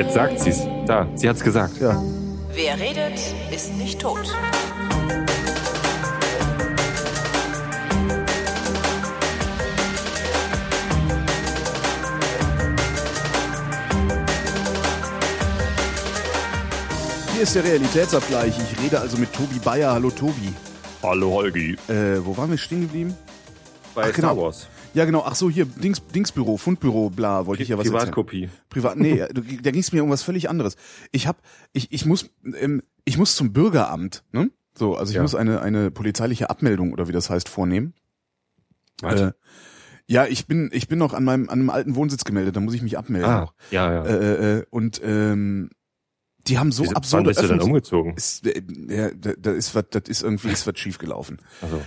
Jetzt 0.00 0.14
sagt 0.14 0.40
sie's. 0.40 0.66
Da, 0.86 1.06
sie 1.14 1.28
hat's 1.28 1.44
gesagt. 1.44 1.78
Ja. 1.78 2.02
Wer 2.54 2.80
redet, 2.80 3.20
ist 3.54 3.74
nicht 3.76 4.00
tot. 4.00 4.34
Hier 17.34 17.42
ist 17.42 17.54
der 17.54 17.64
Realitätsabgleich. 17.64 18.54
Ich 18.58 18.82
rede 18.82 19.00
also 19.00 19.18
mit 19.18 19.30
Tobi 19.34 19.58
Bayer. 19.58 19.92
Hallo 19.92 20.08
Tobi. 20.08 20.54
Hallo 21.02 21.30
Holgi. 21.30 21.76
Äh, 21.88 22.24
wo 22.24 22.34
waren 22.38 22.50
wir 22.50 22.56
stehen 22.56 22.80
geblieben? 22.80 23.14
Bei 23.94 24.04
Ach, 24.04 24.12
genau. 24.14 24.28
Star 24.28 24.36
Wars. 24.38 24.66
Ja, 24.94 25.04
genau. 25.04 25.22
Ach 25.24 25.34
so, 25.34 25.48
hier, 25.48 25.66
Dings, 25.66 26.02
Dingsbüro, 26.06 26.56
Fundbüro, 26.56 27.10
bla, 27.10 27.46
wollte 27.46 27.62
ich 27.62 27.68
ja 27.68 27.78
was 27.78 27.86
erzählen. 27.86 28.00
Privatkopie. 28.00 28.48
Privat, 28.68 28.96
nee, 28.96 29.24
du- 29.32 29.42
da 29.42 29.70
ging 29.70 29.80
es 29.80 29.92
mir 29.92 30.02
um 30.02 30.10
was 30.10 30.22
völlig 30.22 30.48
anderes. 30.50 30.76
Ich 31.12 31.26
hab, 31.26 31.42
ich, 31.72 31.92
ich 31.92 32.06
muss, 32.06 32.28
ähm, 32.58 32.82
ich 33.04 33.16
muss 33.18 33.36
zum 33.36 33.52
Bürgeramt, 33.52 34.24
ne? 34.32 34.50
So, 34.74 34.96
also 34.96 35.10
ich 35.10 35.16
Ja. 35.16 35.22
muss 35.22 35.34
eine, 35.34 35.60
eine 35.60 35.90
polizeiliche 35.90 36.50
Abmeldung 36.50 36.92
oder 36.92 37.06
wie 37.08 37.12
das 37.12 37.30
heißt 37.30 37.48
vornehmen. 37.48 37.94
Was? 39.00 39.20
Äh, 39.20 39.32
ja, 40.06 40.26
ich 40.26 40.46
bin, 40.46 40.70
ich 40.72 40.88
bin 40.88 40.98
noch 40.98 41.14
an 41.14 41.22
meinem, 41.24 41.48
an 41.48 41.60
einem 41.60 41.70
alten 41.70 41.94
Wohnsitz 41.94 42.24
gemeldet, 42.24 42.56
da 42.56 42.60
muss 42.60 42.74
ich 42.74 42.82
mich 42.82 42.98
abmelden. 42.98 43.30
ah, 43.30 43.52
ja, 43.70 43.92
ja. 43.92 44.04
Äh, 44.06 44.58
äh, 44.58 44.64
und 44.70 45.00
ähm, 45.04 45.70
die 46.48 46.58
haben 46.58 46.72
so 46.72 46.82
Wieso- 46.82 46.90
Wann 46.92 46.96
absurde 46.96 47.28
bist 47.28 47.42
du 47.42 47.46
denn 47.46 47.60
Öffnungs- 47.60 47.64
umgezogen? 47.64 48.14
ist, 48.14 48.44
äh, 48.46 48.62
ja, 48.88 49.10
da, 49.14 49.34
da 49.38 49.52
ist 49.52 49.74
was, 49.74 49.84
das 49.90 50.02
ist 50.08 50.22
irgendwie 50.22 50.48
ist 50.48 50.66
was 50.66 50.78
schief 50.78 50.98
gelaufen. 50.98 51.38
Also, 51.60 51.80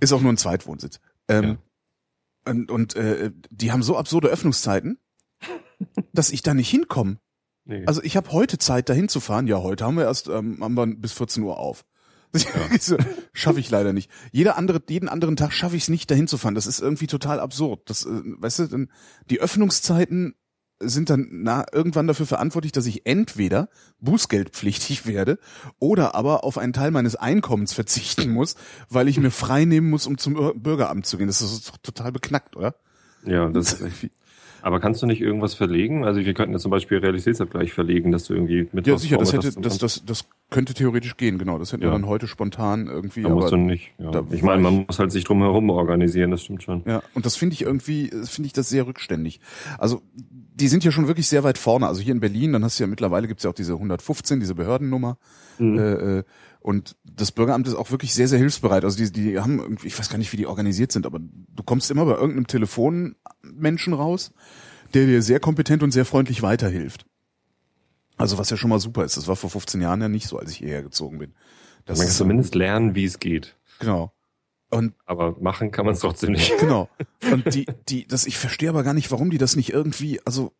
Ist 0.00 0.12
auch 0.12 0.20
nur 0.20 0.32
ein 0.32 0.36
Zweitwohnsitz. 0.36 1.00
Ähm, 1.28 1.58
Und, 2.44 2.70
und 2.70 2.96
äh, 2.96 3.30
die 3.50 3.72
haben 3.72 3.82
so 3.82 3.96
absurde 3.96 4.28
Öffnungszeiten, 4.28 4.98
dass 6.12 6.30
ich 6.30 6.42
da 6.42 6.54
nicht 6.54 6.70
hinkomme. 6.70 7.18
nee. 7.64 7.84
Also 7.86 8.02
ich 8.02 8.16
habe 8.16 8.32
heute 8.32 8.58
Zeit, 8.58 8.88
da 8.88 8.94
hinzufahren. 8.94 9.46
Ja, 9.46 9.62
heute 9.62 9.84
haben 9.84 9.96
wir 9.96 10.04
erst 10.04 10.28
ähm, 10.28 10.58
haben 10.60 10.74
wir 10.74 10.86
bis 10.86 11.12
14 11.12 11.42
Uhr 11.42 11.58
auf. 11.58 11.84
So, 12.80 12.96
Schaffe 13.34 13.60
ich 13.60 13.70
leider 13.70 13.92
nicht. 13.92 14.10
Jeder 14.30 14.56
andere, 14.56 14.82
jeden 14.88 15.08
anderen 15.10 15.36
Tag 15.36 15.52
schaffe 15.52 15.76
ich 15.76 15.82
es 15.82 15.88
nicht, 15.88 16.10
dahin 16.10 16.26
zu 16.26 16.38
fahren. 16.38 16.54
Das 16.54 16.66
ist 16.66 16.80
irgendwie 16.80 17.06
total 17.06 17.40
absurd. 17.40 17.90
Das, 17.90 18.06
äh, 18.06 18.22
weißt 18.24 18.60
du, 18.60 18.66
dann, 18.68 18.90
die 19.28 19.40
Öffnungszeiten 19.40 20.34
sind 20.82 21.10
dann 21.10 21.28
na, 21.30 21.64
irgendwann 21.72 22.06
dafür 22.06 22.26
verantwortlich, 22.26 22.72
dass 22.72 22.86
ich 22.86 23.06
entweder 23.06 23.68
bußgeldpflichtig 24.00 25.06
werde 25.06 25.38
oder 25.78 26.14
aber 26.14 26.44
auf 26.44 26.58
einen 26.58 26.72
Teil 26.72 26.90
meines 26.90 27.16
Einkommens 27.16 27.72
verzichten 27.72 28.30
muss, 28.30 28.56
weil 28.88 29.08
ich 29.08 29.18
mir 29.18 29.30
frei 29.30 29.64
nehmen 29.64 29.90
muss, 29.90 30.06
um 30.06 30.18
zum 30.18 30.34
Bürgeramt 30.62 31.06
zu 31.06 31.18
gehen. 31.18 31.26
Das 31.26 31.40
ist 31.42 31.68
doch 31.68 31.76
total 31.78 32.12
beknackt, 32.12 32.56
oder? 32.56 32.74
ja, 33.24 33.48
das, 33.48 33.82
aber 34.62 34.78
kannst 34.78 35.02
du 35.02 35.06
nicht 35.06 35.20
irgendwas 35.20 35.54
verlegen? 35.54 36.04
Also 36.04 36.24
wir 36.24 36.34
könnten 36.34 36.52
jetzt 36.52 36.62
zum 36.62 36.70
Beispiel 36.70 36.98
Realitätsabgleich 36.98 37.72
verlegen, 37.72 38.12
dass 38.12 38.24
du 38.24 38.34
irgendwie 38.34 38.68
mit 38.72 38.86
ja, 38.86 38.96
sicher, 38.96 39.18
das 39.18 39.32
hätte, 39.32 39.52
das, 39.60 39.78
das, 39.78 40.04
das 40.04 40.24
könnte 40.50 40.72
theoretisch 40.72 41.16
gehen, 41.16 41.38
genau. 41.38 41.58
Das 41.58 41.72
hätten 41.72 41.82
wir 41.82 41.88
Ja. 41.88 41.94
dann 41.94 42.06
heute 42.06 42.28
spontan 42.28 42.86
irgendwie. 42.86 43.22
da 43.22 43.30
musst 43.30 43.50
du 43.52 43.56
nicht. 43.56 43.90
Ja. 43.98 44.10
da 44.12 44.24
Ich 44.30 44.42
meine, 44.42 44.62
man 44.62 44.86
muss 44.86 45.00
halt 45.00 45.10
sich 45.10 45.24
drum 45.24 45.40
herum 45.40 45.68
organisieren, 45.70 46.30
das 46.30 46.42
stimmt 46.44 46.62
schon. 46.62 46.82
ja, 46.86 47.02
und 47.14 47.26
das 47.26 47.34
finde 47.36 47.54
ich 47.54 47.62
irgendwie, 47.62 48.10
finde 48.24 48.46
ich 48.46 48.52
das 48.52 48.68
sehr 48.68 48.86
rückständig. 48.86 49.40
Also 49.78 50.02
die 50.54 50.68
sind 50.68 50.84
ja 50.84 50.92
schon 50.92 51.06
wirklich 51.06 51.28
sehr 51.28 51.44
weit 51.44 51.58
vorne. 51.58 51.86
Also 51.86 52.00
hier 52.00 52.12
in 52.12 52.20
Berlin, 52.20 52.52
dann 52.52 52.64
hast 52.64 52.78
du 52.78 52.84
ja 52.84 52.86
mittlerweile 52.86 53.28
gibt's 53.28 53.44
ja 53.44 53.50
auch 53.50 53.54
diese 53.54 53.72
115, 53.72 54.40
diese 54.40 54.54
Behördennummer. 54.54 55.18
Mhm. 55.58 55.78
Äh, 55.78 55.92
äh, 55.92 56.24
und 56.60 56.96
das 57.04 57.32
Bürgeramt 57.32 57.66
ist 57.66 57.74
auch 57.74 57.90
wirklich 57.90 58.14
sehr, 58.14 58.28
sehr 58.28 58.38
hilfsbereit. 58.38 58.84
Also 58.84 58.96
die, 58.96 59.10
die 59.10 59.38
haben 59.40 59.58
irgendwie, 59.58 59.86
ich 59.86 59.98
weiß 59.98 60.10
gar 60.10 60.18
nicht, 60.18 60.32
wie 60.32 60.36
die 60.36 60.46
organisiert 60.46 60.92
sind, 60.92 61.06
aber 61.06 61.18
du 61.20 61.62
kommst 61.62 61.90
immer 61.90 62.04
bei 62.04 62.12
irgendeinem 62.12 62.46
Telefonmenschen 62.46 63.94
raus, 63.94 64.32
der 64.94 65.06
dir 65.06 65.22
sehr 65.22 65.40
kompetent 65.40 65.82
und 65.82 65.90
sehr 65.90 66.04
freundlich 66.04 66.42
weiterhilft. 66.42 67.06
Also 68.16 68.38
was 68.38 68.50
ja 68.50 68.56
schon 68.56 68.70
mal 68.70 68.78
super 68.78 69.04
ist. 69.04 69.16
Das 69.16 69.26
war 69.26 69.36
vor 69.36 69.50
15 69.50 69.80
Jahren 69.80 70.00
ja 70.00 70.08
nicht 70.08 70.28
so, 70.28 70.38
als 70.38 70.50
ich 70.52 70.58
hierher 70.58 70.82
gezogen 70.82 71.18
bin. 71.18 71.34
Das 71.86 71.98
man 71.98 72.06
kann 72.06 72.16
zumindest 72.16 72.54
lernen, 72.54 72.94
wie 72.94 73.04
es 73.04 73.18
geht. 73.18 73.56
genau. 73.78 74.12
Und 74.72 74.94
Aber 75.04 75.36
machen 75.38 75.70
kann 75.70 75.84
man 75.84 75.94
es 75.94 76.00
trotzdem 76.00 76.32
nicht. 76.32 76.52
Genau. 76.60 76.88
Und 77.30 77.54
die, 77.54 77.66
die, 77.88 78.06
das, 78.06 78.26
ich 78.26 78.38
verstehe 78.38 78.70
aber 78.70 78.82
gar 78.82 78.94
nicht, 78.94 79.10
warum 79.10 79.30
die 79.30 79.38
das 79.38 79.54
nicht 79.54 79.70
irgendwie, 79.72 80.20
also, 80.24 80.52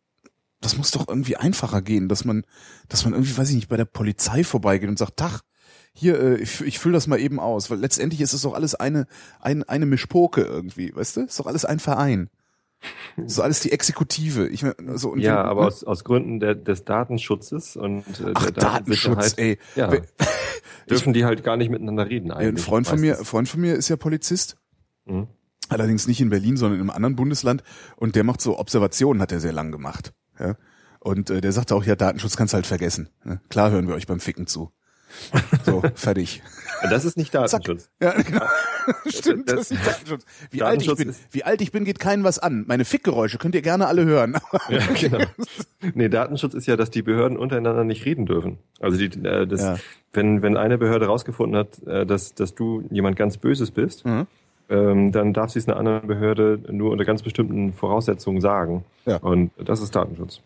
das 0.61 0.77
muss 0.77 0.91
doch 0.91 1.07
irgendwie 1.07 1.35
einfacher 1.35 1.81
gehen, 1.81 2.07
dass 2.07 2.23
man, 2.23 2.45
dass 2.89 3.03
man 3.05 3.13
irgendwie, 3.13 3.35
weiß 3.37 3.49
ich 3.49 3.55
nicht, 3.55 3.69
bei 3.69 3.77
der 3.77 3.85
Polizei 3.85 4.43
vorbeigeht 4.43 4.87
und 4.87 4.97
sagt, 4.99 5.17
Tach, 5.17 5.41
hier, 5.93 6.19
äh, 6.19 6.35
ich, 6.37 6.61
ich 6.61 6.79
fülle 6.79 6.93
das 6.93 7.07
mal 7.07 7.19
eben 7.19 7.39
aus, 7.39 7.69
weil 7.71 7.79
letztendlich 7.79 8.21
ist 8.21 8.33
es 8.33 8.43
doch 8.43 8.53
alles 8.53 8.75
eine, 8.75 9.07
ein, 9.41 9.63
eine 9.63 9.85
Mischpoke 9.85 10.41
irgendwie, 10.41 10.95
weißt 10.95 11.17
du? 11.17 11.21
Ist 11.21 11.39
doch 11.39 11.47
alles 11.47 11.65
ein 11.65 11.79
Verein. 11.79 12.29
So 13.25 13.41
alles 13.41 13.61
die 13.61 13.71
Exekutive. 13.71 14.47
Ich 14.49 14.61
mein, 14.63 14.73
so, 14.97 15.09
und 15.09 15.19
Ja, 15.21 15.37
wenn- 15.37 15.45
aber 15.49 15.61
ne? 15.61 15.67
aus, 15.67 15.83
aus 15.83 16.03
Gründen 16.03 16.39
der, 16.39 16.53
des 16.55 16.83
Datenschutzes 16.85 17.77
und 17.77 18.03
äh, 18.19 18.31
Ach, 18.35 18.51
Datenschutz, 18.51 19.33
ey. 19.37 19.57
ja, 19.75 19.89
Dürfen 20.89 21.13
die 21.13 21.25
halt 21.25 21.43
gar 21.43 21.57
nicht 21.57 21.69
miteinander 21.69 22.07
reden 22.09 22.29
Äh, 22.29 22.33
Ein 22.33 22.47
eigentlich. 22.49 22.65
Freund 22.65 22.87
von 22.87 22.99
mir, 22.99 23.11
meistens. 23.11 23.29
Freund 23.29 23.49
von 23.49 23.61
mir 23.61 23.75
ist 23.75 23.89
ja 23.89 23.95
Polizist. 23.95 24.57
Mhm. 25.05 25.27
Allerdings 25.69 26.07
nicht 26.07 26.21
in 26.21 26.29
Berlin, 26.29 26.57
sondern 26.57 26.79
in 26.79 26.81
einem 26.81 26.89
anderen 26.95 27.15
Bundesland. 27.15 27.63
Und 27.95 28.15
der 28.15 28.23
macht 28.23 28.41
so 28.41 28.59
Observationen, 28.59 29.21
hat 29.21 29.31
er 29.31 29.39
sehr 29.39 29.53
lang 29.53 29.71
gemacht. 29.71 30.13
Ja? 30.39 30.55
Und 30.99 31.29
äh, 31.29 31.41
der 31.41 31.51
sagte 31.51 31.75
auch, 31.75 31.83
ja, 31.83 31.95
Datenschutz 31.95 32.35
kannst 32.37 32.53
du 32.53 32.55
halt 32.55 32.67
vergessen. 32.67 33.09
Ne? 33.23 33.41
Klar 33.49 33.71
hören 33.71 33.87
wir 33.87 33.95
euch 33.95 34.07
beim 34.07 34.19
Ficken 34.19 34.47
zu. 34.47 34.71
So, 35.65 35.81
fertig. 35.95 36.41
Das 36.89 37.05
ist 37.05 37.17
nicht 37.17 37.33
Datenschutz. 37.33 37.89
Ja, 38.01 38.11
genau. 38.21 38.41
Stimmt, 39.07 39.49
das, 39.49 39.69
das- 39.69 39.71
ist 39.71 39.87
Datenschutz. 39.87 40.25
Wie 40.51 40.57
Datenschutz 40.59 40.99
alt 40.99 41.07
ich 41.09 41.15
bin, 41.15 41.25
wie 41.31 41.43
alt 41.43 41.61
ich 41.61 41.71
bin, 41.71 41.85
geht 41.85 41.99
keinem 41.99 42.23
was 42.23 42.39
an. 42.39 42.65
Meine 42.67 42.85
Fickgeräusche 42.85 43.37
könnt 43.37 43.55
ihr 43.55 43.61
gerne 43.61 43.87
alle 43.87 44.03
hören. 44.05 44.35
Ja, 44.69 44.79
genau. 44.99 45.19
Nee, 45.93 46.09
Datenschutz 46.09 46.53
ist 46.53 46.67
ja, 46.67 46.75
dass 46.75 46.89
die 46.91 47.01
Behörden 47.01 47.37
untereinander 47.37 47.83
nicht 47.83 48.05
reden 48.05 48.25
dürfen. 48.25 48.57
Also 48.79 48.97
die, 48.97 49.05
äh, 49.25 49.47
das, 49.47 49.61
Ja. 49.61 49.77
wenn, 50.13 50.41
wenn 50.41 50.57
eine 50.57 50.77
Behörde 50.77 51.05
rausgefunden 51.07 51.57
hat, 51.57 51.81
äh, 51.87 52.05
dass, 52.05 52.33
dass 52.35 52.53
du 52.55 52.83
jemand 52.91 53.15
ganz 53.15 53.37
Böses 53.37 53.71
bist, 53.71 54.05
Mhm. 54.05 54.27
ähm, 54.69 55.11
dann 55.11 55.33
darf 55.33 55.51
sie 55.51 55.59
es 55.59 55.67
einer 55.67 55.77
anderen 55.77 56.05
Behörde 56.07 56.59
nur 56.69 56.91
unter 56.91 57.05
ganz 57.05 57.21
bestimmten 57.23 57.73
Voraussetzungen 57.73 58.41
sagen. 58.41 58.83
Ja. 59.05 59.17
Und 59.17 59.51
das 59.63 59.81
ist 59.81 59.95
Datenschutz. 59.95 60.41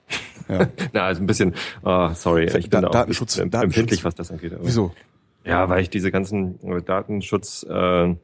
Ja. 0.48 0.68
Na, 0.94 1.02
also 1.06 1.22
ein 1.24 1.28
bisschen, 1.28 1.54
ah, 1.84 2.14
sorry, 2.14 2.46
ich 2.46 2.54
bin 2.54 2.70
Da- 2.70 2.82
da 2.82 2.88
auch 2.88 2.92
Datenschutz- 2.92 3.36
bisschen 3.36 3.50
Datenschutz- 3.50 3.64
empfindlich, 3.64 4.04
was 4.06 4.16
das 4.16 4.32
angeht. 4.32 4.54
aber- 4.54 4.66
Wieso? 4.66 4.94
Ja, 5.46 5.70
weil 5.70 5.82
ich 5.82 5.90
diese 5.90 6.12
ganzen 6.12 6.60
äh, 6.62 6.82
Datenschutz 6.82 7.66
äh, 7.70 8.16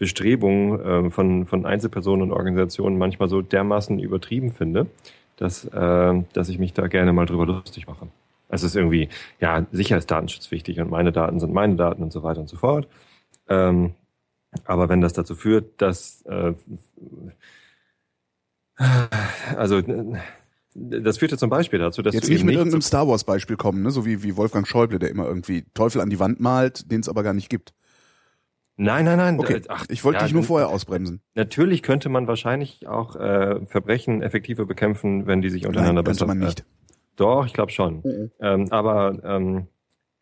äh, 0.00 1.10
von, 1.10 1.46
von 1.46 1.66
Einzelpersonen 1.66 2.30
und 2.30 2.36
Organisationen 2.36 2.98
manchmal 2.98 3.28
so 3.28 3.42
dermaßen 3.42 3.98
übertrieben 3.98 4.50
finde, 4.50 4.86
dass, 5.36 5.68
dass 5.68 6.48
ich 6.48 6.60
mich 6.60 6.74
da 6.74 6.86
gerne 6.86 7.12
mal 7.12 7.26
drüber 7.26 7.44
lustig 7.44 7.88
mache. 7.88 8.06
Es 8.48 8.62
ist 8.62 8.76
irgendwie, 8.76 9.08
ja, 9.40 9.66
sicher 9.72 9.96
ist 9.96 10.08
Datenschutz 10.08 10.52
wichtig 10.52 10.78
und 10.78 10.90
meine 10.90 11.10
Daten 11.10 11.40
sind 11.40 11.52
meine 11.52 11.74
Daten 11.74 12.04
und 12.04 12.12
so 12.12 12.22
weiter 12.22 12.40
und 12.40 12.48
so 12.48 12.56
fort. 12.56 12.86
Ähm, 13.48 13.94
aber 14.64 14.88
wenn 14.88 15.00
das 15.00 15.12
dazu 15.12 15.34
führt, 15.34 15.82
dass 15.82 16.22
äh, 16.26 16.54
also 19.56 19.82
das 20.74 21.18
führte 21.18 21.38
zum 21.38 21.50
Beispiel 21.50 21.78
dazu, 21.78 22.02
dass 22.02 22.14
Jetzt 22.14 22.28
du 22.28 22.32
nicht 22.32 22.44
mit 22.44 22.54
irgendeinem 22.54 22.82
Star 22.82 23.06
Wars 23.06 23.24
Beispiel 23.24 23.56
kommen, 23.56 23.82
ne? 23.82 23.90
so 23.90 24.04
wie, 24.04 24.22
wie 24.22 24.36
Wolfgang 24.36 24.66
Schäuble, 24.66 24.98
der 24.98 25.10
immer 25.10 25.26
irgendwie 25.26 25.64
Teufel 25.74 26.00
an 26.00 26.10
die 26.10 26.18
Wand 26.18 26.40
malt, 26.40 26.90
den 26.90 27.00
es 27.00 27.08
aber 27.08 27.22
gar 27.22 27.34
nicht 27.34 27.48
gibt. 27.48 27.74
Nein, 28.76 29.04
nein, 29.04 29.18
nein. 29.18 29.38
Okay, 29.38 29.54
äh, 29.54 29.62
Ach, 29.68 29.86
ich 29.88 30.04
wollte 30.04 30.18
ja, 30.18 30.24
dich 30.24 30.34
nur 30.34 30.42
vorher 30.42 30.68
ausbremsen. 30.68 31.20
Natürlich 31.36 31.82
könnte 31.82 32.08
man 32.08 32.26
wahrscheinlich 32.26 32.88
auch 32.88 33.14
äh, 33.14 33.64
Verbrechen 33.66 34.20
effektiver 34.20 34.66
bekämpfen, 34.66 35.28
wenn 35.28 35.42
die 35.42 35.50
sich 35.50 35.66
untereinander 35.66 36.02
Nein, 36.02 36.06
könnte 36.06 36.24
besser. 36.24 36.26
man 36.26 36.38
nicht. 36.38 36.64
Doch, 37.14 37.46
ich 37.46 37.52
glaube 37.52 37.70
schon. 37.70 38.00
Mhm. 38.02 38.30
Ähm, 38.40 38.72
aber 38.72 39.22
ähm, 39.22 39.68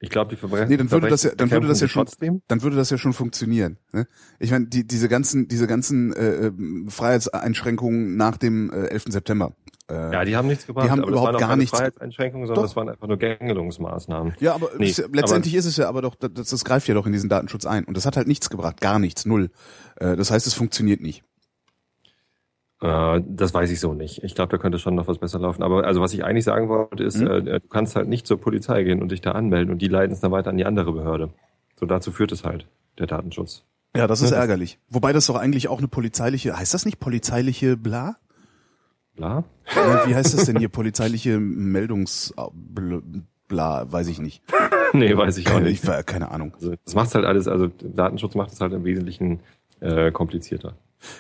ich 0.03 0.11
glaube, 0.11 0.31
die 0.31 0.37
Verbrechen. 0.37 0.69
Nee, 0.69 0.77
dann 0.77 0.91
würde 0.91 1.09
das 1.09 1.23
ja- 1.23 1.35
dann 1.35 1.51
würde 1.51 1.69
das 1.69 1.81
ja 1.81 1.89
schon- 1.89 2.05
trotzdem. 2.07 2.43
dann 2.49 2.63
würde 2.63 2.77
das 2.77 2.91
ja 2.91 2.99
schon 2.99 3.13
funktionieren. 3.13 3.79
Ne? 3.93 4.07
Ich 4.41 4.51
meine, 4.51 4.67
die, 4.67 4.87
diese 4.87 5.09
ganzen, 5.09 5.49
diese 5.49 5.67
ganzen 5.67 6.13
äh, 6.13 6.47
äh, 6.49 6.53
Freiheitseinschränkungen 6.89 8.17
nach 8.17 8.37
dem 8.37 8.71
äh, 8.73 8.87
11. 8.89 9.05
September. 9.09 9.55
Äh, 9.89 9.95
Ja, 10.13 10.25
die 10.25 10.37
haben 10.37 10.49
nichts 10.49 10.67
gebracht. 10.67 10.87
Die 10.87 10.91
haben 10.91 11.01
aber 11.03 11.11
überhaupt 11.11 11.39
gar 11.39 11.49
keine 11.51 11.63
nichts- 11.63 11.77
Freiheitseinschränkungen, 11.77 12.47
sondern 12.47 12.63
Doch. 12.65 12.69
das 12.71 12.77
waren 12.77 12.89
einfach 12.89 13.07
nur 13.09 13.17
Gängelungsmaßnahmen. 13.17 14.35
ja, 14.41 14.55
aber 14.55 14.71
Nee, 14.79 14.93
aber- 14.99 15.09
letztendlich 15.17 15.55
ist 15.55 15.65
es 15.67 15.77
ja 15.77 15.89
aber 15.89 16.03
doch, 16.03 16.15
das, 16.15 16.49
das 16.51 16.65
greift 16.65 16.89
ja 16.89 16.95
doch 16.95 17.07
in 17.07 17.13
diesen 17.13 17.29
Datenschutz 17.29 17.65
ein. 17.67 17.85
Und 17.85 17.97
das 17.97 18.07
hat 18.07 18.17
halt 18.17 18.27
nichts 18.29 18.51
gebracht, 18.51 18.81
gar 18.81 18.99
nichts, 18.99 19.25
null. 19.27 19.51
Äh, 19.97 20.17
das 20.17 20.31
heißt, 20.31 20.47
es 20.47 20.55
funktioniert 20.55 21.01
nicht. 21.01 21.23
Äh, 22.83 23.23
das 23.27 23.55
weiß 23.55 23.71
ich 23.71 23.81
so 23.81 23.95
nicht. 23.95 24.23
Ich 24.25 24.35
glaube, 24.35 24.51
da 24.51 24.59
könnte 24.59 24.79
schon 24.79 24.95
noch 24.95 25.07
was 25.09 25.19
besser 25.19 25.39
laufen. 25.39 25.63
Aber 25.63 25.85
also 25.85 26.01
was 26.01 26.13
ich 26.15 26.25
eigentlich 26.25 26.45
sagen 26.45 26.69
wollte, 26.69 27.05
ist, 27.05 27.21
Mhm. 27.21 27.27
äh, 27.29 27.43
du 27.61 27.69
kannst 27.69 27.97
halt 27.97 28.09
nicht 28.09 28.27
zur 28.27 28.41
Polizei 28.41 28.83
gehen 28.83 29.01
und 29.01 29.11
dich 29.13 29.21
da 29.21 29.33
anmelden 29.33 29.73
und 29.73 29.81
die 29.81 29.89
leiten 29.89 30.13
es 30.13 30.21
dann 30.21 30.33
weiter 30.33 30.51
an 30.51 30.57
die 30.57 30.65
andere 30.67 30.93
Behörde. 30.93 31.31
So 31.79 31.87
dazu 31.87 32.11
führt 32.13 32.33
es 32.33 32.45
halt, 32.45 32.67
der 32.99 33.07
Datenschutz. 33.07 33.65
Ja, 33.97 34.07
das 34.07 34.21
ist 34.21 34.31
Ja, 34.31 34.37
das- 34.37 34.41
ärgerlich. 34.43 34.79
Wobei 34.89 35.13
das 35.13 35.27
doch 35.27 35.37
eigentlich 35.37 35.69
auch 35.69 35.79
eine 35.79 35.89
polizeiliche, 35.89 36.57
heißt 36.57 36.75
das 36.75 36.85
nicht 36.85 36.99
polizeiliche 36.99 37.77
Bla? 37.77 38.17
Bla? 39.17 39.45
Äh, 39.67 40.09
Wie 40.09 40.15
heißt 40.15 40.33
das 40.35 40.47
denn 40.47 40.59
hier? 40.59 40.69
Polizeiliche 40.71 41.39
Meldungs... 41.39 42.35
Bl- 42.37 43.03
Bla, 43.49 43.91
weiß 43.93 44.09
ich 44.09 44.19
nicht. 44.19 44.43
nee, 44.95 45.15
weiß 45.15 45.37
ich 45.37 45.51
auch 45.51 45.61
nicht. 45.61 45.85
ich, 45.85 46.07
keine 46.07 46.31
Ahnung. 46.31 46.55
Also 46.55 46.73
das 46.87 46.95
macht 46.95 47.15
halt 47.15 47.27
alles, 47.27 47.49
also 47.49 47.67
Datenschutz 47.67 48.35
macht 48.35 48.51
es 48.53 48.61
halt 48.63 48.73
im 48.73 48.83
Wesentlichen 48.85 49.41
äh, 49.81 50.11
komplizierter. 50.11 50.75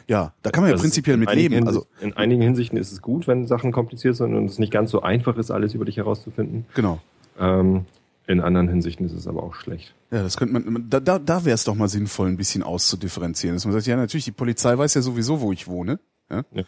Ja, 0.08 0.32
da 0.42 0.50
kann 0.50 0.62
man 0.62 0.70
ja 0.70 0.74
Das 0.74 0.82
prinzipiell 0.82 1.16
mit 1.16 1.32
leben. 1.34 1.66
Also 1.66 1.86
in 2.00 2.16
einigen 2.16 2.42
Hinsichten 2.42 2.78
ist 2.78 2.92
es 2.92 3.02
gut, 3.02 3.26
wenn 3.26 3.46
Sachen 3.46 3.72
kompliziert 3.72 4.16
sind 4.16 4.34
und 4.34 4.46
es 4.46 4.58
nicht 4.58 4.72
ganz 4.72 4.90
so 4.90 5.02
einfach 5.02 5.36
ist, 5.36 5.50
alles 5.50 5.74
über 5.74 5.84
dich 5.84 5.96
herauszufinden. 5.96 6.66
genau. 6.74 7.00
Ähm, 7.38 7.86
in 8.26 8.40
anderen 8.40 8.68
Hinsichten 8.68 9.04
ist 9.04 9.12
es 9.12 9.26
aber 9.26 9.42
auch 9.42 9.54
schlecht. 9.54 9.94
Ja, 10.10 10.22
das 10.22 10.36
könnte 10.36 10.54
man, 10.54 10.86
da, 10.88 11.00
da, 11.00 11.18
da 11.18 11.44
wäre 11.44 11.54
es 11.54 11.64
doch 11.64 11.74
mal 11.74 11.88
sinnvoll, 11.88 12.28
ein 12.28 12.36
bisschen 12.36 12.62
auszudifferenzieren. 12.62 13.56
Dass 13.56 13.64
man 13.64 13.72
sagt, 13.72 13.86
ja, 13.86 13.96
natürlich, 13.96 14.24
die 14.24 14.32
Polizei 14.32 14.76
weiß 14.78 14.94
ja 14.94 15.02
sowieso, 15.02 15.40
wo 15.40 15.52
ich 15.52 15.66
wohne. 15.66 15.98
Ja? 16.30 16.44
Ja. 16.52 16.62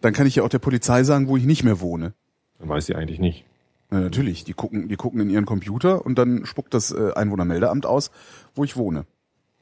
Dann 0.00 0.12
kann 0.12 0.26
ich 0.26 0.36
ja 0.36 0.42
auch 0.42 0.48
der 0.48 0.58
Polizei 0.58 1.04
sagen, 1.04 1.28
wo 1.28 1.36
ich 1.36 1.44
nicht 1.44 1.62
mehr 1.62 1.80
wohne. 1.80 2.14
Dann 2.58 2.68
weiß 2.68 2.86
sie 2.86 2.96
eigentlich 2.96 3.20
nicht. 3.20 3.44
Ja, 3.90 4.00
natürlich, 4.00 4.44
die 4.44 4.52
gucken, 4.52 4.88
die 4.88 4.96
gucken 4.96 5.20
in 5.20 5.30
ihren 5.30 5.46
Computer 5.46 6.04
und 6.04 6.18
dann 6.18 6.44
spuckt 6.46 6.74
das 6.74 6.90
äh, 6.90 7.12
Einwohnermeldeamt 7.14 7.86
aus, 7.86 8.10
wo 8.54 8.64
ich 8.64 8.76
wohne. 8.76 9.06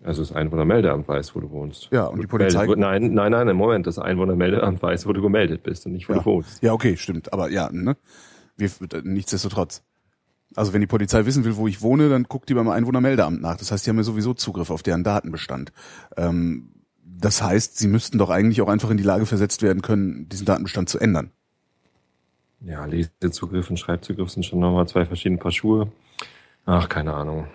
Also 0.02 0.22
das 0.22 0.32
Einwohnermeldeamt 0.32 1.08
weiß, 1.08 1.34
wo 1.34 1.40
du 1.40 1.50
wohnst. 1.50 1.88
Ja, 1.90 2.04
und 2.06 2.20
die 2.20 2.26
Polizei- 2.26 2.66
gemeldet- 2.66 2.78
Nein, 2.78 3.14
nein, 3.14 3.32
nein, 3.32 3.48
im 3.48 3.56
Moment, 3.56 3.86
das 3.86 3.98
Einwohnermeldeamt 3.98 4.82
weiß, 4.82 5.06
wo 5.06 5.12
du 5.12 5.22
gemeldet 5.22 5.62
bist 5.62 5.86
und 5.86 5.92
nicht, 5.92 6.08
wo 6.08 6.12
Ja. 6.12 6.18
du 6.20 6.24
wohnst. 6.26 6.62
ja, 6.62 6.72
okay, 6.72 6.96
stimmt. 6.96 7.32
Aber 7.32 7.50
ja, 7.50 7.70
ne? 7.72 7.96
Wir, 8.56 8.70
nichtsdestotrotz. 9.02 9.82
Also 10.54 10.72
wenn 10.72 10.80
die 10.80 10.86
Polizei 10.86 11.26
wissen 11.26 11.44
will, 11.44 11.56
wo 11.56 11.66
ich 11.66 11.82
wohne, 11.82 12.08
dann 12.08 12.24
guckt 12.24 12.48
die 12.48 12.54
beim 12.54 12.68
Einwohnermeldeamt 12.68 13.40
nach. 13.42 13.56
Das 13.56 13.72
heißt, 13.72 13.84
die 13.84 13.90
haben 13.90 13.96
ja 13.96 14.02
sowieso 14.04 14.32
Zugriff 14.34 14.70
auf 14.70 14.82
deren 14.82 15.02
Datenbestand. 15.02 15.72
Ähm, 16.16 16.70
das 17.04 17.42
heißt, 17.42 17.76
sie 17.78 17.88
müssten 17.88 18.18
doch 18.18 18.30
eigentlich 18.30 18.60
auch 18.62 18.68
einfach 18.68 18.90
in 18.90 18.96
die 18.98 19.02
Lage 19.02 19.26
versetzt 19.26 19.62
werden 19.62 19.82
können, 19.82 20.28
diesen 20.28 20.44
Datenbestand 20.46 20.88
zu 20.88 20.98
ändern. 20.98 21.30
Ja, 22.60 22.84
Lesezugriff 22.84 23.68
und 23.70 23.78
Schreibzugriff 23.78 24.30
sind 24.30 24.44
schon 24.44 24.60
nochmal 24.60 24.86
zwei 24.88 25.04
verschiedene 25.04 25.38
Paar 25.38 25.52
Schuhe. 25.52 25.90
Ach, 26.64 26.88
keine 26.88 27.12
Ahnung. 27.14 27.46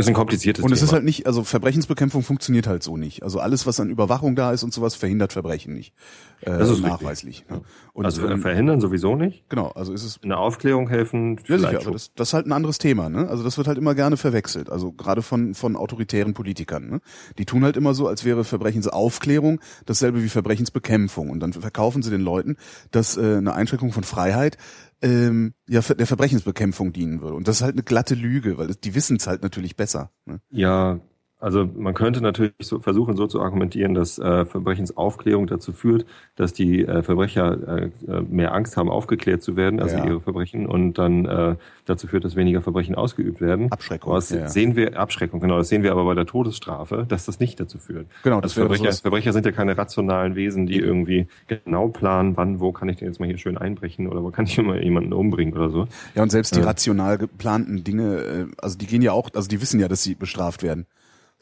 Ist 0.00 0.08
ein 0.08 0.14
kompliziertes 0.14 0.64
Und 0.64 0.72
es 0.72 0.78
Thema. 0.80 0.86
ist 0.88 0.92
halt 0.92 1.04
nicht, 1.04 1.26
also 1.26 1.44
Verbrechensbekämpfung 1.44 2.22
funktioniert 2.22 2.66
halt 2.66 2.82
so 2.82 2.96
nicht. 2.96 3.22
Also 3.22 3.38
alles, 3.40 3.66
was 3.66 3.78
an 3.80 3.90
Überwachung 3.90 4.34
da 4.36 4.52
ist 4.52 4.62
und 4.62 4.72
sowas, 4.74 4.94
verhindert 4.94 5.32
Verbrechen 5.32 5.74
nicht. 5.74 5.94
Äh, 6.40 6.50
Das 6.58 6.70
ist 6.70 6.80
nachweislich. 6.82 7.44
Ne? 7.48 7.60
Und, 7.92 8.04
also 8.04 8.26
ähm, 8.26 8.40
verhindern 8.40 8.80
sowieso 8.80 9.14
nicht. 9.16 9.48
genau, 9.48 9.68
also 9.68 9.92
ist 9.92 10.04
es 10.04 10.16
In 10.22 10.30
der 10.30 10.38
Aufklärung 10.38 10.88
helfen 10.88 11.38
Ja, 11.46 11.58
sicher, 11.58 11.80
aber 11.80 11.90
das, 11.92 12.12
das 12.14 12.28
ist 12.28 12.34
halt 12.34 12.46
ein 12.46 12.52
anderes 12.52 12.78
Thema, 12.78 13.08
ne? 13.08 13.28
Also 13.28 13.42
das 13.44 13.56
wird 13.58 13.68
halt 13.68 13.78
immer 13.78 13.94
gerne 13.94 14.16
verwechselt, 14.16 14.70
also 14.70 14.92
gerade 14.92 15.22
von, 15.22 15.54
von 15.54 15.76
autoritären 15.76 16.32
Politikern, 16.34 16.88
ne? 16.88 17.00
Die 17.38 17.44
tun 17.44 17.62
halt 17.64 17.76
immer 17.76 17.94
so, 17.94 18.08
als 18.08 18.24
wäre 18.24 18.44
Verbrechensaufklärung 18.44 19.60
dasselbe 19.86 20.22
wie 20.22 20.28
Verbrechensbekämpfung 20.28 21.30
und 21.30 21.40
dann 21.40 21.52
verkaufen 21.52 22.02
sie 22.02 22.10
den 22.10 22.22
Leuten, 22.22 22.56
dass 22.90 23.16
äh, 23.16 23.36
eine 23.36 23.54
Einschränkung 23.54 23.92
von 23.92 24.04
Freiheit 24.04 24.56
ähm, 25.02 25.54
ja 25.68 25.80
der 25.80 26.06
Verbrechensbekämpfung 26.06 26.92
dienen 26.92 27.20
würde. 27.20 27.34
Und 27.34 27.48
das 27.48 27.56
ist 27.56 27.62
halt 27.62 27.74
eine 27.74 27.82
glatte 27.82 28.14
Lüge, 28.14 28.58
weil 28.58 28.68
die 28.74 28.94
wissen 28.94 29.16
es 29.16 29.26
halt 29.26 29.42
natürlich 29.42 29.76
besser. 29.76 30.12
Ne? 30.26 30.40
Ja, 30.50 31.00
also 31.40 31.68
man 31.74 31.94
könnte 31.94 32.20
natürlich 32.20 32.52
so 32.60 32.80
versuchen, 32.80 33.16
so 33.16 33.26
zu 33.26 33.40
argumentieren, 33.40 33.94
dass 33.94 34.18
äh, 34.18 34.44
Verbrechensaufklärung 34.44 35.46
dazu 35.46 35.72
führt, 35.72 36.04
dass 36.36 36.52
die 36.52 36.84
äh, 36.84 37.02
Verbrecher 37.02 37.58
äh, 37.68 37.90
äh, 38.06 38.20
mehr 38.22 38.52
Angst 38.54 38.76
haben, 38.76 38.90
aufgeklärt 38.90 39.42
zu 39.42 39.56
werden, 39.56 39.80
also 39.80 39.96
Ja. 39.96 40.04
ihre 40.04 40.20
Verbrechen, 40.20 40.66
und 40.66 40.98
dann 40.98 41.24
äh, 41.24 41.56
dazu 41.86 42.06
führt, 42.06 42.24
dass 42.24 42.36
weniger 42.36 42.62
Verbrechen 42.62 42.94
ausgeübt 42.94 43.40
werden. 43.40 43.72
Abschreckung, 43.72 44.14
das 44.14 44.30
ja, 44.30 44.48
sehen 44.48 44.76
wir, 44.76 44.98
Abschreckung, 44.98 45.40
genau, 45.40 45.58
das 45.58 45.68
sehen 45.68 45.82
wir 45.82 45.92
aber 45.92 46.04
bei 46.04 46.14
der 46.14 46.26
Todesstrafe, 46.26 47.06
dass 47.08 47.26
das 47.26 47.40
nicht 47.40 47.58
dazu 47.58 47.78
führt. 47.78 48.06
Genau, 48.22 48.40
das 48.40 48.52
Also 48.52 48.60
Verbrecher, 48.62 48.92
so 48.92 49.02
Verbrecher 49.02 49.32
sind 49.32 49.46
ja 49.46 49.52
keine 49.52 49.76
rationalen 49.76 50.34
Wesen, 50.36 50.66
die 50.66 50.78
irgendwie 50.78 51.26
genau 51.46 51.88
planen, 51.88 52.36
wann, 52.36 52.60
wo 52.60 52.72
kann 52.72 52.88
ich 52.88 52.98
denn 52.98 53.08
jetzt 53.08 53.18
mal 53.18 53.26
hier 53.26 53.38
schön 53.38 53.56
einbrechen 53.58 54.06
oder 54.08 54.22
wo 54.22 54.30
kann 54.30 54.44
ich 54.46 54.60
mal 54.60 54.82
jemanden 54.82 55.12
umbringen 55.12 55.54
oder 55.54 55.70
so. 55.70 55.88
Ja, 56.14 56.22
und 56.22 56.30
selbst 56.30 56.54
die 56.54 56.60
rational 56.60 57.18
geplanten 57.18 57.82
Dinge, 57.84 58.16
äh, 58.18 58.46
also 58.58 58.76
die 58.78 58.86
gehen 58.86 59.02
ja 59.02 59.12
auch, 59.12 59.30
also 59.34 59.48
die 59.48 59.60
wissen 59.60 59.80
ja, 59.80 59.88
dass 59.88 60.02
sie 60.02 60.14
bestraft 60.14 60.62
werden. 60.62 60.86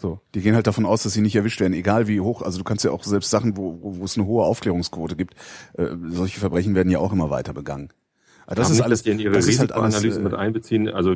So, 0.01 0.21
die 0.33 0.43
gehen 0.43 0.55
halt 0.55 0.69
davon 0.69 0.87
aus, 0.87 1.03
dass 1.03 1.13
sie 1.13 1.21
nicht 1.21 1.35
erwischt 1.35 1.61
werden, 1.61 1.73
egal 1.73 2.07
wie 2.07 2.21
hoch. 2.21 2.43
Also 2.43 2.59
du 2.59 2.65
kannst 2.65 2.85
ja 2.85 2.93
auch 2.93 3.03
selbst 3.03 3.31
Sachen, 3.31 3.57
wo, 3.57 3.83
wo, 3.83 3.99
wo 3.99 4.05
es 4.05 4.17
eine 4.17 4.27
hohe 4.27 4.45
Aufklärungsquote 4.45 5.17
gibt, 5.17 5.35
äh, 5.75 5.89
solche 6.11 6.39
Verbrechen 6.39 6.77
werden 6.77 6.91
ja 6.91 7.01
auch 7.01 7.13
immer 7.13 7.31
weiter 7.31 7.53
begangen. 7.53 7.93
Aber 8.51 8.55
das 8.57 8.71
ist 8.71 8.81
alles, 8.81 9.03
in 9.03 9.19
ihre 9.19 9.35
das 9.35 9.47
ist 9.47 9.59
halt 9.61 9.73
alles, 9.73 9.97
Risikoanalyse 10.03 10.21
mit 10.23 10.33
äh, 10.33 10.37
einbeziehen, 10.37 10.89
also 10.89 11.13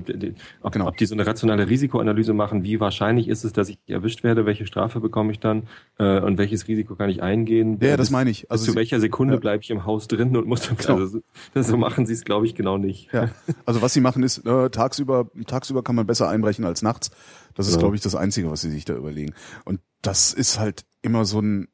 ob, 0.60 0.72
Genau. 0.72 0.86
ob 0.86 0.96
die 0.98 1.06
so 1.06 1.14
eine 1.14 1.26
rationale 1.26 1.66
Risikoanalyse 1.66 2.34
machen, 2.34 2.62
wie 2.62 2.78
wahrscheinlich 2.78 3.26
ist 3.26 3.44
es, 3.44 3.54
dass 3.54 3.70
ich 3.70 3.78
erwischt 3.86 4.22
werde, 4.22 4.44
welche 4.44 4.66
Strafe 4.66 5.00
bekomme 5.00 5.32
ich 5.32 5.40
dann 5.40 5.62
äh, 5.98 6.20
und 6.20 6.36
welches 6.36 6.68
Risiko 6.68 6.94
kann 6.94 7.08
ich 7.08 7.22
eingehen? 7.22 7.78
Ja, 7.80 7.96
das 7.96 8.10
meine 8.10 8.28
ich. 8.28 8.50
Also 8.50 8.66
zu 8.66 8.72
sie- 8.72 8.76
welcher 8.76 9.00
Sekunde 9.00 9.34
ja. 9.34 9.40
bleibe 9.40 9.62
ich 9.62 9.70
im 9.70 9.86
Haus 9.86 10.08
drin 10.08 10.36
und 10.36 10.46
muss 10.46 10.60
dann, 10.68 10.76
Genau. 10.76 10.94
also, 10.98 11.20
so- 11.54 11.62
so 11.62 11.76
machen 11.78 12.04
sie 12.04 12.12
es, 12.12 12.24
glaube 12.24 12.44
ich, 12.44 12.54
genau 12.54 12.76
nicht. 12.76 13.10
ja. 13.14 13.30
Also 13.64 13.80
was 13.80 13.94
sie 13.94 14.02
machen 14.02 14.22
ist, 14.22 14.44
äh, 14.46 14.68
tagsüber, 14.68 15.30
tagsüber 15.46 15.82
kann 15.82 15.94
man 15.96 16.06
besser 16.06 16.28
einbrechen 16.28 16.66
als 16.66 16.82
nachts. 16.82 17.10
Das 17.54 17.66
ist, 17.66 17.74
Ja. 17.74 17.78
glaube 17.80 17.96
ich, 17.96 18.02
das 18.02 18.14
Einzige, 18.14 18.50
was 18.50 18.60
sie 18.60 18.70
sich 18.70 18.84
da 18.84 18.94
überlegen. 18.94 19.32
Und 19.64 19.80
das 20.02 20.34
ist 20.34 20.58
halt 20.60 20.84
immer 21.00 21.24
so 21.24 21.40
ein, 21.40 21.68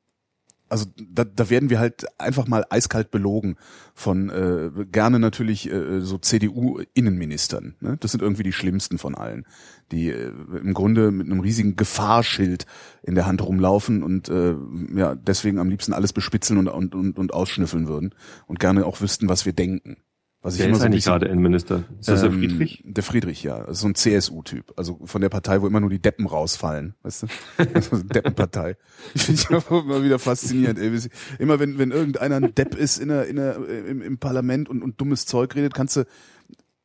also 0.68 0.86
da, 0.96 1.24
da 1.24 1.50
werden 1.50 1.70
wir 1.70 1.78
halt 1.78 2.06
einfach 2.20 2.46
mal 2.46 2.64
eiskalt 2.70 3.10
belogen 3.10 3.56
von 3.94 4.30
äh, 4.30 4.70
gerne 4.86 5.18
natürlich 5.18 5.70
äh, 5.70 6.00
so 6.00 6.18
CDU-Innenministern. 6.18 7.76
Ne? 7.80 7.96
Das 8.00 8.12
sind 8.12 8.22
irgendwie 8.22 8.42
die 8.42 8.52
schlimmsten 8.52 8.98
von 8.98 9.14
allen, 9.14 9.46
die 9.92 10.10
äh, 10.10 10.32
im 10.62 10.74
Grunde 10.74 11.10
mit 11.10 11.26
einem 11.26 11.40
riesigen 11.40 11.76
Gefahrschild 11.76 12.66
in 13.02 13.14
der 13.14 13.26
Hand 13.26 13.42
rumlaufen 13.42 14.02
und 14.02 14.28
äh, 14.28 14.54
ja 14.94 15.14
deswegen 15.14 15.58
am 15.58 15.70
liebsten 15.70 15.92
alles 15.92 16.12
bespitzeln 16.12 16.58
und, 16.58 16.68
und, 16.68 16.94
und, 16.94 17.18
und 17.18 17.34
ausschnüffeln 17.34 17.88
würden 17.88 18.14
und 18.46 18.60
gerne 18.60 18.84
auch 18.86 19.00
wüssten, 19.00 19.28
was 19.28 19.46
wir 19.46 19.52
denken. 19.52 19.96
Was 20.40 20.54
ich 20.54 20.60
Wer 20.60 20.66
immer 20.66 20.76
ist 20.76 20.80
so 20.80 20.86
eigentlich 20.86 21.04
gerade 21.04 21.26
Innenminister? 21.26 21.84
Ist 21.98 22.08
das 22.08 22.20
der 22.20 22.30
ähm, 22.30 22.38
Friedrich? 22.38 22.82
Der 22.86 23.02
Friedrich, 23.02 23.42
ja. 23.42 23.72
So 23.74 23.88
ein 23.88 23.96
CSU-Typ. 23.96 24.72
Also 24.76 25.00
von 25.04 25.20
der 25.20 25.30
Partei, 25.30 25.60
wo 25.60 25.66
immer 25.66 25.80
nur 25.80 25.90
die 25.90 26.00
Deppen 26.00 26.26
rausfallen. 26.26 26.94
Weißt 27.02 27.24
du? 27.24 27.26
Also 27.74 27.96
Deppenpartei. 28.04 28.76
Ich 29.14 29.22
finde 29.22 29.40
ich 29.58 29.70
immer 29.70 30.04
wieder 30.04 30.20
faszinierend. 30.20 30.78
Ey. 30.78 30.96
Immer 31.40 31.58
wenn, 31.58 31.78
wenn 31.78 31.90
irgendeiner 31.90 32.36
ein 32.36 32.54
Depp 32.54 32.76
ist 32.76 32.98
in 32.98 33.08
der, 33.08 33.26
in 33.26 33.36
der, 33.36 33.56
im, 33.56 34.00
im 34.00 34.18
Parlament 34.18 34.68
und, 34.68 34.82
und 34.82 35.00
dummes 35.00 35.26
Zeug 35.26 35.56
redet, 35.56 35.74
kannst 35.74 35.96
du 35.96 36.04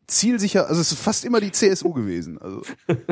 zielsicher, 0.07 0.67
also 0.67 0.81
es 0.81 0.91
ist 0.91 0.99
fast 0.99 1.23
immer 1.23 1.39
die 1.39 1.51
CSU 1.51 1.93
gewesen. 1.93 2.37
Also, 2.39 2.63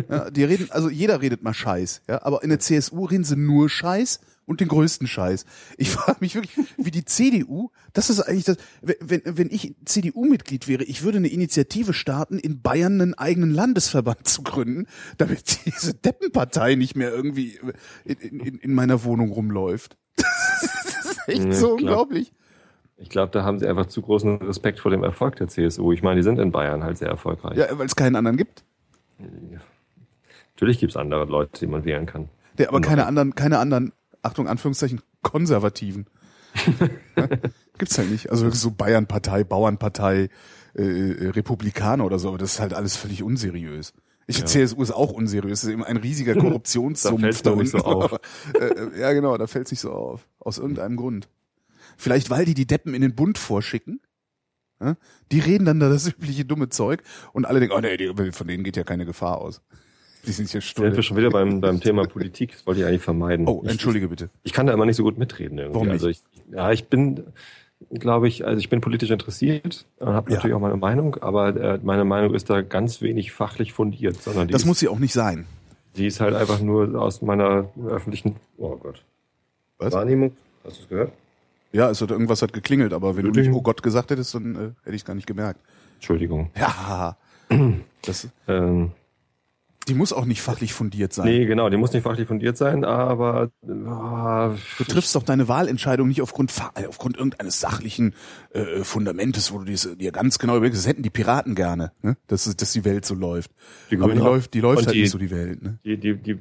ja, 0.10 0.30
die 0.30 0.44
reden, 0.44 0.70
also 0.72 0.90
jeder 0.90 1.22
redet 1.22 1.44
mal 1.44 1.54
Scheiß, 1.54 2.02
ja, 2.10 2.24
aber 2.24 2.44
in 2.44 2.50
der 2.50 2.60
CSU 2.60 3.06
reden 3.06 3.24
sie 3.24 3.38
nur 3.38 3.70
Scheiß 3.70 4.20
und 4.46 4.60
den 4.60 4.68
größten 4.68 5.08
Scheiß. 5.08 5.46
Ich 5.78 5.90
frage 5.92 6.18
mich 6.20 6.36
wirklich, 6.36 6.58
wie 6.78 6.92
die 6.92 7.06
CDU, 7.06 7.70
das 7.94 8.10
ist 8.10 8.20
eigentlich 8.22 8.46
das, 8.46 8.58
wenn, 8.82 9.22
wenn 9.26 9.50
ich 9.50 9.76
CDU-Mitglied 9.86 10.68
wäre, 10.68 10.84
ich 10.84 11.04
würde 11.04 11.18
eine 11.20 11.28
Initiative 11.30 11.94
starten, 11.94 12.38
in 12.40 12.62
Bayern 12.62 13.00
einen 13.02 13.14
eigenen 13.14 13.52
Landesverband 13.52 14.28
zu 14.28 14.44
gründen, 14.44 14.88
damit 15.18 15.66
diese 15.66 15.94
Deppenpartei 15.94 16.76
nicht 16.76 16.96
mehr 16.96 17.12
irgendwie 17.12 17.60
in, 18.06 18.40
in, 18.40 18.58
in 18.58 18.74
meiner 18.74 19.04
Wohnung 19.04 19.32
rumläuft. 19.32 19.98
Das 20.94 21.06
ist 21.06 21.28
echt 21.28 21.45
Ja, 21.45 21.54
so 21.54 21.68
klar. 21.76 21.80
unglaublich. 21.80 22.33
Ich 22.98 23.10
glaube, 23.10 23.31
da 23.31 23.44
haben 23.44 23.57
sie 23.60 23.68
einfach 23.68 23.88
zu 23.88 24.02
großen 24.02 24.38
Respekt 24.44 24.80
vor 24.80 24.92
dem 24.92 25.04
Erfolg 25.04 25.36
der 25.38 25.48
CSU. 25.48 25.92
Ich 25.92 26.04
meine, 26.04 26.18
die 26.18 26.24
sind 26.24 26.38
in 26.38 26.52
Bayern 26.52 26.83
halt 26.83 26.98
sehr 27.00 27.07
erfolgreich. 27.10 27.57
Ja, 27.57 27.66
weil 27.78 27.88
es 27.88 27.95
keinen 27.95 28.16
anderen 28.16 28.38
gibt. 28.38 28.64
Natürlich 30.56 30.80
gibt's 30.80 30.95
andere 30.95 31.26
Leute, 31.26 31.60
die 31.60 31.68
man 31.68 31.83
wählen 31.86 32.06
kann. 32.06 32.30
Der 32.57 32.69
aber 32.69 32.81
keine 32.81 33.06
anderen, 33.07 33.33
keine 33.33 33.57
anderen, 33.60 33.92
Achtung, 34.21 34.47
Anführungszeichen, 34.47 35.01
Konservativen. 35.21 36.07
ja? 37.16 37.28
Gibt's 37.78 37.97
halt 37.97 38.11
nicht. 38.11 38.30
Also 38.30 38.49
so 38.51 38.71
Bayernpartei, 38.71 39.44
Bauernpartei, 39.44 40.30
äh, 40.75 40.83
äh, 40.83 41.30
Republikaner 41.30 42.06
oder 42.06 42.19
so, 42.19 42.30
aber 42.30 42.37
das 42.37 42.54
ist 42.54 42.59
halt 42.59 42.73
alles 42.73 42.95
völlig 42.95 43.23
unseriös. 43.23 43.94
Ich 44.28 44.37
finde, 44.37 44.51
CSU 44.51 44.81
ist 44.81 44.92
auch 44.92 45.11
unseriös. 45.11 45.61
Das 45.61 45.63
ist 45.66 45.73
eben 45.73 45.83
ein 45.83 45.97
riesiger 45.97 46.33
Da 46.35 46.42
Korruptionssumpf 46.42 47.21
fällt's 47.21 47.44
nur 47.44 47.56
nicht 47.57 47.71
so 47.71 47.80
auf. 47.80 48.13
äh, 48.54 48.66
äh, 48.66 48.99
ja, 48.99 49.13
genau, 49.13 49.37
da 49.37 49.47
fällt's 49.47 49.71
nicht 49.71 49.81
so 49.81 49.92
auf. 49.92 50.28
Aus 50.40 50.57
irgendeinem 50.57 50.95
Grund. 50.95 51.28
Vielleicht, 51.97 52.30
weil 52.30 52.45
die 52.45 52.54
die 52.54 52.68
Deppen 52.68 52.94
in 52.94 53.01
den 53.01 53.16
Bund 53.16 53.37
vorschicken. 53.37 53.99
Ja? 54.80 54.95
Die 55.31 55.40
reden 55.40 55.66
dann 55.66 55.80
da 55.80 55.90
das 55.90 56.07
übliche 56.07 56.45
dumme 56.45 56.69
Zeug 56.69 57.04
und 57.33 57.45
alle 57.45 57.59
denken, 57.59 57.75
oh 57.75 57.81
nee, 57.81 58.31
von 58.31 58.47
denen 58.47 58.63
geht 58.63 58.78
ja 58.78 58.83
keine 58.83 59.06
Gefahr 59.06 59.40
aus. 59.40 59.61
Die 60.25 60.31
sind 60.31 60.49
hier 60.49 60.61
Sind 60.61 60.95
wir 60.95 61.04
schon 61.04 61.18
wieder 61.18 61.30
beim, 61.30 61.61
beim 61.61 61.80
Thema 61.80 62.06
Politik. 62.07 62.51
Das 62.54 62.68
wollte 62.68 62.81
ich 62.81 62.85
eigentlich 62.87 63.01
vermeiden. 63.01 63.47
Oh, 63.47 63.61
Ich- 63.66 63.71
entschuldige 63.71 64.07
bitte. 64.07 64.30
Ich 64.44 64.54
kann 64.54 64.68
da 64.68 64.73
immer 64.73 64.85
nicht 64.85 64.95
so 64.97 65.04
gut 65.04 65.18
mitreden 65.18 65.57
irgendwie. 65.57 65.73
Warum 65.75 65.87
nicht? 65.87 65.94
Also 65.94 66.09
ich, 66.09 66.21
ja, 66.51 66.71
ich 66.71 66.85
bin, 66.87 67.23
glaube 67.92 68.28
ich, 68.28 68.45
also 68.45 68.59
ich 68.59 68.69
bin 68.69 68.81
politisch 68.81 69.09
interessiert 69.09 69.85
und 69.97 70.09
habe 70.09 70.30
Ja. 70.30 70.35
natürlich 70.37 70.56
auch 70.56 70.59
meine 70.59 70.78
Meinung, 70.78 71.16
aber 71.21 71.56
äh, 71.56 71.80
meine 71.81 72.06
Meinung 72.06 72.33
ist 72.35 72.49
da 72.49 72.61
ganz 72.61 73.01
wenig 73.01 73.31
fachlich 73.31 73.73
fundiert, 73.73 74.21
sondern 74.21 74.47
die, 74.47 74.51
Das 74.51 74.61
ist, 74.61 74.68
muss 74.68 74.80
sie 74.80 74.87
auch 74.87 74.99
nicht 74.99 75.13
sein. 75.13 75.45
die 75.97 76.06
ist 76.06 76.19
halt 76.21 76.35
einfach 76.35 76.61
nur 76.61 77.01
aus 77.01 77.21
meiner 77.23 77.69
öffentlichen, 77.87 78.35
oh 78.57 78.75
Gott, 78.78 79.04
Was? 79.80 79.94
Wahrnehmung. 79.94 80.33
Hast 80.63 80.78
du 80.78 80.81
es 80.83 80.90
gehört? 80.90 81.11
Ja, 81.73 81.90
es 81.90 82.01
hat 82.01 82.11
irgendwas 82.11 82.42
hat 82.44 82.54
geklingelt, 82.54 82.94
aber 82.94 83.16
wenn 83.18 83.25
du 83.25 83.31
nicht 83.40 83.51
Oh 83.51 83.61
Gott 83.61 83.81
gesagt 83.81 84.11
hättest, 84.11 84.35
dann 84.35 84.56
äh, 84.56 84.59
hätte 84.83 84.95
ich 84.95 85.01
es 85.01 85.06
gar 85.06 85.16
nicht 85.16 85.25
gemerkt. 85.25 85.59
Entschuldigung. 85.95 86.51
Ja, 86.59 87.18
das, 88.06 88.28
Ähm, 88.47 88.92
die 89.88 89.94
muss 89.95 90.14
auch 90.14 90.26
nicht 90.26 90.42
fachlich 90.42 90.73
fundiert 90.73 91.11
sein. 91.14 91.26
nee, 91.28 91.45
genau, 91.45 91.69
die 91.69 91.78
muss 91.78 91.92
nicht 91.94 92.04
fachlich 92.04 92.28
fundiert 92.28 92.56
sein, 92.57 92.85
aber 92.85 93.50
äh, 93.64 93.68
Du 94.78 94.83
triffst 94.88 95.16
doch 95.16 95.23
deine 95.23 95.47
Wahlentscheidung 95.47 96.07
nicht 96.07 96.21
aufgrund 96.21 96.54
äh, 96.76 96.85
aufgrund 96.88 97.18
irgendeines 97.18 97.59
sachlichen 97.59 98.14
äh, 98.54 98.83
Fundamentes, 98.83 99.52
wo 99.52 99.59
du 99.59 99.66
dies, 99.66 99.90
dir 99.97 100.11
ganz 100.11 100.40
genau 100.40 100.56
überlegst, 100.57 100.80
das 100.80 100.88
hätten 100.88 101.04
die 101.04 101.09
Piraten 101.09 101.56
gerne, 101.56 101.92
ne? 102.02 102.16
dass, 102.28 102.56
dass 102.56 102.71
die 102.73 102.85
Welt 102.85 103.06
so 103.06 103.16
läuft. 103.16 103.52
Die 103.90 103.97
Aber 103.97 104.14
die 104.14 104.19
läuft, 104.19 104.54
die 104.54 104.59
läuft 104.61 104.85
halt 104.85 104.95
die- 104.95 105.02
nicht 105.02 105.11
so 105.11 105.18
die 105.18 105.31
Welt. 105.31 105.61
Ne? 105.61 105.80
die, 105.83 105.97
die, 105.97 106.16
die 106.16 106.40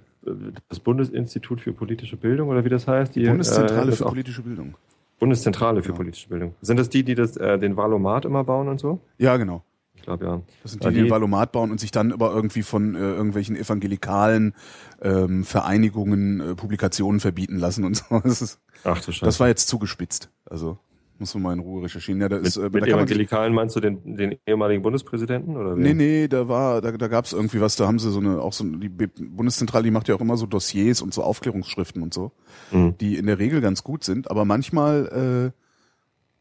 das 0.68 0.78
Bundesinstitut 0.80 1.62
für 1.62 1.72
politische 1.72 2.16
Bildung 2.18 2.50
oder 2.50 2.62
wie 2.64 2.68
das 2.68 2.86
heißt? 2.86 3.16
Die 3.16 3.24
Bundeszentrale 3.24 3.92
äh, 3.92 3.96
für 3.96 4.04
politische 4.04 4.42
Bildung. 4.42 4.74
Bundeszentrale 5.18 5.82
für 5.82 5.90
Ja. 5.90 5.94
politische 5.96 6.28
Bildung. 6.28 6.54
Sind 6.60 6.78
das 6.78 6.88
die, 6.90 7.02
die 7.04 7.14
das, 7.14 7.36
äh, 7.38 7.58
den 7.58 7.76
Valomat 7.76 8.24
immer 8.26 8.44
bauen 8.44 8.68
und 8.68 8.80
so? 8.80 9.00
Ja, 9.18 9.36
genau. 9.38 9.62
Ich 10.00 10.06
glaube 10.06 10.24
ja. 10.24 10.42
Das 10.62 10.72
sind 10.72 10.82
die, 10.84 10.88
die 10.88 11.02
die- 11.04 11.10
Valomat 11.10 11.52
bauen 11.52 11.70
und 11.70 11.78
sich 11.78 11.90
dann 11.90 12.10
über 12.10 12.32
irgendwie 12.34 12.62
von 12.62 12.94
äh, 12.94 12.98
irgendwelchen 12.98 13.54
evangelikalen 13.54 14.54
ähm, 15.02 15.44
Vereinigungen 15.44 16.40
äh, 16.40 16.54
Publikationen 16.54 17.20
verbieten 17.20 17.56
lassen 17.56 17.84
und 17.84 17.96
so. 18.08 18.20
Das, 18.20 18.40
ist, 18.42 18.60
Ach 18.84 18.98
du 19.04 19.12
Scheiße. 19.12 19.24
das 19.26 19.40
war 19.40 19.48
jetzt 19.48 19.68
zugespitzt. 19.68 20.30
Also 20.46 20.78
muss 21.18 21.34
man 21.34 21.42
mal 21.42 21.52
in 21.52 21.58
Ruhe 21.58 21.82
recherchieren. 21.84 22.18
Ja, 22.22 22.30
da 22.30 22.36
mit 22.38 22.46
ist, 22.46 22.56
äh, 22.56 22.70
mit 22.70 22.82
da 22.82 22.86
Evangelikalen 22.86 23.52
meinst 23.52 23.76
du 23.76 23.80
den, 23.80 24.16
den 24.16 24.38
ehemaligen 24.46 24.80
Bundespräsidenten? 24.82 25.54
Oder 25.58 25.76
wen? 25.76 25.82
Nee, 25.82 25.92
nee, 25.92 26.28
da 26.28 26.48
war, 26.48 26.80
da, 26.80 26.92
da 26.92 27.08
gab 27.08 27.26
es 27.26 27.34
irgendwie 27.34 27.60
was, 27.60 27.76
da 27.76 27.86
haben 27.86 27.98
sie 27.98 28.10
so 28.10 28.20
eine, 28.20 28.40
auch 28.40 28.54
so 28.54 28.64
die 28.64 28.88
Bundeszentrale, 28.88 29.84
die 29.84 29.90
macht 29.90 30.08
ja 30.08 30.14
auch 30.14 30.20
immer 30.22 30.38
so 30.38 30.46
Dossiers 30.46 31.02
und 31.02 31.12
so 31.12 31.22
Aufklärungsschriften 31.22 32.02
und 32.02 32.14
so, 32.14 32.32
Mhm. 32.72 32.96
die 33.02 33.16
in 33.18 33.26
der 33.26 33.38
Regel 33.38 33.60
ganz 33.60 33.84
gut 33.84 34.02
sind, 34.02 34.30
aber 34.30 34.46
manchmal 34.46 35.52
äh, 35.52 35.60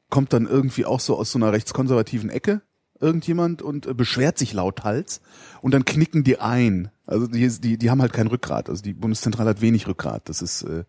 kommt 0.10 0.32
dann 0.32 0.48
irgendwie 0.48 0.86
auch 0.86 1.02
so 1.02 1.18
aus 1.18 1.32
so 1.34 1.38
einer 1.40 1.52
rechtskonservativen 1.52 2.30
Ecke 2.30 2.62
irgendjemand 3.00 3.62
und 3.62 3.86
äh, 3.86 3.94
beschwert 3.94 4.38
sich 4.38 4.54
lauthals 4.54 5.22
und 5.62 5.74
dann 5.74 5.86
knicken 5.86 6.24
die 6.24 6.40
ein. 6.40 6.90
Also 7.06 7.28
die, 7.28 7.48
die, 7.48 7.78
die 7.78 7.90
haben 7.90 8.02
halt 8.02 8.14
kein 8.14 8.28
Rückgrat. 8.28 8.70
Also 8.70 8.84
die 8.84 8.94
Bundeszentrale 8.94 9.50
hat 9.50 9.62
wenig 9.62 9.88
Rückgrat. 9.88 10.28
Das 10.30 10.42
ist 10.42 10.64
äh, 10.64 10.84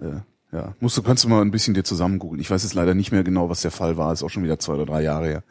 äh, 0.00 0.20
ja, 0.52 0.74
musst 0.80 0.96
du 0.96 1.02
kannst 1.02 1.24
du 1.24 1.28
mal 1.28 1.42
ein 1.42 1.50
bisschen 1.50 1.74
dir 1.74 1.84
zusammen 1.84 2.18
googeln. 2.18 2.40
Ich 2.40 2.50
weiß 2.50 2.62
jetzt 2.62 2.74
leider 2.74 2.94
nicht 2.94 3.10
mehr 3.10 3.24
genau, 3.24 3.50
was 3.50 3.62
der 3.62 3.72
Fall 3.72 3.96
war. 3.96 4.12
Ist 4.12 4.22
auch 4.22 4.30
schon 4.30 4.44
wieder 4.44 4.58
zwei 4.58 4.74
oder 4.74 4.86
drei 4.86 5.02
Jahre 5.02 5.26
her. 5.26 5.42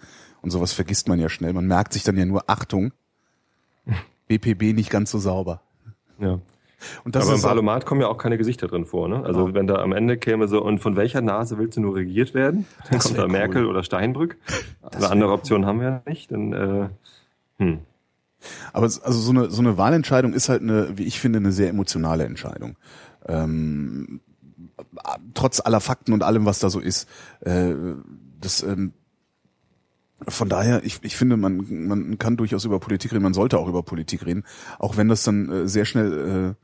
Und 0.42 0.52
sowas 0.52 0.74
vergisst 0.74 1.08
man 1.08 1.20
ja 1.20 1.30
schnell. 1.30 1.54
Man 1.54 1.68
merkt 1.68 1.94
sich 1.94 2.04
dann 2.04 2.18
ja 2.18 2.26
nur 2.26 2.50
Achtung. 2.50 2.94
BPB 4.28 4.74
nicht 4.74 4.90
ganz 4.90 5.12
so 5.12 5.20
sauber. 5.20 5.62
Ja. 6.20 6.40
Und 7.04 7.16
das 7.16 7.24
Aber 7.26 7.34
im 7.34 7.38
ist 7.40 7.46
auch- 7.46 7.50
Valomat 7.50 7.86
kommen 7.86 8.02
ja 8.02 8.08
auch 8.08 8.18
keine 8.18 8.38
Gesichter 8.38 8.68
drin 8.68 8.86
vor, 8.86 9.08
ne? 9.08 9.24
Also 9.26 9.46
Genau. 9.46 9.56
wenn 9.56 9.68
da 9.68 9.76
am 9.76 9.92
Ende 9.94 10.18
käme 10.18 10.48
so, 10.48 10.64
und 10.64 10.80
von 10.80 10.96
welcher 10.96 11.22
Nase 11.22 11.58
willst 11.58 11.78
du 11.78 11.82
nur 11.82 11.96
regiert 11.96 12.34
werden? 12.34 12.66
Dann 12.84 12.94
Das 12.94 13.04
kommt 13.06 13.18
da 13.18 13.28
Merkel 13.28 13.64
cool. 13.64 13.70
oder 13.70 13.84
Steinbrück. 13.84 14.38
Eine 14.82 15.10
andere 15.10 15.30
cool. 15.30 15.36
Option 15.36 15.66
haben 15.66 15.80
wir 15.80 15.88
ja 15.88 16.02
nicht. 16.08 16.32
Dann, 16.32 16.54
äh, 16.54 16.90
hm. 17.58 17.80
Aber 18.74 18.86
es- 18.86 19.02
also 19.02 19.20
so 19.20 19.32
eine 19.32 19.50
so 19.52 19.62
eine 19.62 19.78
Wahlentscheidung 19.78 20.34
ist 20.34 20.50
halt 20.50 20.62
eine, 20.62 20.98
wie 20.98 21.04
ich 21.04 21.20
finde, 21.20 21.38
eine 21.40 21.52
sehr 21.52 21.70
emotionale 21.70 22.26
Entscheidung. 22.26 22.76
Ähm, 23.28 24.20
trotz 25.34 25.62
aller 25.62 25.80
Fakten 25.80 26.14
und 26.14 26.24
allem, 26.24 26.46
was 26.46 26.60
da 26.60 26.70
so 26.70 26.80
ist. 26.80 27.08
Äh, 27.42 27.74
das 28.42 28.64
ähm, 28.64 28.94
von 30.28 30.48
daher, 30.50 30.84
ich, 30.86 31.00
ich 31.04 31.16
finde, 31.18 31.36
man, 31.38 31.66
man 31.88 32.18
kann 32.18 32.38
durchaus 32.38 32.64
über 32.66 32.80
Politik 32.80 33.12
reden, 33.12 33.24
man 33.24 33.34
sollte 33.34 33.58
auch 33.60 33.68
über 33.68 33.84
Politik 33.84 34.26
reden, 34.26 34.44
auch 34.80 34.96
wenn 34.96 35.10
das 35.10 35.24
dann 35.24 35.50
äh, 35.52 35.68
sehr 35.68 35.84
schnell 35.86 36.56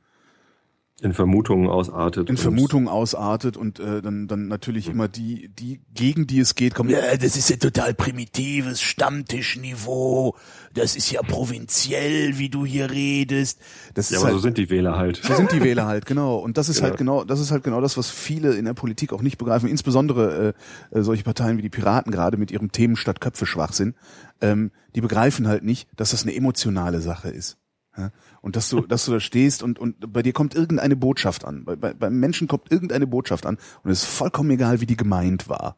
in 1.02 1.14
Vermutungen 1.14 1.70
ausartet. 1.70 2.30
in 2.30 2.38
Vermutungen 2.38 2.88
ausartet 2.88 3.56
und 3.58 3.80
äh, 3.80 4.02
dann, 4.02 4.28
dann 4.28 4.48
natürlich 4.48 4.88
immer 4.90 5.08
die, 5.08 5.50
die, 5.50 5.80
gegen 5.94 6.28
die 6.28 6.40
es 6.40 6.56
geht, 6.56 6.76
kommen, 6.76 6.90
ja, 6.90 7.16
das 7.18 7.38
ist 7.38 7.50
ja 7.50 7.56
total 7.56 7.94
primitives 7.94 8.82
Stammtischniveau, 8.82 10.36
das 10.74 10.96
ist 10.96 11.12
ja 11.12 11.22
provinziell, 11.22 12.38
wie 12.38 12.50
du 12.50 12.66
hier 12.66 12.92
redest. 12.92 13.60
Das 13.94 14.10
Ja, 14.10 14.18
ist 14.18 14.24
aber 14.24 14.32
halt, 14.32 14.36
so 14.36 14.42
sind 14.42 14.58
die 14.58 14.70
Wähler 14.70 14.98
halt. 14.98 15.22
so 15.24 15.34
sind 15.34 15.52
die 15.52 15.62
Wähler 15.64 15.86
halt, 15.86 16.06
genau. 16.06 16.38
Und 16.38 16.58
das 16.58 16.70
ist 16.70 16.78
Genau. 16.78 16.90
halt 16.90 16.98
genau, 16.98 17.24
das 17.24 17.40
ist 17.40 17.52
halt 17.52 17.64
genau 17.64 17.82
das, 17.82 17.98
was 17.98 18.10
viele 18.10 18.56
in 18.56 18.66
der 18.66 18.74
Politik 18.74 19.12
auch 19.14 19.22
nicht 19.22 19.38
begreifen. 19.38 19.68
Insbesondere 19.70 20.54
äh, 20.92 20.98
äh, 20.98 21.02
solche 21.04 21.24
Parteien 21.24 21.58
wie 21.58 21.62
die 21.62 21.70
Piraten 21.70 22.12
gerade 22.12 22.38
mit 22.38 22.52
ihrem 22.52 22.72
Themen 22.72 22.96
statt 22.96 23.20
Köpfe 23.22 23.46
schwach 23.46 23.74
sind. 23.74 23.96
Ähm, 24.42 24.72
die 24.96 25.02
begreifen 25.02 25.48
halt 25.48 25.64
nicht, 25.64 25.88
dass 25.98 26.12
das 26.12 26.24
eine 26.24 26.34
emotionale 26.36 27.02
Sache 27.02 27.30
ist. 27.30 27.58
Ja? 28.00 28.12
Und 28.42 28.56
dass 28.56 28.70
du, 28.70 28.82
dass 28.82 29.06
du 29.06 29.12
da 29.12 29.20
stehst 29.20 29.62
und, 29.62 29.78
und 29.78 30.14
bei 30.14 30.24
dir 30.24 30.34
kommt 30.34 30.56
irgendeine 30.56 30.96
Botschaft 30.96 31.46
an. 31.46 31.66
Bei, 31.66 31.76
bei, 31.76 31.94
beim 31.94 32.20
Menschen 32.20 32.48
kommt 32.48 32.72
irgendeine 32.72 33.08
Botschaft 33.08 33.46
an 33.46 33.58
und 33.84 33.92
es 33.92 34.04
ist 34.04 34.10
vollkommen 34.10 34.50
egal, 34.52 34.82
wie 34.82 34.86
die 34.86 34.98
gemeint 34.98 35.50
war. 35.50 35.78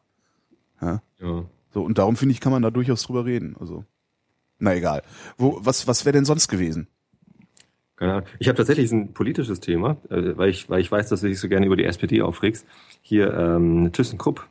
Ja. 0.80 1.02
So, 1.20 1.82
und 1.82 1.98
darum 1.98 2.16
finde 2.16 2.32
ich, 2.32 2.40
kann 2.40 2.52
man 2.52 2.62
da 2.62 2.70
durchaus 2.70 3.02
drüber 3.02 3.24
reden. 3.24 3.56
Also, 3.58 3.84
na 4.58 4.74
egal. 4.74 5.02
Wo, 5.38 5.58
was, 5.60 5.86
was 5.86 6.04
wäre 6.04 6.12
denn 6.12 6.24
sonst 6.24 6.48
gewesen? 6.48 6.86
Keine 7.96 8.12
Ahnung. 8.14 8.26
Ich 8.38 8.48
habe 8.48 8.56
tatsächlich 8.56 8.90
ein 8.92 9.12
politisches 9.12 9.60
Thema, 9.60 9.96
äh, 10.10 10.36
weil 10.36 10.50
ich, 10.50 10.68
weil 10.68 10.80
ich 10.80 10.90
weiß, 10.90 11.08
dass 11.08 11.20
du 11.20 11.28
dich 11.28 11.38
so 11.38 11.48
gerne 11.48 11.66
über 11.66 11.76
die 11.76 11.84
SPD 11.84 12.22
aufregst. 12.22 12.66
Hier 13.00 13.32
ähm, 13.32 13.92
ThyssenKrupp. 13.92 14.48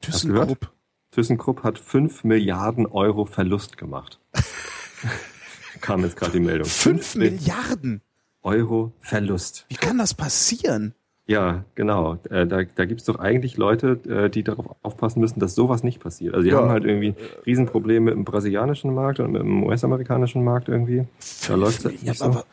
ThyssenKrupp. 0.00 0.72
ThyssenKrupp 1.10 1.62
hat 1.62 1.78
5 1.78 2.24
Milliarden 2.24 2.86
Euro 2.86 3.24
Verlust 3.24 3.76
gemacht. 3.76 4.20
Kam 5.80 6.02
jetzt 6.02 6.16
gerade 6.16 6.32
die 6.32 6.40
Meldung. 6.40 6.66
Fünf 6.66 7.14
Mi- 7.14 7.30
Milliarden? 7.30 8.00
Euro 8.42 8.92
Verlust. 9.00 9.66
Wie 9.68 9.74
kann 9.74 9.98
das 9.98 10.14
passieren? 10.14 10.94
Ja, 11.26 11.64
genau. 11.74 12.14
Äh, 12.30 12.46
da 12.46 12.62
da 12.62 12.84
gibt 12.86 13.00
es 13.00 13.06
doch 13.06 13.18
eigentlich 13.18 13.58
Leute, 13.58 14.00
äh, 14.08 14.30
die 14.30 14.42
darauf 14.42 14.76
aufpassen 14.82 15.20
müssen, 15.20 15.40
dass 15.40 15.54
sowas 15.54 15.82
nicht 15.82 16.00
passiert. 16.00 16.34
Also 16.34 16.44
die 16.44 16.50
Ja. 16.52 16.58
haben 16.58 16.70
halt 16.70 16.84
irgendwie 16.84 17.14
Riesenprobleme 17.44 18.06
mit 18.06 18.14
dem 18.14 18.24
brasilianischen 18.24 18.94
Markt 18.94 19.20
und 19.20 19.32
mit 19.32 19.42
dem 19.42 19.62
US-amerikanischen 19.64 20.42
Markt 20.42 20.68
irgendwie. 20.68 21.06
Da 21.46 21.54
läuft 21.56 21.84
es 21.84 22.00
ja, 22.02 22.10
nicht 22.12 22.18
so. 22.18 22.24
aber 22.24 22.44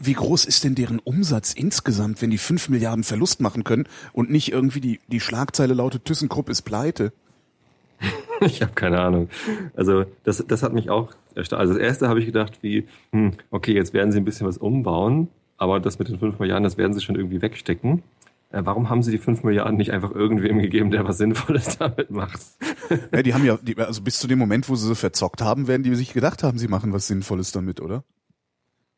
wie 0.00 0.14
groß 0.14 0.46
ist 0.46 0.64
denn 0.64 0.74
deren 0.74 1.00
Umsatz 1.00 1.52
insgesamt, 1.52 2.22
wenn 2.22 2.30
die 2.30 2.38
fünf 2.38 2.70
Milliarden 2.70 3.04
Verlust 3.04 3.42
machen 3.42 3.64
können 3.64 3.84
und 4.14 4.30
nicht 4.30 4.50
irgendwie 4.52 4.80
die, 4.80 5.00
die 5.08 5.20
Schlagzeile 5.20 5.74
lautet 5.74 6.06
ThyssenKrupp 6.06 6.48
ist 6.48 6.62
pleite? 6.62 7.12
Ich 8.40 8.62
habe 8.62 8.72
keine 8.72 9.00
Ahnung. 9.00 9.28
Also 9.74 10.04
das, 10.24 10.44
das 10.46 10.62
hat 10.62 10.72
mich 10.72 10.90
auch 10.90 11.12
erstaunt. 11.34 11.60
Also 11.60 11.74
das 11.74 11.82
erste 11.82 12.08
habe 12.08 12.20
ich 12.20 12.26
gedacht, 12.26 12.58
wie, 12.62 12.86
hm, 13.12 13.32
okay, 13.50 13.72
jetzt 13.74 13.94
werden 13.94 14.12
sie 14.12 14.18
ein 14.18 14.24
bisschen 14.24 14.46
was 14.46 14.58
umbauen, 14.58 15.28
aber 15.56 15.80
das 15.80 15.98
mit 15.98 16.08
den 16.08 16.18
5 16.18 16.38
Milliarden, 16.38 16.64
das 16.64 16.76
werden 16.76 16.92
sie 16.92 17.00
schon 17.00 17.16
irgendwie 17.16 17.42
wegstecken. 17.42 18.02
Äh, 18.50 18.62
warum 18.64 18.90
haben 18.90 19.02
sie 19.02 19.10
die 19.10 19.18
5 19.18 19.42
Milliarden 19.42 19.76
nicht 19.76 19.92
einfach 19.92 20.12
irgendwem 20.12 20.60
gegeben, 20.60 20.90
der 20.90 21.06
was 21.06 21.18
Sinnvolles 21.18 21.78
damit 21.78 22.10
macht? 22.10 22.40
Ja, 23.12 23.22
die 23.22 23.34
haben 23.34 23.44
ja, 23.44 23.58
die, 23.60 23.76
also 23.76 24.02
bis 24.02 24.18
zu 24.18 24.28
dem 24.28 24.38
Moment, 24.38 24.68
wo 24.68 24.76
sie 24.76 24.86
sie 24.86 24.94
verzockt 24.94 25.42
haben, 25.42 25.66
werden 25.68 25.82
die 25.82 25.94
sich 25.94 26.12
gedacht 26.12 26.42
haben, 26.42 26.58
sie 26.58 26.68
machen 26.68 26.92
was 26.92 27.06
Sinnvolles 27.06 27.52
damit, 27.52 27.80
oder? 27.80 28.04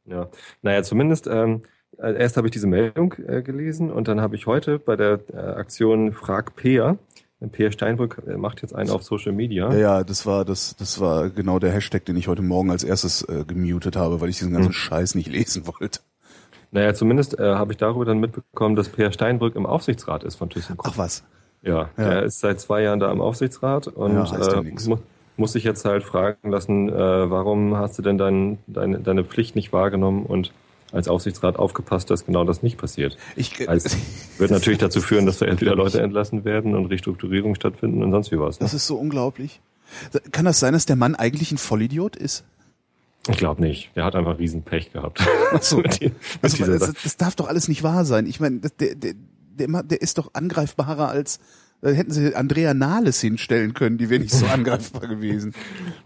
Ja, 0.05 0.29
naja, 0.63 0.83
zumindest 0.83 1.27
ähm, 1.27 1.63
äh, 1.99 2.15
erst 2.19 2.37
habe 2.37 2.47
ich 2.47 2.53
diese 2.53 2.67
Meldung 2.67 3.15
äh, 3.27 3.43
gelesen 3.43 3.91
und 3.91 4.09
dann 4.09 4.21
habe 4.21 4.37
ich 4.37 4.47
heute 4.47 4.79
bei 4.79 4.97
der 4.97 5.21
äh, 5.33 5.37
Aktion 5.37 6.13
Frag 6.13 6.55
Peer, 6.57 6.99
Peer 7.53 7.71
Steinbrück 7.71 8.23
äh, 8.27 8.37
macht 8.37 8.63
jetzt 8.63 8.75
einen 8.75 8.91
auf 8.91 9.03
Social 9.03 9.33
Media. 9.33 9.71
Ja, 9.73 9.79
ja, 9.79 10.05
das 10.05 10.25
war 10.27 10.45
das, 10.45 10.75
das 10.77 11.01
war 11.01 11.29
genau 11.29 11.59
der 11.59 11.71
Hashtag, 11.71 12.05
den 12.07 12.17
ich 12.17 12.29
heute 12.29 12.43
Morgen 12.43 12.71
als 12.71 12.83
erstes 12.83 13.23
äh, 13.29 13.45
gemutet 13.47 13.95
habe, 13.97 14.21
weil 14.21 14.31
ich 14.31 14.39
diesen 14.39 14.53
ganzen 14.53 14.69
Hm. 14.69 14.73
Scheiß 14.73 15.15
nicht 15.15 15.29
lesen 15.29 15.67
wollte. 15.67 16.01
Naja, 16.73 16.95
zumindest 16.95 17.39
äh, 17.39 17.55
habe 17.55 17.73
ich 17.73 17.79
darüber 17.79 18.05
dann 18.05 18.19
mitbekommen, 18.19 18.75
dass 18.75 18.89
Peer 18.89 19.13
Steinbrück 19.13 19.55
im 19.55 19.67
Aufsichtsrat 19.67 20.25
ist 20.25 20.37
von 20.37 20.49
ThyssenKrupp. 20.51 20.93
Ach 20.95 20.99
was. 20.99 21.25
Ja, 21.63 21.91
Ja. 21.97 22.09
der 22.09 22.23
ist 22.25 22.41
seit 22.41 22.61
zwei 22.61 22.83
Jahren 22.83 23.01
da 23.01 23.11
im 23.13 23.21
Aufsichtsrat 23.21 23.87
und 23.89 24.13
Ja, 24.15 24.59
äh, 24.61 24.63
mu 24.87 24.97
muss 25.39 25.53
sich 25.53 25.65
jetzt 25.65 25.85
halt 25.85 26.03
fragen 26.03 26.51
lassen, 26.51 26.89
äh, 26.89 26.95
warum 27.31 27.77
hast 27.77 27.99
du 27.99 28.03
denn 28.03 28.17
dein, 28.17 28.57
deine, 28.67 29.01
deine 29.01 29.23
Pflicht 29.25 29.55
nicht 29.55 29.71
wahrgenommen 29.71 30.25
und 30.25 30.51
als 30.97 31.09
Aufsichtsrat 31.09 31.57
aufgepasst, 31.57 32.11
dass 32.11 32.27
genau 32.27 32.45
das 32.45 32.63
nicht 32.63 32.79
passiert. 32.79 33.17
Ich, 33.37 33.69
Also, 33.69 33.97
wird 34.39 34.51
natürlich 34.51 34.79
dazu 34.79 35.01
führen, 35.01 35.27
dass 35.27 35.39
da 35.39 35.47
entweder 35.47 35.75
Leute 35.77 36.01
entlassen 36.01 36.45
werden 36.45 36.75
und 36.75 36.87
Restrukturierungen 36.87 37.55
stattfinden 37.55 38.03
und 38.03 38.11
sonst 38.11 38.33
wie 38.33 38.41
was. 38.41 38.59
Ne? 38.59 38.65
das 38.65 38.75
ist 38.75 38.87
so 38.87 38.97
unglaublich. 38.97 39.61
Kann 40.33 40.45
das 40.45 40.59
sein, 40.59 40.73
dass 40.73 40.87
der 40.87 40.97
Mann 40.97 41.15
eigentlich 41.15 41.53
ein 41.53 41.59
Vollidiot 41.59 42.17
ist? 42.17 42.45
Ich 43.29 43.37
glaube 43.37 43.61
nicht. 43.61 43.91
Der 43.97 44.05
hat 44.05 44.15
einfach 44.15 44.39
Riesenpech 44.39 44.93
gehabt. 44.93 45.21
Ach 45.53 45.63
so. 45.63 45.83
die, 45.83 46.13
Also, 46.43 46.65
das, 46.65 46.93
das 47.03 47.17
darf 47.17 47.37
doch 47.37 47.49
alles 47.49 47.69
nicht 47.69 47.83
wahr 47.83 48.05
sein. 48.05 48.27
Ich 48.27 48.41
meine, 48.41 48.61
der, 48.61 48.95
der, 48.95 49.15
der, 49.15 49.83
der 49.83 50.03
ist 50.03 50.19
doch 50.19 50.31
angreifbarer 50.35 51.09
als 51.09 51.41
da 51.87 51.93
hätten 51.93 52.11
sie 52.11 52.35
Andrea 52.35 52.75
Nahles 52.75 53.21
hinstellen 53.21 53.75
können, 53.75 53.99
die 53.99 54.11
wäre 54.11 54.21
nicht 54.21 54.35
so 54.35 54.47
angreifbar 54.53 55.07
gewesen. 55.09 55.55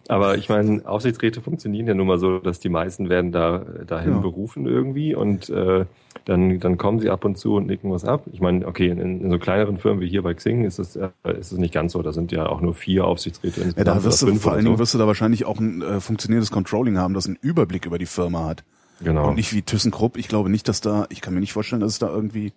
Aber 0.08 0.36
ich 0.36 0.48
meine, 0.48 0.86
Aufsichtsräte 0.86 1.40
funktionieren 1.40 1.86
ja 1.86 1.94
nun 1.94 2.06
mal 2.06 2.18
so, 2.18 2.38
dass 2.38 2.60
die 2.60 2.68
meisten 2.68 3.08
werden 3.08 3.32
da 3.32 3.58
dahin 3.86 4.12
Ja. 4.14 4.18
berufen 4.18 4.66
irgendwie 4.66 5.14
und 5.14 5.48
äh, 5.50 5.84
dann, 6.24 6.60
dann 6.60 6.76
kommen 6.76 6.98
sie 7.00 7.08
ab 7.08 7.24
und 7.24 7.38
zu 7.38 7.54
und 7.54 7.66
nicken 7.66 7.90
was 7.90 8.04
ab. 8.04 8.24
Ich 8.32 8.40
meine, 8.40 8.66
okay, 8.66 8.88
in, 8.88 8.98
in 8.98 9.30
so 9.30 9.38
kleineren 9.38 9.78
Firmen 9.78 10.00
wie 10.00 10.08
hier 10.08 10.22
bei 10.22 10.34
Xing 10.34 10.64
ist 10.64 10.78
es, 10.78 10.96
äh, 10.96 11.08
ist 11.38 11.52
es 11.52 11.58
nicht 11.58 11.72
ganz 11.72 11.92
so. 11.92 12.02
Da 12.02 12.12
sind 12.12 12.32
ja 12.32 12.46
auch 12.46 12.60
nur 12.60 12.74
vier 12.74 13.04
Aufsichtsräte 13.06 13.72
Ja, 13.76 13.84
da 13.84 14.04
wirst 14.04 14.22
du 14.22 14.34
vor 14.34 14.52
allen 14.52 14.64
Dingen 14.64 14.76
so. 14.76 14.80
wirst 14.80 14.94
du 14.94 14.98
da 14.98 15.06
wahrscheinlich 15.06 15.44
auch 15.46 15.58
ein 15.60 15.82
äh, 15.82 16.00
funktionierendes 16.00 16.50
Controlling 16.50 16.98
haben, 16.98 17.14
das 17.14 17.26
einen 17.26 17.38
Überblick 17.40 17.86
über 17.86 17.98
die 17.98 18.06
Firma 18.06 18.44
hat. 18.46 18.64
Genau. 19.02 19.28
Und 19.28 19.36
nicht 19.36 19.54
wie 19.54 19.62
ThyssenKrupp. 19.62 20.18
Ich 20.18 20.28
glaube 20.28 20.50
nicht, 20.50 20.68
dass 20.68 20.80
da, 20.82 21.06
ich 21.08 21.22
kann 21.22 21.32
mir 21.32 21.40
nicht 21.40 21.54
vorstellen, 21.54 21.80
dass 21.80 21.92
es 21.92 21.98
da 22.00 22.08
irgendwie 22.10 22.52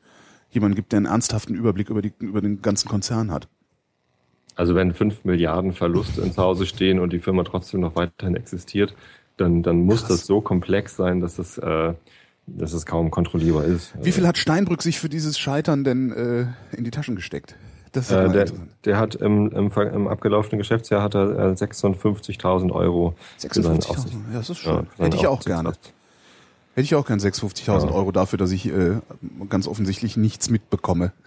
jemanden 0.53 0.75
gibt, 0.75 0.91
der 0.91 0.97
einen 0.97 1.05
ernsthaften 1.05 1.55
Überblick 1.55 1.89
über, 1.89 2.01
die, 2.01 2.13
über 2.19 2.41
den 2.41 2.61
ganzen 2.61 2.87
Konzern 2.89 3.31
hat. 3.31 3.47
Also 4.55 4.75
wenn 4.75 4.93
fünf 4.93 5.23
Milliarden 5.25 5.73
Verlust 5.73 6.17
ins 6.17 6.37
Hause 6.37 6.65
stehen 6.65 6.99
und 6.99 7.11
die 7.11 7.19
Firma 7.19 7.43
trotzdem 7.43 7.79
noch 7.79 7.95
weiterhin 7.95 8.35
existiert, 8.35 8.93
dann, 9.37 9.63
dann 9.63 9.77
muss 9.85 10.01
Krass. 10.01 10.19
das 10.19 10.25
so 10.27 10.41
komplex 10.41 10.95
sein, 10.95 11.21
dass 11.21 11.39
es, 11.39 11.57
äh, 11.57 11.93
dass 12.45 12.73
es 12.73 12.85
kaum 12.85 13.09
kontrollierbar 13.09 13.63
ist. 13.63 13.93
Wie 14.01 14.11
viel 14.11 14.27
hat 14.27 14.37
Steinbrück 14.37 14.83
sich 14.83 14.99
für 14.99 15.09
dieses 15.09 15.39
Scheitern 15.39 15.83
denn 15.83 16.11
äh, 16.11 16.45
in 16.77 16.83
die 16.83 16.91
Taschen 16.91 17.15
gesteckt? 17.15 17.55
Das 17.93 18.11
ist 18.11 18.15
Äh, 18.15 18.29
der, 18.29 18.45
der 18.85 18.97
hat 18.99 19.15
im, 19.15 19.49
im, 19.51 19.71
im 19.71 20.07
abgelaufenen 20.07 20.59
Geschäftsjahr 20.59 21.01
hat 21.01 21.15
er 21.15 21.31
äh, 21.31 21.53
56.000 21.53 22.71
Euro 22.71 23.15
für 23.39 23.63
seinen 23.63 23.79
56.000, 23.79 23.89
Aufsicht- 23.89 24.13
ja, 24.31 24.37
das 24.37 24.49
ist 24.51 24.63
ja, 24.63 24.75
schön. 24.75 24.87
seinen 24.97 25.05
Hätte 25.05 25.17
ich 25.17 25.27
auch 25.27 25.41
gerne. 25.43 25.69
Aufsichtsrat. 25.69 25.93
Hätte 26.75 26.85
ich 26.85 26.95
auch 26.95 27.05
gern 27.05 27.19
56.000 27.19 27.87
Ja. 27.87 27.91
Euro 27.93 28.11
dafür, 28.11 28.37
dass 28.39 28.51
ich 28.51 28.65
äh, 28.67 28.97
ganz 29.49 29.67
offensichtlich 29.67 30.17
nichts 30.17 30.49
mitbekomme. 30.49 31.11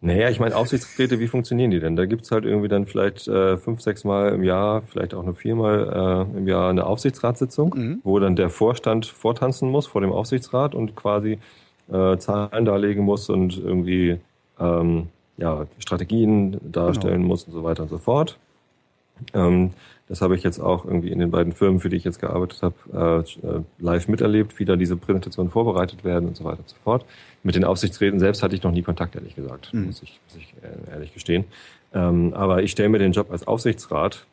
Naja, 0.00 0.28
ich 0.30 0.38
meine, 0.38 0.54
Aufsichtsräte, 0.54 1.18
wie 1.18 1.26
funktionieren 1.26 1.72
die 1.72 1.80
denn? 1.80 1.96
Da 1.96 2.06
gibt's 2.06 2.30
halt 2.30 2.44
irgendwie 2.44 2.68
dann 2.68 2.86
vielleicht 2.86 3.26
äh, 3.26 3.56
fünf, 3.56 3.80
sechs 3.80 4.04
Mal 4.04 4.28
im 4.32 4.44
Jahr, 4.44 4.82
vielleicht 4.82 5.12
auch 5.12 5.24
nur 5.24 5.34
viermal 5.34 6.28
äh, 6.32 6.38
im 6.38 6.46
Jahr 6.46 6.70
eine 6.70 6.86
Aufsichtsratssitzung, 6.86 7.74
Mhm. 7.76 8.00
wo 8.04 8.20
dann 8.20 8.36
der 8.36 8.48
Vorstand 8.48 9.06
vortanzen 9.06 9.68
muss 9.70 9.88
vor 9.88 10.00
dem 10.00 10.12
Aufsichtsrat 10.12 10.76
und 10.76 10.94
quasi 10.94 11.38
äh, 11.92 12.16
Zahlen 12.18 12.64
darlegen 12.64 13.04
muss 13.04 13.28
und 13.28 13.58
irgendwie 13.58 14.20
ähm, 14.60 15.08
ja, 15.36 15.66
Strategien 15.80 16.58
darstellen 16.62 17.24
muss 17.24 17.42
und 17.48 17.52
so 17.54 17.64
weiter 17.64 17.82
und 17.82 17.88
so 17.88 17.98
fort. 17.98 18.38
Ähm, 19.34 19.70
das 20.08 20.22
habe 20.22 20.34
ich 20.36 20.42
jetzt 20.42 20.58
auch 20.58 20.84
irgendwie 20.86 21.10
in 21.10 21.18
den 21.18 21.30
beiden 21.30 21.52
Firmen, 21.52 21.80
für 21.80 21.90
die 21.90 21.96
ich 21.96 22.04
jetzt 22.04 22.18
gearbeitet 22.20 22.62
habe, 22.62 23.24
äh, 23.44 23.46
äh, 23.46 23.60
live 23.78 24.08
miterlebt, 24.08 24.58
wie 24.58 24.64
da 24.64 24.76
diese 24.76 24.96
Präsentationen 24.96 25.50
vorbereitet 25.50 26.02
werden 26.02 26.28
und 26.28 26.36
so 26.36 26.44
weiter 26.44 26.60
und 26.60 26.68
so 26.68 26.76
fort. 26.82 27.04
Mit 27.42 27.54
den 27.54 27.64
Aufsichtsräten 27.64 28.18
selbst 28.18 28.42
hatte 28.42 28.54
ich 28.56 28.62
noch 28.62 28.72
nie 28.72 28.82
Kontakt, 28.82 29.14
ehrlich 29.16 29.34
gesagt, 29.36 29.72
Mhm. 29.74 29.86
muss 29.86 30.02
ich, 30.02 30.18
muss 30.28 30.36
ich 30.42 30.54
äh, 30.62 30.90
ehrlich 30.92 31.12
gestehen. 31.12 31.44
Ähm, 31.92 32.32
aber 32.34 32.62
ich 32.62 32.70
stelle 32.70 32.88
mir 32.88 32.98
den 32.98 33.12
Job 33.12 33.30
als 33.30 33.46
Aufsichtsrat 33.46 34.24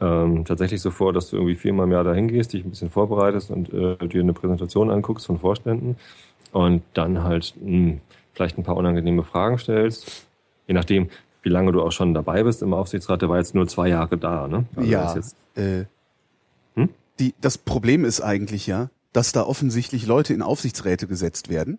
ähm, 0.00 0.44
tatsächlich 0.44 0.80
so 0.80 0.90
vor, 0.90 1.12
dass 1.12 1.30
du 1.30 1.36
irgendwie 1.36 1.54
viermal 1.54 1.86
im 1.86 1.92
Jahr 1.92 2.04
dahin 2.04 2.28
gehst, 2.28 2.52
dich 2.52 2.64
ein 2.64 2.70
bisschen 2.70 2.90
vorbereitest 2.90 3.50
und 3.50 3.72
äh, 3.72 3.96
dir 4.08 4.20
eine 4.20 4.32
Präsentation 4.32 4.90
anguckst 4.90 5.26
von 5.26 5.38
Vorständen 5.38 5.96
und 6.52 6.82
dann 6.94 7.22
halt 7.22 7.54
mh, 7.60 7.98
vielleicht 8.34 8.58
ein 8.58 8.64
paar 8.64 8.76
unangenehme 8.76 9.22
Fragen 9.22 9.58
stellst, 9.58 10.26
je 10.66 10.74
nachdem, 10.74 11.08
wie 11.42 11.48
lange 11.48 11.72
du 11.72 11.82
auch 11.82 11.92
schon 11.92 12.14
dabei 12.14 12.42
bist 12.44 12.62
im 12.62 12.72
Aufsichtsrat. 12.74 13.22
Der 13.22 13.28
war 13.28 13.38
jetzt 13.38 13.54
nur 13.54 13.66
zwei 13.68 13.88
Jahre 13.88 14.16
da, 14.18 14.48
ne? 14.48 14.64
Also 14.76 14.88
ja. 14.88 15.14
Jetzt, 15.14 15.36
Äh, 15.54 15.84
Hm? 16.74 16.88
die, 17.18 17.34
das 17.40 17.58
Problem 17.58 18.04
ist 18.04 18.20
eigentlich 18.20 18.66
ja, 18.66 18.90
dass 19.12 19.32
da 19.32 19.42
offensichtlich 19.42 20.06
Leute 20.06 20.32
in 20.32 20.40
Aufsichtsräte 20.42 21.06
gesetzt 21.06 21.50
werden, 21.50 21.78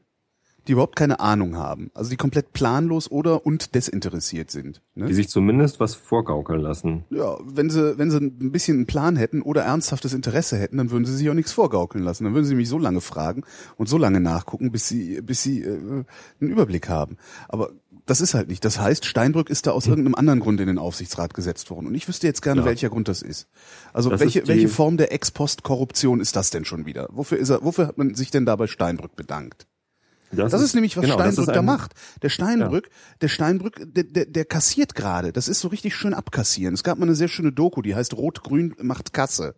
die 0.68 0.74
überhaupt 0.74 0.96
keine 0.96 1.20
Ahnung 1.20 1.58
haben. 1.58 1.92
Also 1.94 2.10
die 2.10 2.16
komplett 2.16 2.54
planlos 2.54 3.12
oder 3.12 3.46
und 3.46 3.76
desinteressiert 3.76 4.50
sind. 4.52 4.82
Ne? 4.96 5.08
die 5.08 5.14
sich 5.14 5.28
zumindest 5.28 5.80
was 5.82 5.96
vorgaukeln 5.96 6.62
lassen. 6.62 7.04
Ja, 7.10 7.38
wenn 7.44 7.70
sie, 7.70 7.98
wenn 7.98 8.12
sie 8.12 8.18
ein 8.18 8.52
bisschen 8.52 8.78
einen 8.78 8.86
Plan 8.86 9.16
hätten 9.18 9.42
oder 9.42 9.64
ernsthaftes 9.64 10.14
Interesse 10.14 10.58
hätten, 10.58 10.78
dann 10.78 10.92
würden 10.92 11.04
sie 11.06 11.16
sich 11.18 11.30
auch 11.30 11.34
nichts 11.34 11.52
vorgaukeln 11.52 12.04
lassen. 12.04 12.24
Dann 12.24 12.34
würden 12.34 12.46
sie 12.46 12.56
mich 12.56 12.70
so 12.70 12.78
lange 12.78 13.02
fragen 13.02 13.44
und 13.76 13.90
so 13.90 13.98
lange 13.98 14.22
nachgucken, 14.22 14.72
bis 14.72 14.88
sie, 14.88 15.22
bis 15.22 15.42
sie 15.44 15.64
äh, 15.64 15.68
einen 16.40 16.52
Überblick 16.52 16.88
haben. 16.88 17.18
Aber 17.50 17.72
das 18.06 18.22
ist 18.22 18.34
halt 18.34 18.50
nicht. 18.50 18.66
Das 18.66 18.80
heißt, 18.80 19.06
Steinbrück 19.06 19.50
ist 19.50 19.68
da 19.68 19.72
aus 19.72 19.88
irgendeinem 19.88 20.16
anderen 20.16 20.40
Grund 20.40 20.60
in 20.60 20.68
den 20.68 20.78
Aufsichtsrat 20.78 21.34
gesetzt 21.34 21.70
worden. 21.70 21.88
Und 21.88 21.96
ich 21.96 22.08
wüsste 22.08 22.28
jetzt 22.28 22.42
gerne, 22.42 22.62
Ja. 22.62 22.66
welcher 22.66 22.90
Grund 22.90 23.08
das 23.08 23.22
ist. 23.22 23.48
Also 23.94 24.10
Das 24.10 24.20
welche, 24.20 24.40
ist 24.42 24.48
welche 24.48 24.68
Form 24.68 24.98
der 24.98 25.12
Ex-Post-Korruption 25.14 26.20
ist 26.20 26.36
das 26.36 26.50
denn 26.50 26.66
schon 26.66 26.86
wieder? 26.86 27.08
Wofür 27.12 27.38
ist 27.38 27.50
er, 27.50 27.64
wofür 27.64 27.88
hat 27.88 27.98
man 27.98 28.16
sich 28.16 28.32
denn 28.32 28.46
da 28.46 28.56
bei 28.56 28.68
Steinbrück 28.68 29.16
bedankt? 29.16 29.68
Das 30.36 30.62
ist 30.62 30.74
nämlich, 30.74 30.98
was 30.98 31.04
genau, 31.04 31.18
das 31.18 31.34
Steinbrück 31.34 31.48
ist 31.48 31.56
da 31.56 31.62
macht. 31.62 31.94
Der 32.22 32.30
Steinbrück, 32.30 32.90
der 33.22 33.28
Steinbrück, 33.28 33.82
der, 33.86 34.04
der, 34.04 34.26
der 34.26 34.46
kassiert 34.46 34.96
gerade. 34.96 35.32
Das 35.32 35.48
ist 35.48 35.60
so 35.60 35.68
richtig 35.68 35.96
schön 35.96 36.14
abkassieren. 36.14 36.74
Es 36.74 36.84
gab 36.84 36.98
mal 36.98 37.06
eine 37.06 37.16
sehr 37.16 37.28
schöne 37.28 37.52
Doku, 37.52 37.82
die 37.82 37.96
heißt 37.96 38.16
Rot-Grün 38.16 38.76
macht 38.82 39.14
Kasse. 39.14 39.56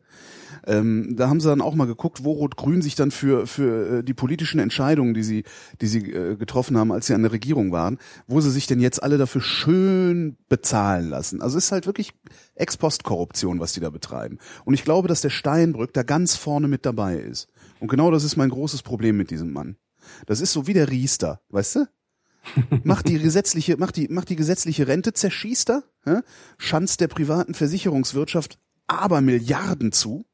Ähm, 0.67 1.15
da 1.15 1.29
haben 1.29 1.39
sie 1.39 1.49
dann 1.49 1.61
auch 1.61 1.75
mal 1.75 1.85
geguckt, 1.85 2.23
wo 2.23 2.33
Rot-Grün 2.33 2.81
sich 2.81 2.95
dann 2.95 3.11
für, 3.11 3.45
für 3.45 3.99
äh, 3.99 4.03
die 4.03 4.13
politischen 4.13 4.59
Entscheidungen, 4.59 5.13
die 5.13 5.23
sie, 5.23 5.43
die 5.81 5.87
sie 5.87 6.11
äh, 6.11 6.35
getroffen 6.35 6.77
haben, 6.77 6.91
als 6.91 7.05
sie 7.05 7.13
an 7.13 7.21
der 7.21 7.31
Regierung 7.31 7.71
waren, 7.71 7.99
wo 8.27 8.41
sie 8.41 8.49
sich 8.49 8.65
denn 8.65 8.79
jetzt 8.79 9.03
alle 9.03 9.17
dafür 9.17 9.41
schön 9.41 10.37
bezahlen 10.49 11.09
lassen. 11.09 11.41
Also 11.41 11.57
es 11.57 11.65
ist 11.65 11.71
halt 11.71 11.85
wirklich 11.85 12.13
Ex-Post-Korruption, 12.55 13.59
was 13.59 13.73
die 13.73 13.79
da 13.79 13.89
betreiben. 13.89 14.39
Und 14.63 14.73
ich 14.73 14.83
glaube, 14.83 15.07
dass 15.07 15.21
der 15.21 15.29
Steinbrück 15.29 15.93
da 15.93 16.03
ganz 16.03 16.35
vorne 16.35 16.67
mit 16.67 16.85
dabei 16.85 17.17
ist. 17.17 17.47
Und 17.79 17.89
genau 17.89 18.09
das 18.09 18.23
ist 18.23 18.35
mein 18.35 18.49
großes 18.49 18.81
Problem 18.81 19.17
mit 19.17 19.29
diesem 19.29 19.53
Mann. 19.53 19.75
Das 20.25 20.41
ist 20.41 20.53
so 20.53 20.67
wie 20.67 20.73
der 20.73 20.89
Riester, 20.89 21.41
weißt 21.49 21.75
du? 21.75 21.87
macht 22.83 23.07
die 23.07 23.19
gesetzliche, 23.19 23.77
macht 23.77 23.95
die, 23.95 24.07
macht 24.07 24.29
die 24.29 24.35
gesetzliche 24.35 24.87
Rente, 24.87 25.13
zerschießt 25.13 25.69
er, 25.71 25.83
hä? 26.03 26.19
schanzt 26.57 27.01
der 27.01 27.07
privaten 27.07 27.53
Versicherungswirtschaft 27.53 28.59
aber 28.87 29.21
Milliarden 29.21 29.91
zu 29.91 30.25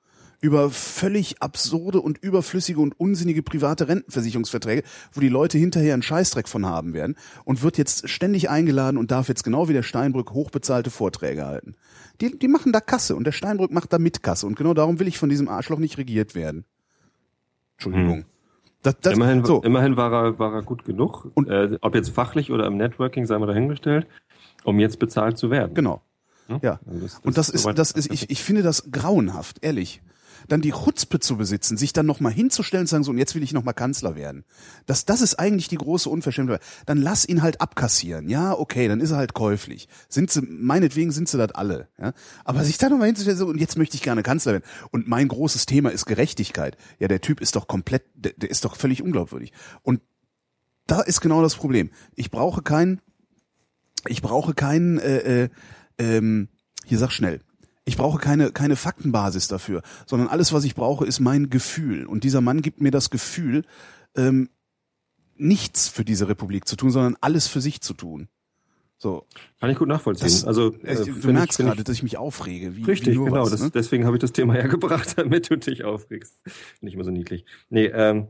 über 0.42 0.72
völlig 0.72 1.42
absurde 1.42 2.02
und 2.02 2.18
überflüssige 2.18 2.80
und 2.80 3.00
unsinnige 3.00 3.44
private 3.44 3.88
Rentenversicherungsverträge, 3.88 4.84
wo 5.14 5.22
die 5.22 5.30
Leute 5.30 5.60
hinterher 5.60 5.94
einen 5.94 6.02
Scheißdreck 6.02 6.48
von 6.48 6.66
haben 6.66 6.94
werden 6.94 7.16
und 7.46 7.62
wird 7.62 7.78
jetzt 7.78 8.10
ständig 8.10 8.50
eingeladen 8.50 8.98
und 8.98 9.12
darf 9.12 9.30
jetzt 9.30 9.44
genau 9.44 9.70
wie 9.70 9.74
der 9.74 9.84
Steinbrück 9.84 10.32
hochbezahlte 10.32 10.90
Vorträge 10.90 11.46
halten. 11.46 11.76
Die, 12.20 12.38
die 12.38 12.48
machen 12.48 12.74
da 12.74 12.82
Kasse 12.82 13.16
und 13.16 13.26
der 13.26 13.32
Steinbrück 13.32 13.72
macht 13.72 13.94
da 13.94 14.00
mit 14.00 14.24
Kasse 14.24 14.48
und 14.48 14.56
genau 14.56 14.74
darum 14.74 15.00
will 15.00 15.08
ich 15.08 15.20
von 15.20 15.30
diesem 15.30 15.48
Arschloch 15.48 15.80
nicht 15.80 16.00
regiert 16.00 16.34
werden. 16.34 16.66
Entschuldigung. 17.78 18.18
Hm. 18.18 18.26
Das, 18.84 18.98
das, 19.00 19.14
immerhin, 19.14 19.46
so. 19.46 19.62
immerhin 19.62 19.96
war 19.96 20.12
er, 20.12 20.40
war 20.40 20.54
er 20.54 20.64
gut 20.64 20.86
genug, 20.86 21.30
Und- 21.36 21.50
äh, 21.50 21.78
ob 21.82 21.94
jetzt 21.96 22.10
fachlich 22.10 22.52
oder 22.52 22.66
im 22.66 22.78
Networking, 22.78 23.26
sei 23.26 23.38
mal 23.38 23.46
dahingestellt, 23.46 24.08
um 24.64 24.80
jetzt 24.80 24.98
bezahlt 25.00 25.38
zu 25.38 25.52
werden. 25.52 25.74
Genau. 25.76 26.02
Ne? 26.48 26.60
Ja. 26.64 26.80
Also 26.90 27.18
Und 27.24 27.38
das 27.38 27.50
ist, 27.50 27.66
das 27.76 27.92
ist, 27.92 28.12
ich, 28.12 28.30
ich 28.30 28.42
finde 28.44 28.64
das 28.64 28.90
grauenhaft, 28.92 29.64
ehrlich. 29.64 30.02
Dann 30.52 30.60
die 30.60 30.72
Chutzpe 30.72 31.22
zu 31.22 31.38
besitzen, 31.38 31.78
sich 31.78 31.94
dann 31.94 32.06
nochmal 32.06 32.34
hinzustellen 32.34 32.84
und 32.84 32.88
sagen, 32.88 33.06
so, 33.06 33.12
und 33.12 33.18
jetzt 33.18 33.36
will 33.36 33.44
ich 33.44 33.54
nochmal 33.54 33.74
Kanzler 33.74 34.18
werden. 34.18 34.44
Das, 34.86 35.06
das 35.06 35.22
ist 35.22 35.40
eigentlich 35.40 35.70
die 35.70 35.78
große 35.78 36.10
Unverschämtheit. 36.10 36.62
Dann 36.86 36.98
lass 36.98 37.26
ihn 37.26 37.42
halt 37.42 37.62
abkassieren. 37.62 38.28
Ja, 38.28 38.52
okay, 38.52 38.90
dann 38.90 39.00
ist 39.00 39.12
er 39.12 39.18
halt 39.18 39.34
käuflich. 39.34 39.88
Sind 40.10 40.30
sie, 40.30 40.42
meinetwegen 40.42 41.12
sind 41.12 41.30
sie 41.30 41.38
das 41.38 41.52
alle. 41.52 41.88
Ja? 41.98 42.12
Aber 42.44 42.66
sich 42.66 42.78
da 42.78 42.90
nochmal 42.90 43.08
hinzustellen, 43.08 43.38
so, 43.38 43.48
und 43.48 43.62
jetzt 43.62 43.78
möchte 43.78 43.96
ich 43.96 44.04
gerne 44.04 44.24
Kanzler 44.24 44.52
werden. 44.52 44.66
Und 44.92 45.08
mein 45.08 45.30
großes 45.30 45.66
Thema 45.68 45.90
ist 45.90 46.06
Gerechtigkeit. 46.06 46.76
Ja, 47.00 47.08
der 47.08 47.22
Typ 47.22 47.40
ist 47.40 47.56
doch 47.56 47.68
komplett, 47.68 48.04
der, 48.14 48.34
der 48.34 48.50
ist 48.50 48.66
doch 48.66 48.76
völlig 48.76 49.02
unglaubwürdig. 49.02 49.54
Und 49.84 50.02
da 50.86 51.00
ist 51.00 51.22
genau 51.22 51.42
das 51.42 51.56
Problem. 51.56 51.92
Ich 52.16 52.30
brauche 52.30 52.62
keinen, 52.62 53.00
ich 54.06 54.22
brauche 54.22 54.54
keinen, 54.54 55.00
äh, 55.00 55.44
äh, 55.44 55.50
ähm, 55.98 56.50
hier 56.86 56.98
sag 56.98 57.12
schnell. 57.12 57.40
Ich 57.84 57.98
brauche 57.98 58.20
keine, 58.20 58.52
keine 58.52 58.76
Faktenbasis 58.76 59.48
dafür, 59.48 59.82
sondern 60.06 60.28
alles, 60.28 60.54
was 60.54 60.64
ich 60.64 60.76
brauche, 60.76 61.06
ist 61.06 61.20
mein 61.20 61.50
Gefühl. 61.50 62.06
Und 62.06 62.24
dieser 62.24 62.42
Mann 62.42 62.62
gibt 62.62 62.80
mir 62.80 62.92
das 62.92 63.10
Gefühl, 63.10 63.64
ähm, 64.16 64.50
nichts 65.36 65.88
für 65.88 66.06
diese 66.06 66.28
Republik 66.28 66.68
zu 66.68 66.76
tun, 66.76 66.92
sondern 66.92 67.18
alles 67.22 67.48
für 67.48 67.62
sich 67.62 67.82
zu 67.82 67.94
tun. 67.94 68.28
So, 69.02 69.26
Kann 69.60 69.72
ich 69.72 69.80
gut 69.80 69.88
nachvollziehen. 69.88 70.28
das, 70.28 70.46
also, 70.46 70.74
äh, 70.84 70.94
äh, 70.94 71.06
du 71.06 71.34
merkst 71.34 71.60
ich, 71.60 71.66
gerade, 71.66 71.84
dass 71.84 71.96
ich 71.96 72.04
mich 72.04 72.18
aufrege. 72.18 72.76
Wie, 72.76 72.82
ich, 72.82 72.88
Richtig, 72.88 73.16
wie 73.20 73.24
genau. 73.24 73.42
was, 73.42 73.50
das, 73.50 73.62
ne? 73.62 73.72
Deswegen 73.74 74.06
habe 74.06 74.16
ich 74.16 74.22
das 74.22 74.32
Thema 74.32 74.54
hergebracht, 74.54 75.14
damit 75.18 75.50
du 75.50 75.58
dich 75.58 75.84
aufregst. 75.84 76.40
Nicht 76.82 76.94
immer 76.94 77.04
so 77.04 77.10
niedlich. 77.10 77.44
Nee, 77.72 77.86
ähm, 77.86 78.28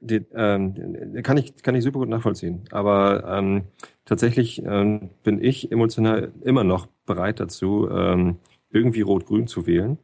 die, 0.00 0.26
ähm, 0.34 1.22
kann 1.22 1.36
ich 1.36 1.54
kann 1.62 1.76
ich 1.76 1.84
super 1.84 2.00
gut 2.00 2.08
nachvollziehen. 2.08 2.64
Aber 2.72 3.22
ähm, 3.28 3.62
tatsächlich 4.04 4.60
ähm, 4.64 5.10
bin 5.22 5.40
ich 5.40 5.70
emotional 5.70 6.32
immer 6.42 6.64
noch 6.64 6.88
bereit 7.06 7.38
dazu, 7.38 7.88
ähm, 7.88 8.38
irgendwie 8.72 9.02
Rot-Grün 9.02 9.46
zu 9.46 9.66
wählen, 9.66 9.98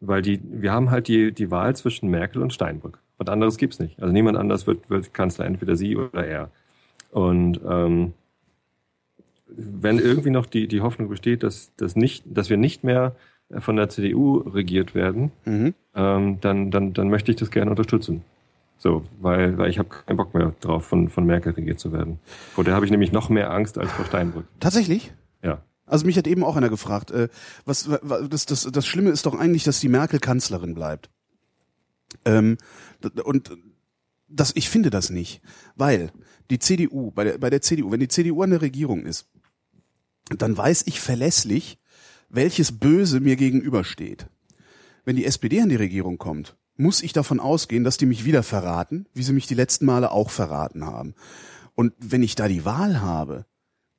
weil 0.00 0.22
die 0.22 0.40
wir 0.44 0.72
haben 0.72 0.90
halt 0.90 1.08
die 1.08 1.32
die 1.32 1.50
Wahl 1.50 1.74
zwischen 1.76 2.08
Merkel 2.10 2.42
und 2.42 2.52
Steinbrück. 2.52 2.98
Was 3.16 3.28
anderes 3.28 3.56
gibt's 3.56 3.78
nicht. 3.78 4.00
Also 4.00 4.12
niemand 4.12 4.36
anders 4.36 4.66
wird 4.66 4.90
wird 4.90 5.12
Kanzler, 5.14 5.46
entweder 5.46 5.76
sie 5.76 5.96
oder 5.96 6.26
er. 6.26 6.50
Und 7.10 7.60
ähm, 7.68 8.12
wenn 9.48 9.98
irgendwie 9.98 10.30
noch 10.30 10.46
die 10.46 10.68
die 10.68 10.80
Hoffnung 10.80 11.08
besteht, 11.08 11.42
dass 11.42 11.74
dass 11.76 11.96
nicht 11.96 12.24
dass 12.26 12.50
wir 12.50 12.56
nicht 12.56 12.84
mehr 12.84 13.16
von 13.60 13.76
der 13.76 13.88
CDU 13.88 14.36
regiert 14.38 14.94
werden, 14.94 15.32
Mhm. 15.46 15.74
ähm, 15.94 16.38
dann, 16.42 16.70
dann, 16.70 16.92
dann 16.92 17.08
möchte 17.08 17.30
ich 17.30 17.38
das 17.38 17.50
gerne 17.50 17.70
unterstützen. 17.70 18.22
So, 18.76 19.04
weil, 19.22 19.56
weil 19.56 19.70
ich 19.70 19.78
habe 19.78 19.88
keinen 19.88 20.18
Bock 20.18 20.34
mehr 20.34 20.52
drauf, 20.60 20.84
von, 20.84 21.08
von 21.08 21.24
Merkel 21.24 21.54
regiert 21.54 21.80
zu 21.80 21.90
werden. 21.90 22.18
Vor 22.26 22.62
der 22.64 22.74
habe 22.74 22.84
ich 22.84 22.90
nämlich 22.90 23.10
noch 23.10 23.30
mehr 23.30 23.50
Angst 23.50 23.78
als 23.78 23.90
vor 23.90 24.04
Steinbrück. 24.04 24.44
Tatsächlich? 24.60 25.12
Ja. 25.42 25.62
Also 25.88 26.06
mich 26.06 26.16
hat 26.18 26.26
eben 26.26 26.44
auch 26.44 26.56
einer 26.56 26.68
gefragt, 26.68 27.10
äh, 27.10 27.28
was, 27.64 27.88
wa- 27.90 28.22
das, 28.28 28.46
das, 28.46 28.62
das 28.70 28.86
Schlimme 28.86 29.10
ist 29.10 29.26
doch 29.26 29.34
eigentlich, 29.38 29.64
dass 29.64 29.80
die 29.80 29.88
Merkel 29.88 30.20
Kanzlerin 30.20 30.74
bleibt. 30.74 31.10
Ähm, 32.24 32.58
und 33.24 33.50
das, 34.28 34.52
ich 34.54 34.68
finde 34.68 34.90
das 34.90 35.10
nicht, 35.10 35.40
weil 35.76 36.12
die 36.50 36.58
CDU, 36.58 37.10
bei 37.10 37.24
der, 37.24 37.38
bei 37.38 37.50
der 37.50 37.62
CDU, 37.62 37.90
wenn 37.90 38.00
die 38.00 38.08
CDU 38.08 38.42
an 38.42 38.50
der 38.50 38.62
Regierung 38.62 39.04
ist, 39.06 39.26
dann 40.36 40.56
weiß 40.56 40.84
ich 40.86 41.00
verlässlich, 41.00 41.78
welches 42.28 42.78
Böse 42.78 43.20
mir 43.20 43.36
gegenübersteht. 43.36 44.28
Wenn 45.04 45.16
die 45.16 45.24
SPD 45.24 45.60
an 45.62 45.70
die 45.70 45.76
Regierung 45.76 46.18
kommt, 46.18 46.56
muss 46.76 47.02
ich 47.02 47.12
davon 47.14 47.40
ausgehen, 47.40 47.82
dass 47.84 47.96
die 47.96 48.06
mich 48.06 48.24
wieder 48.26 48.42
verraten, 48.42 49.06
wie 49.14 49.22
sie 49.22 49.32
mich 49.32 49.46
die 49.46 49.54
letzten 49.54 49.86
Male 49.86 50.10
auch 50.12 50.30
verraten 50.30 50.84
haben. 50.84 51.14
Und 51.74 51.94
wenn 51.98 52.22
ich 52.22 52.34
da 52.34 52.46
die 52.48 52.64
Wahl 52.64 53.00
habe, 53.00 53.46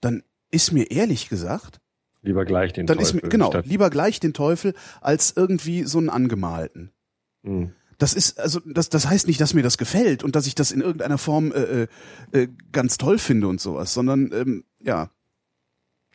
dann 0.02 0.23
ist 0.52 0.72
mir 0.72 0.92
ehrlich 0.92 1.30
gesagt, 1.30 1.80
Lieber 2.22 2.44
gleich 2.44 2.74
den 2.74 2.86
dann 2.86 3.00
ist 3.00 3.12
Teufel 3.12 3.24
mir, 3.24 3.30
genau, 3.30 3.54
lieber 3.64 3.90
gleich 3.90 4.20
den 4.20 4.34
Teufel 4.34 4.74
als 5.00 5.34
irgendwie 5.36 5.84
so 5.84 6.00
einen 6.00 6.10
angemalten. 6.10 6.92
Hm. 7.44 7.72
Das 7.98 8.14
ist, 8.14 8.40
also, 8.40 8.60
das, 8.66 8.90
das 8.90 9.08
heißt 9.08 9.28
nicht, 9.28 9.40
dass 9.40 9.54
mir 9.54 9.64
das 9.64 9.78
gefällt 9.78 10.24
und 10.24 10.36
dass 10.36 10.48
ich 10.48 10.56
das 10.56 10.72
in 10.72 10.82
irgendeiner 10.82 11.18
Form 11.18 11.52
äh, 11.52 11.84
äh, 11.84 11.88
äh, 12.32 12.48
ganz 12.72 12.98
toll 12.98 13.20
finde 13.20 13.48
und 13.48 13.62
sowas, 13.62 13.94
sondern 13.94 14.32
ähm, 14.34 14.64
ja, 14.82 15.12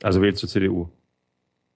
Also 0.02 0.20
wählst 0.20 0.42
du 0.42 0.46
CDU. 0.46 0.88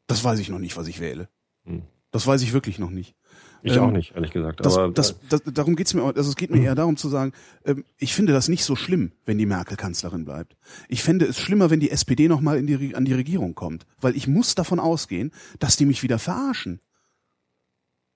das 0.06 0.22
weiß 0.24 0.38
ich 0.38 0.48
noch 0.50 0.58
nicht, 0.58 0.76
was 0.76 0.88
ich 0.88 1.00
wähle. 1.00 1.28
Hm. 1.64 1.82
Das 2.10 2.26
weiß 2.26 2.42
ich 2.42 2.52
wirklich 2.52 2.78
noch 2.78 2.90
nicht. 2.90 3.14
Ich 3.62 3.74
Ähm, 3.74 3.82
auch 3.82 3.90
nicht, 3.90 4.14
ehrlich 4.14 4.30
gesagt. 4.30 4.64
Das, 4.64 4.76
aber 4.76 4.92
das, 4.92 5.16
das, 5.28 5.42
darum 5.44 5.76
geht's 5.76 5.94
mir, 5.94 6.02
also 6.02 6.30
es 6.30 6.36
geht 6.36 6.50
mir 6.50 6.62
eher 6.62 6.74
darum 6.74 6.96
zu 6.96 7.08
sagen, 7.08 7.32
ähm, 7.64 7.84
ich 7.98 8.14
finde 8.14 8.32
das 8.32 8.48
nicht 8.48 8.64
so 8.64 8.76
schlimm, 8.76 9.12
wenn 9.26 9.38
die 9.38 9.46
Merkel 9.46 9.76
Kanzlerin 9.76 10.24
bleibt. 10.24 10.56
Ich 10.88 11.02
fände 11.02 11.26
es 11.26 11.38
schlimmer, 11.38 11.70
wenn 11.70 11.80
die 11.80 11.90
SPD 11.90 12.28
nochmal 12.28 12.62
die, 12.62 12.94
an 12.94 13.04
die 13.04 13.14
Regierung 13.14 13.54
kommt, 13.54 13.86
weil 14.00 14.16
ich 14.16 14.28
muss 14.28 14.54
davon 14.54 14.78
ausgehen, 14.80 15.32
dass 15.58 15.76
die 15.76 15.86
mich 15.86 16.02
wieder 16.02 16.18
verarschen. 16.18 16.80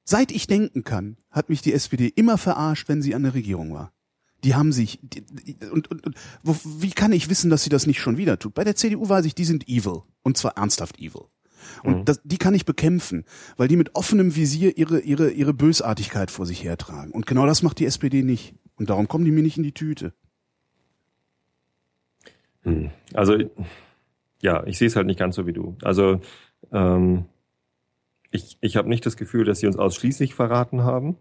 Seit 0.05 0.33
ich 0.33 0.46
denken 0.46 0.85
kann, 0.85 1.16
hat 1.31 1.48
mich 1.48 1.62
die 1.62 1.72
SPD 1.72 2.09
immer 2.09 2.38
verarscht, 2.38 2.88
wenn 2.88 3.02
sie 3.02 3.14
an 3.14 3.22
der 3.22 3.35
Regierung 3.35 3.72
war. 3.72 3.92
Die 4.44 4.57
haben 4.57 4.72
sich 4.72 4.98
die, 5.02 5.24
und, 5.70 5.88
und, 5.90 6.05
und 6.05 6.16
wo, 6.42 6.57
wie 6.64 6.90
kann 6.90 7.12
ich 7.12 7.31
wissen, 7.31 7.50
dass 7.50 7.62
sie 7.62 7.70
das 7.70 7.87
nicht 7.87 8.00
schon 8.00 8.16
wieder 8.16 8.38
tut? 8.38 8.55
Bei 8.55 8.64
der 8.64 8.74
CDU 8.74 9.09
weiß 9.09 9.24
ich, 9.24 9.37
die 9.37 9.44
sind 9.44 9.68
evil 9.68 10.02
und 10.22 10.37
zwar 10.37 10.57
ernsthaft 10.57 10.98
evil. 10.98 11.26
Und 11.83 12.09
das, 12.09 12.20
die 12.25 12.38
kann 12.38 12.55
ich 12.55 12.64
bekämpfen, 12.64 13.25
weil 13.57 13.68
die 13.68 13.77
mit 13.77 13.94
offenem 13.94 14.37
Visier 14.37 14.77
ihre, 14.77 15.01
ihre, 15.01 15.31
ihre 15.31 15.55
Bösartigkeit 15.55 16.31
vor 16.31 16.46
sich 16.46 16.64
hertragen. 16.64 17.12
Und 17.12 17.27
genau 17.27 17.46
das 17.46 17.62
macht 17.62 17.79
die 17.79 17.87
SPD 17.87 18.22
nicht. 18.22 18.55
Und 18.77 18.90
darum 18.90 19.09
kommen 19.09 19.25
die 19.25 19.31
mir 19.31 19.42
nicht 19.42 19.57
in 19.57 19.62
die 19.62 19.72
Tüte. 19.72 20.12
Hm. 22.62 22.90
Also, 23.14 23.37
ja, 24.40 24.64
ich 24.66 24.79
sehe 24.79 24.88
es 24.88 24.96
halt 24.96 25.07
nicht 25.07 25.18
ganz 25.18 25.37
so 25.37 25.46
wie 25.46 25.53
du. 25.53 25.77
Also, 25.83 26.20
ähm, 26.72 27.27
ich, 28.31 28.57
ich 28.61 28.77
habe 28.77 28.88
nicht 28.88 29.05
das 29.05 29.16
Gefühl, 29.16 29.44
dass 29.44 29.61
sie 29.61 29.66
uns 29.66 29.77
ausschließlich 29.77 30.35
verraten 30.35 30.83
haben, 30.85 31.16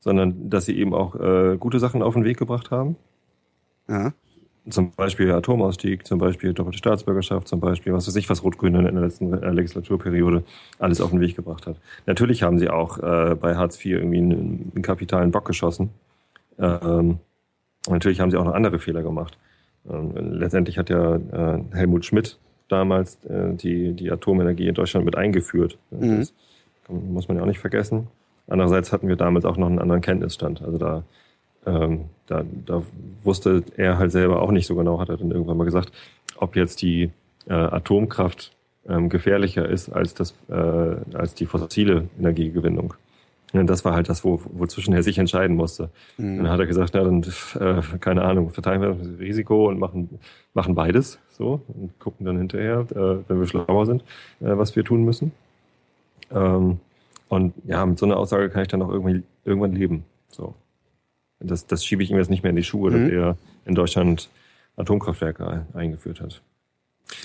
sondern 0.00 0.48
dass 0.48 0.66
sie 0.66 0.78
eben 0.78 0.94
auch 0.94 1.16
äh, 1.16 1.56
gute 1.58 1.80
Sachen 1.80 2.02
auf 2.02 2.14
den 2.14 2.24
Weg 2.24 2.38
gebracht 2.38 2.70
haben. 2.70 2.96
Ja. 3.88 4.14
Zum 4.68 4.90
Beispiel 4.90 5.30
Atomausstieg, 5.30 6.06
zum 6.06 6.18
Beispiel 6.18 6.52
doppelte 6.52 6.78
Staatsbürgerschaft, 6.78 7.46
zum 7.46 7.60
Beispiel, 7.60 7.92
was 7.92 8.08
weiß 8.08 8.16
ich, 8.16 8.28
was 8.28 8.42
Rot-Grün 8.42 8.74
in 8.74 8.94
der 8.94 9.02
letzten 9.02 9.32
äh, 9.32 9.50
Legislaturperiode 9.50 10.42
alles 10.80 11.00
auf 11.00 11.10
den 11.10 11.20
Weg 11.20 11.36
gebracht 11.36 11.66
hat. 11.66 11.76
Natürlich 12.06 12.42
haben 12.42 12.58
sie 12.58 12.68
auch 12.68 12.98
äh, 12.98 13.36
bei 13.36 13.54
Hartz 13.54 13.76
IV 13.78 13.98
irgendwie 13.98 14.18
einen, 14.18 14.72
einen 14.74 14.82
kapitalen 14.82 15.30
Bock 15.30 15.44
geschossen. 15.44 15.90
Ähm, 16.58 17.18
natürlich 17.88 18.20
haben 18.20 18.30
sie 18.30 18.36
auch 18.36 18.44
noch 18.44 18.54
andere 18.54 18.80
Fehler 18.80 19.02
gemacht. 19.02 19.38
Ähm, 19.88 20.12
letztendlich 20.16 20.78
hat 20.78 20.90
ja 20.90 21.16
äh, 21.16 21.62
Helmut 21.72 22.04
Schmidt 22.04 22.38
damals 22.68 23.24
äh, 23.26 23.54
die, 23.54 23.92
die 23.92 24.10
Atomenergie 24.10 24.68
in 24.68 24.74
Deutschland 24.74 25.06
mit 25.06 25.16
eingeführt. 25.16 25.78
Mhm. 25.90 26.18
Das 26.18 26.32
muss 26.88 27.28
man 27.28 27.36
ja 27.36 27.42
auch 27.42 27.48
nicht 27.48 27.60
vergessen. 27.60 28.08
Andererseits 28.48 28.92
hatten 28.92 29.08
wir 29.08 29.16
damals 29.16 29.44
auch 29.44 29.56
noch 29.56 29.66
einen 29.66 29.78
anderen 29.78 30.00
Kenntnisstand. 30.00 30.62
Also 30.62 30.78
da, 30.78 31.04
ähm, 31.66 32.06
da, 32.26 32.44
da 32.64 32.82
wusste 33.22 33.64
er 33.76 33.98
halt 33.98 34.12
selber 34.12 34.42
auch 34.42 34.50
nicht 34.50 34.66
so 34.66 34.74
genau, 34.74 35.00
hat 35.00 35.08
er 35.08 35.16
dann 35.16 35.30
irgendwann 35.30 35.56
mal 35.56 35.64
gesagt, 35.64 35.92
ob 36.36 36.56
jetzt 36.56 36.82
die 36.82 37.10
äh, 37.48 37.52
Atomkraft 37.52 38.52
ähm, 38.88 39.08
gefährlicher 39.08 39.68
ist 39.68 39.88
als, 39.90 40.14
das, 40.14 40.34
äh, 40.48 40.54
als 41.14 41.34
die 41.34 41.46
fossile 41.46 42.08
Energiegewinnung. 42.18 42.94
Und 43.52 43.68
das 43.68 43.84
war 43.84 43.94
halt 43.94 44.08
das, 44.08 44.24
wo, 44.24 44.40
wozwischen 44.52 44.92
er 44.92 45.02
sich 45.02 45.18
entscheiden 45.18 45.56
musste. 45.56 45.90
Mhm. 46.18 46.38
Dann 46.38 46.50
hat 46.50 46.60
er 46.60 46.66
gesagt, 46.66 46.92
na 46.94 47.04
dann, 47.04 47.22
äh, 47.22 47.98
keine 47.98 48.22
Ahnung, 48.22 48.50
verteilen 48.50 48.80
wir 48.80 48.94
das 48.94 49.18
Risiko 49.18 49.68
und 49.68 49.78
machen, 49.78 50.18
machen 50.52 50.74
beides 50.74 51.18
so 51.30 51.60
und 51.68 51.98
gucken 51.98 52.26
dann 52.26 52.38
hinterher, 52.38 52.86
äh, 52.90 53.28
wenn 53.28 53.40
wir 53.40 53.46
schlauer 53.46 53.86
sind, 53.86 54.02
äh, 54.40 54.56
was 54.56 54.74
wir 54.76 54.84
tun 54.84 55.04
müssen. 55.04 55.32
Ähm, 56.30 56.80
und 57.28 57.54
ja, 57.64 57.84
mit 57.86 57.98
so 57.98 58.06
einer 58.06 58.16
Aussage 58.16 58.50
kann 58.50 58.62
ich 58.62 58.68
dann 58.68 58.82
auch 58.82 58.90
irgendwie, 58.90 59.22
irgendwann 59.44 59.72
leben. 59.72 60.04
So. 60.28 60.54
Das, 61.40 61.66
das 61.66 61.84
schiebe 61.84 62.02
ich 62.02 62.10
ihm 62.10 62.16
jetzt 62.16 62.30
nicht 62.30 62.42
mehr 62.42 62.50
in 62.50 62.56
die 62.56 62.64
Schuhe, 62.64 62.90
Mhm. 62.90 63.04
dass 63.04 63.12
er 63.12 63.36
in 63.66 63.74
Deutschland 63.74 64.30
Atomkraftwerke 64.76 65.46
ein- 65.46 65.66
eingeführt 65.74 66.20
hat. 66.20 66.42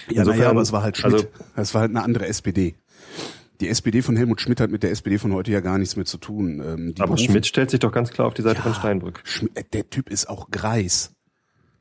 Ja, 0.10 0.20
Insofern- 0.22 0.38
naja, 0.40 0.50
aber 0.52 0.62
es 0.62 0.72
war 0.72 0.84
halt 0.84 0.98
Schmidt. 0.98 1.14
also- 1.14 1.28
es 1.56 1.74
war 1.74 1.82
halt 1.82 1.92
eine 1.92 2.04
andere 2.04 2.28
SPD. 2.28 2.76
Die 3.62 3.68
SPD 3.70 4.02
von 4.02 4.16
Helmut 4.16 4.42
Schmidt 4.42 4.60
hat 4.60 4.72
mit 4.72 4.84
der 4.84 4.92
SPD 4.92 5.18
von 5.20 5.34
heute 5.34 5.52
ja 5.52 5.60
gar 5.60 5.78
nichts 5.78 5.96
mehr 5.96 6.06
zu 6.06 6.18
tun. 6.18 6.62
Ähm, 6.66 6.94
Aber 6.98 7.08
berufen- 7.14 7.26
Schmidt 7.26 7.46
stellt 7.46 7.70
sich 7.70 7.80
doch 7.80 7.92
ganz 7.92 8.10
klar 8.12 8.28
auf 8.28 8.34
die 8.34 8.42
Seite 8.42 8.58
Ja. 8.58 8.64
von 8.64 8.74
Steinbrück. 8.74 9.22
Schmidt, 9.24 9.56
äh, 9.58 9.64
der 9.72 9.90
Typ 9.90 10.10
ist 10.10 10.30
auch 10.30 10.50
Greis. 10.50 11.14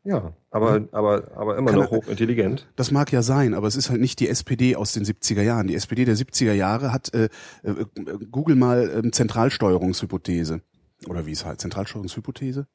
Ja, 0.04 0.32
aber, 0.50 0.88
aber, 0.92 1.30
aber 1.36 1.58
immer 1.58 1.70
Kann 1.72 1.80
noch 1.80 1.90
hochintelligent. 1.90 2.66
Das 2.76 2.90
mag 2.90 3.12
ja 3.12 3.20
sein, 3.22 3.52
aber 3.52 3.66
es 3.66 3.76
ist 3.76 3.90
halt 3.90 4.00
nicht 4.00 4.18
die 4.20 4.28
SPD 4.28 4.74
aus 4.76 4.92
den 4.92 5.04
70er 5.04 5.42
Jahren. 5.42 5.66
Die 5.66 5.74
SPD 5.74 6.06
der 6.06 6.16
70er 6.16 6.54
Jahre 6.54 6.90
hat, 6.92 7.12
äh, 7.12 7.28
äh, 7.64 7.74
google 8.30 8.56
mal 8.56 8.90
ähm, 9.04 9.12
Zentralsteuerungshypothese. 9.12 10.62
Oder 11.06 11.26
wie 11.26 11.32
es 11.32 11.44
heißt, 11.44 11.60
Zentralsteuerungshypothese? 11.60 12.66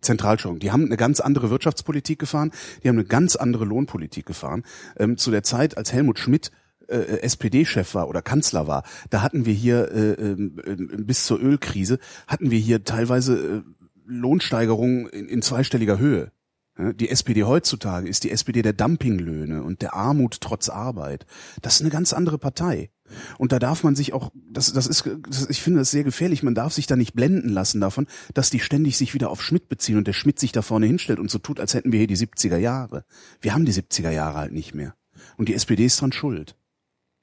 Zentralsteuerung. 0.00 0.58
Die 0.58 0.70
haben 0.70 0.86
eine 0.86 0.96
ganz 0.96 1.20
andere 1.20 1.50
Wirtschaftspolitik 1.50 2.18
gefahren, 2.18 2.52
die 2.82 2.88
haben 2.88 2.96
eine 2.96 3.06
ganz 3.06 3.36
andere 3.36 3.64
Lohnpolitik 3.64 4.26
gefahren. 4.26 4.64
Ähm, 4.96 5.16
zu 5.16 5.30
der 5.30 5.42
Zeit, 5.42 5.76
als 5.76 5.92
Helmut 5.92 6.18
Schmidt 6.18 6.50
äh, 6.88 7.20
SPD-Chef 7.20 7.94
war 7.94 8.08
oder 8.08 8.22
Kanzler 8.22 8.66
war, 8.66 8.82
da 9.10 9.22
hatten 9.22 9.46
wir 9.46 9.54
hier 9.54 9.90
äh, 9.92 10.12
äh, 10.12 10.76
bis 10.98 11.24
zur 11.24 11.40
Ölkrise, 11.40 11.98
hatten 12.26 12.50
wir 12.50 12.58
hier 12.58 12.84
teilweise 12.84 13.38
äh, 13.38 13.62
Lohnsteigerungen 14.06 15.08
in, 15.08 15.28
in 15.28 15.42
zweistelliger 15.42 15.98
Höhe. 15.98 16.32
Die 16.80 17.10
SPD 17.10 17.42
heutzutage 17.42 18.08
ist 18.08 18.22
die 18.22 18.30
SPD 18.30 18.62
der 18.62 18.72
Dumpinglöhne 18.72 19.64
und 19.64 19.82
der 19.82 19.94
Armut 19.94 20.40
trotz 20.40 20.68
Arbeit. 20.68 21.26
Das 21.60 21.74
ist 21.74 21.80
eine 21.80 21.90
ganz 21.90 22.12
andere 22.12 22.38
Partei. 22.38 22.90
Und 23.38 23.52
da 23.52 23.58
darf 23.58 23.84
man 23.84 23.94
sich 23.94 24.12
auch, 24.12 24.30
das, 24.50 24.72
das 24.72 24.86
ist, 24.86 25.08
das, 25.28 25.48
ich 25.50 25.62
finde 25.62 25.80
das 25.80 25.90
sehr 25.90 26.04
gefährlich, 26.04 26.42
man 26.42 26.54
darf 26.54 26.72
sich 26.72 26.86
da 26.86 26.96
nicht 26.96 27.14
blenden 27.14 27.48
lassen 27.48 27.80
davon, 27.80 28.06
dass 28.34 28.50
die 28.50 28.60
ständig 28.60 28.96
sich 28.96 29.14
wieder 29.14 29.30
auf 29.30 29.42
Schmidt 29.42 29.68
beziehen 29.68 29.96
und 29.96 30.06
der 30.06 30.12
Schmidt 30.12 30.38
sich 30.38 30.52
da 30.52 30.62
vorne 30.62 30.86
hinstellt 30.86 31.18
und 31.18 31.30
so 31.30 31.38
tut, 31.38 31.60
als 31.60 31.74
hätten 31.74 31.92
wir 31.92 31.98
hier 31.98 32.06
die 32.06 32.16
70er 32.16 32.56
Jahre. 32.58 33.04
Wir 33.40 33.54
haben 33.54 33.64
die 33.64 33.72
70er 33.72 34.10
Jahre 34.10 34.38
halt 34.38 34.52
nicht 34.52 34.74
mehr. 34.74 34.94
Und 35.36 35.48
die 35.48 35.54
SPD 35.54 35.84
ist 35.86 36.00
dran 36.00 36.12
schuld. 36.12 36.56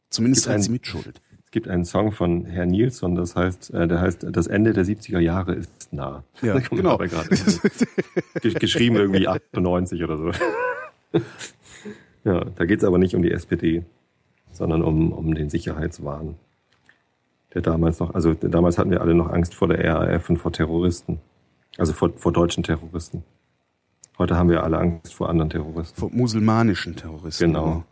Zumindest 0.09 0.47
ein- 0.47 0.61
sie 0.61 0.71
mitschuld. 0.71 1.21
Es 1.43 1.51
gibt 1.51 1.67
einen 1.69 1.85
Song 1.85 2.11
von 2.11 2.45
Herr 2.45 2.65
Nilsson, 2.65 3.15
das 3.15 3.35
heißt, 3.35 3.73
äh, 3.73 3.87
der 3.87 4.01
heißt, 4.01 4.25
das 4.29 4.47
Ende 4.47 4.73
der 4.73 4.83
70er 4.85 5.19
Jahre 5.19 5.55
ist 5.55 5.93
nah. 5.93 6.23
Ja, 6.41 6.59
genau. 6.69 6.97
geschrieben 8.59 8.95
irgendwie 8.97 9.27
98 9.27 10.03
oder 10.03 10.17
so. 10.17 10.31
ja, 12.25 12.43
da 12.43 12.65
geht's 12.65 12.83
aber 12.83 12.97
nicht 12.97 13.15
um 13.15 13.21
die 13.21 13.31
SPD, 13.31 13.83
sondern 14.55 14.81
um, 14.83 15.11
um 15.11 15.33
den 15.35 15.49
Sicherheitswahn. 15.49 16.35
Der 17.53 17.61
damals 17.61 17.99
noch, 17.99 18.13
also 18.13 18.33
damals 18.33 18.77
hatten 18.77 18.91
wir 18.91 19.01
alle 19.01 19.13
noch 19.13 19.29
Angst 19.31 19.53
vor 19.53 19.67
der 19.67 19.83
RAF 19.83 20.29
und 20.29 20.37
vor 20.37 20.51
Terroristen. 20.51 21.19
Also 21.77 21.93
vor, 21.93 22.11
vor 22.17 22.31
deutschen 22.33 22.63
Terroristen. 22.63 23.23
Heute 24.17 24.37
haben 24.37 24.49
wir 24.49 24.63
alle 24.63 24.77
Angst 24.77 25.13
vor 25.13 25.29
anderen 25.29 25.49
Terroristen. 25.49 25.99
Vor 25.99 26.09
musulmanischen 26.11 26.95
Terroristen. 26.95 27.47
Genau. 27.47 27.83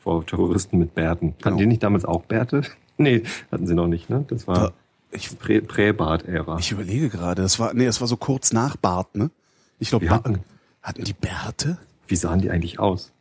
Vor 0.00 0.24
Terroristen 0.26 0.78
mit 0.78 0.94
Bärten. 0.94 1.34
Genau. 1.38 1.44
Hatten 1.46 1.56
die 1.58 1.66
nicht 1.66 1.82
damals 1.82 2.04
auch 2.04 2.24
Bärte? 2.24 2.62
Nee, 3.00 3.22
hatten 3.52 3.64
sie 3.68 3.76
noch 3.76 3.86
nicht, 3.86 4.10
ne? 4.10 4.24
Das 4.26 4.48
war 4.48 4.72
ich, 5.12 5.28
Prä- 5.28 5.60
Prä-Bart-Ära. 5.64 6.58
ich 6.58 6.72
überlege 6.72 7.08
gerade, 7.10 7.42
das 7.42 7.60
war, 7.60 7.72
nee, 7.72 7.86
das 7.86 8.00
war 8.00 8.08
so 8.08 8.16
kurz 8.16 8.52
nach 8.52 8.76
Bart, 8.76 9.14
ne? 9.14 9.30
Ich 9.78 9.90
glaube, 9.90 10.10
hatten- 10.10 10.40
hatten 10.82 11.04
die 11.04 11.12
Bärte? 11.12 11.78
Wie 12.08 12.16
sahen 12.16 12.40
die 12.40 12.50
eigentlich 12.50 12.80
aus? 12.80 13.12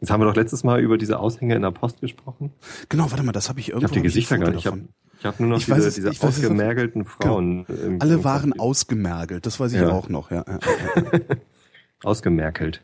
Jetzt 0.00 0.10
haben 0.10 0.20
wir 0.20 0.26
doch 0.26 0.36
letztes 0.36 0.64
Mal 0.64 0.80
über 0.80 0.96
diese 0.98 1.18
Aushänge 1.18 1.54
in 1.54 1.62
der 1.62 1.70
Post 1.72 2.00
gesprochen. 2.00 2.52
Genau, 2.88 3.10
warte 3.10 3.22
mal, 3.22 3.32
das 3.32 3.48
habe 3.48 3.60
ich 3.60 3.68
Ich 3.68 3.74
irgendwo. 3.74 3.88
habe 3.88 4.00
die 4.00 4.06
ich 4.06 4.14
Gesichter 4.14 4.38
gar 4.38 4.50
nicht. 4.50 4.60
Ich 4.60 4.66
habe 4.66 4.78
davon. 4.78 4.94
ich 5.18 5.26
hab 5.26 5.40
nur 5.40 5.48
noch 5.50 5.58
Ich 5.58 5.66
diese, 5.66 5.88
es- 5.88 5.94
diese 5.94 6.10
ich 6.10 6.22
ausgemergelten 6.22 7.04
Frauen. 7.04 7.66
im- 7.66 8.00
Alle 8.00 8.24
waren 8.24 8.58
ausgemergelt, 8.58 9.44
das 9.44 9.60
weiß 9.60 9.72
ich 9.74 9.80
Ja. 9.80 9.90
auch 9.90 10.08
noch, 10.08 10.30
ja. 10.30 10.44
Ausgemerkelt. 12.02 12.80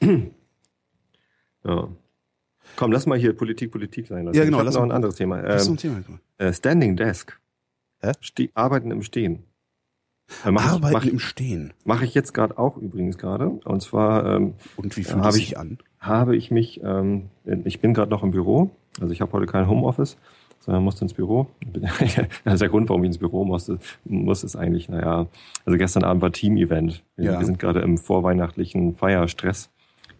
ja. 1.64 1.88
Komm, 2.76 2.92
lass 2.92 3.06
mal 3.06 3.18
hier 3.18 3.32
Politik, 3.36 3.70
Politik 3.70 4.06
sein 4.08 4.24
lassen. 4.24 4.36
Ja, 4.36 4.44
genau, 4.44 4.58
Ich 4.58 4.64
lass 4.64 4.74
noch 4.74 4.80
mal- 4.82 4.88
ein 4.88 4.92
anderes 4.92 5.14
Thema. 5.16 5.42
Das 5.42 5.62
ist 5.62 5.66
so 5.66 5.70
Ähm, 5.72 5.74
ein 5.74 6.04
Thema. 6.04 6.18
äh, 6.38 6.52
Standing 6.52 6.96
Desk. 6.96 7.38
Hä? 8.00 8.12
Ste 8.20 8.50
Arbeiten 8.54 8.90
im 8.90 9.02
Stehen. 9.02 9.44
Äh, 10.44 10.50
mach 10.50 10.66
Arbeiten 10.72 10.86
ich, 10.86 10.92
mach, 10.92 11.04
im 11.12 11.18
Stehen. 11.18 11.72
Mache 11.84 12.04
ich 12.04 12.14
jetzt 12.14 12.32
gerade 12.34 12.58
auch 12.58 12.76
übrigens 12.76 13.18
gerade. 13.18 13.48
Und 13.48 13.82
zwar 13.82 14.24
ähm, 14.36 14.54
Und 14.76 14.96
wie 14.96 15.02
Ja, 15.02 15.08
fühlt 15.10 15.24
es 15.26 15.36
ich- 15.36 15.46
sich 15.48 15.58
an? 15.58 15.78
Habe 16.06 16.36
ich 16.36 16.50
mich, 16.50 16.80
ähm, 16.82 17.30
ich 17.64 17.80
bin 17.80 17.94
gerade 17.94 18.10
noch 18.10 18.22
im 18.22 18.30
Büro, 18.30 18.70
also 19.00 19.12
ich 19.12 19.20
habe 19.20 19.32
heute 19.32 19.46
kein 19.46 19.68
Homeoffice, 19.68 20.16
sondern 20.60 20.82
musste 20.82 21.04
ins 21.04 21.14
Büro. 21.14 21.46
ist 22.44 22.60
der 22.62 22.68
Grund, 22.68 22.88
warum 22.88 23.04
ich 23.04 23.08
ins 23.08 23.18
Büro 23.18 23.44
musste, 23.44 23.78
muss, 24.04 24.44
ist 24.44 24.56
eigentlich, 24.56 24.88
naja, 24.88 25.26
also 25.66 25.78
gestern 25.78 26.04
Abend 26.04 26.22
war 26.22 26.32
Team-Event. 26.32 27.02
Wir, 27.16 27.32
Ja. 27.32 27.38
wir 27.38 27.46
sind 27.46 27.58
gerade 27.58 27.80
im 27.80 27.98
vorweihnachtlichen 27.98 28.94
Feierstress. 28.94 29.70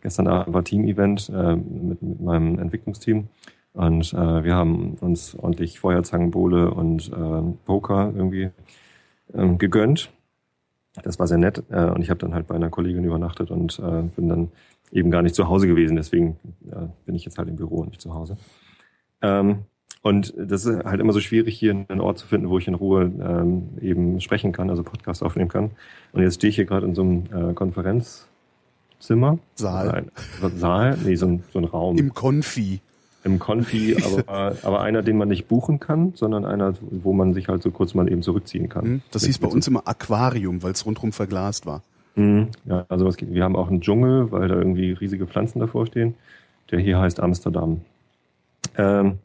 Gestern 0.03 0.27
Abend 0.27 0.55
war 0.55 0.65
Team-Event 0.65 1.31
äh, 1.35 1.57
mit, 1.57 2.03
mit 2.03 2.21
meinem 2.21 2.59
Entwicklungsteam 2.59 3.29
und 3.73 4.13
äh, 4.13 4.45
wir 4.45 4.55
haben 4.55 4.95
uns 5.01 5.35
ordentlich 5.35 5.81
Feuerzangenbowle 5.81 6.71
und 6.71 7.11
äh, 7.11 7.43
Poker 7.65 8.13
irgendwie 8.15 8.51
ähm, 9.35 9.59
gegönnt. 9.59 10.11
Das 11.03 11.19
war 11.19 11.27
sehr 11.27 11.39
nett 11.39 11.63
äh, 11.71 11.87
und 11.87 12.03
ich 12.03 12.11
habe 12.11 12.21
dann 12.21 12.35
halt 12.35 12.47
bei 12.47 12.55
einer 12.55 12.71
Kollegin 12.71 13.05
übernachtet 13.05 13.51
und 13.51 13.79
äh, 13.81 14.03
bin 14.15 14.29
dann 14.29 14.49
eben 14.95 15.11
gar 15.11 15.21
nicht 15.23 15.35
zu 15.35 15.49
Hause 15.49 15.67
gewesen. 15.67 15.97
Deswegen 15.97 16.39
äh, 16.71 16.87
bin 17.05 17.15
ich 17.15 17.25
jetzt 17.25 17.37
halt 17.37 17.49
im 17.49 17.57
Büro 17.57 17.81
und 17.81 17.91
nicht 17.91 18.01
zu 18.01 18.15
Hause. 18.15 18.37
Ähm, 19.21 19.65
und 20.03 20.35
das 20.37 20.65
ist 20.67 20.85
halt 20.85 21.01
immer 21.01 21.13
so 21.13 21.21
schwierig, 21.21 21.59
hier 21.59 21.73
einen 21.89 22.01
Ort 22.01 22.19
zu 22.19 22.27
finden, 22.27 22.49
wo 22.49 22.59
ich 22.59 22.69
in 22.69 22.75
Ruhe 22.75 23.05
ähm, 23.05 23.71
eben 23.81 24.21
sprechen 24.21 24.53
kann, 24.53 24.71
also 24.71 24.83
Podcast 24.83 25.23
aufnehmen 25.23 25.49
kann. 25.49 25.71
Und 26.13 26.23
jetzt 26.23 26.37
stehe 26.37 26.51
ich 26.51 26.57
hier 26.57 26.67
gerade 26.67 26.87
in 26.87 26.95
so 26.95 27.03
einem 27.03 27.25
äh, 27.51 27.55
Konferenzzimmer. 27.55 29.39
Saal. 29.55 29.91
Ein, 29.91 30.11
Saal? 30.57 30.99
Nee, 31.05 31.17
so 31.17 31.27
ein, 31.27 31.43
so 31.53 31.59
ein 31.59 31.65
Raum. 31.65 31.97
Im 31.99 32.13
Konfi. 32.15 32.81
Im 33.25 33.39
Konfi, 33.39 33.97
aber, 34.27 34.57
aber 34.63 34.83
einer, 34.83 35.01
den 35.03 35.17
man 35.17 35.29
nicht 35.29 35.49
buchen 35.49 35.81
kann, 35.81 36.13
sondern 36.15 36.45
einer, 36.45 36.75
wo 36.83 37.15
man 37.15 37.33
sich 37.33 37.49
halt 37.49 37.63
so 37.63 37.71
kurz 37.71 37.95
mal 37.95 38.07
eben 38.13 38.21
zurückziehen 38.21 38.69
kann. 38.69 38.85
Hm, 38.85 39.03
Das 39.11 39.25
hieß 39.25 39.39
bei 39.39 39.49
uns 39.49 39.67
immer 39.67 39.89
Aquarium, 39.89 40.63
weil 40.63 40.73
es 40.73 40.85
rundherum 40.85 41.13
verglast 41.13 41.65
war. 41.65 41.83
Mhm. 42.17 42.51
Ja, 42.65 42.87
also 42.89 43.07
was, 43.07 43.17
wir 43.21 43.43
haben 43.43 43.57
auch 43.57 43.69
einen 43.69 43.81
Dschungel, 43.81 44.31
weil 44.31 44.49
da 44.49 44.55
irgendwie 44.57 44.93
riesige 44.93 45.27
Pflanzen 45.27 45.59
davor 45.59 45.87
stehen. 45.87 46.15
Der 46.71 46.79
hier 46.79 46.99
heißt 46.99 47.21
Amsterdam. 47.21 47.83
Ähm, 48.77 49.19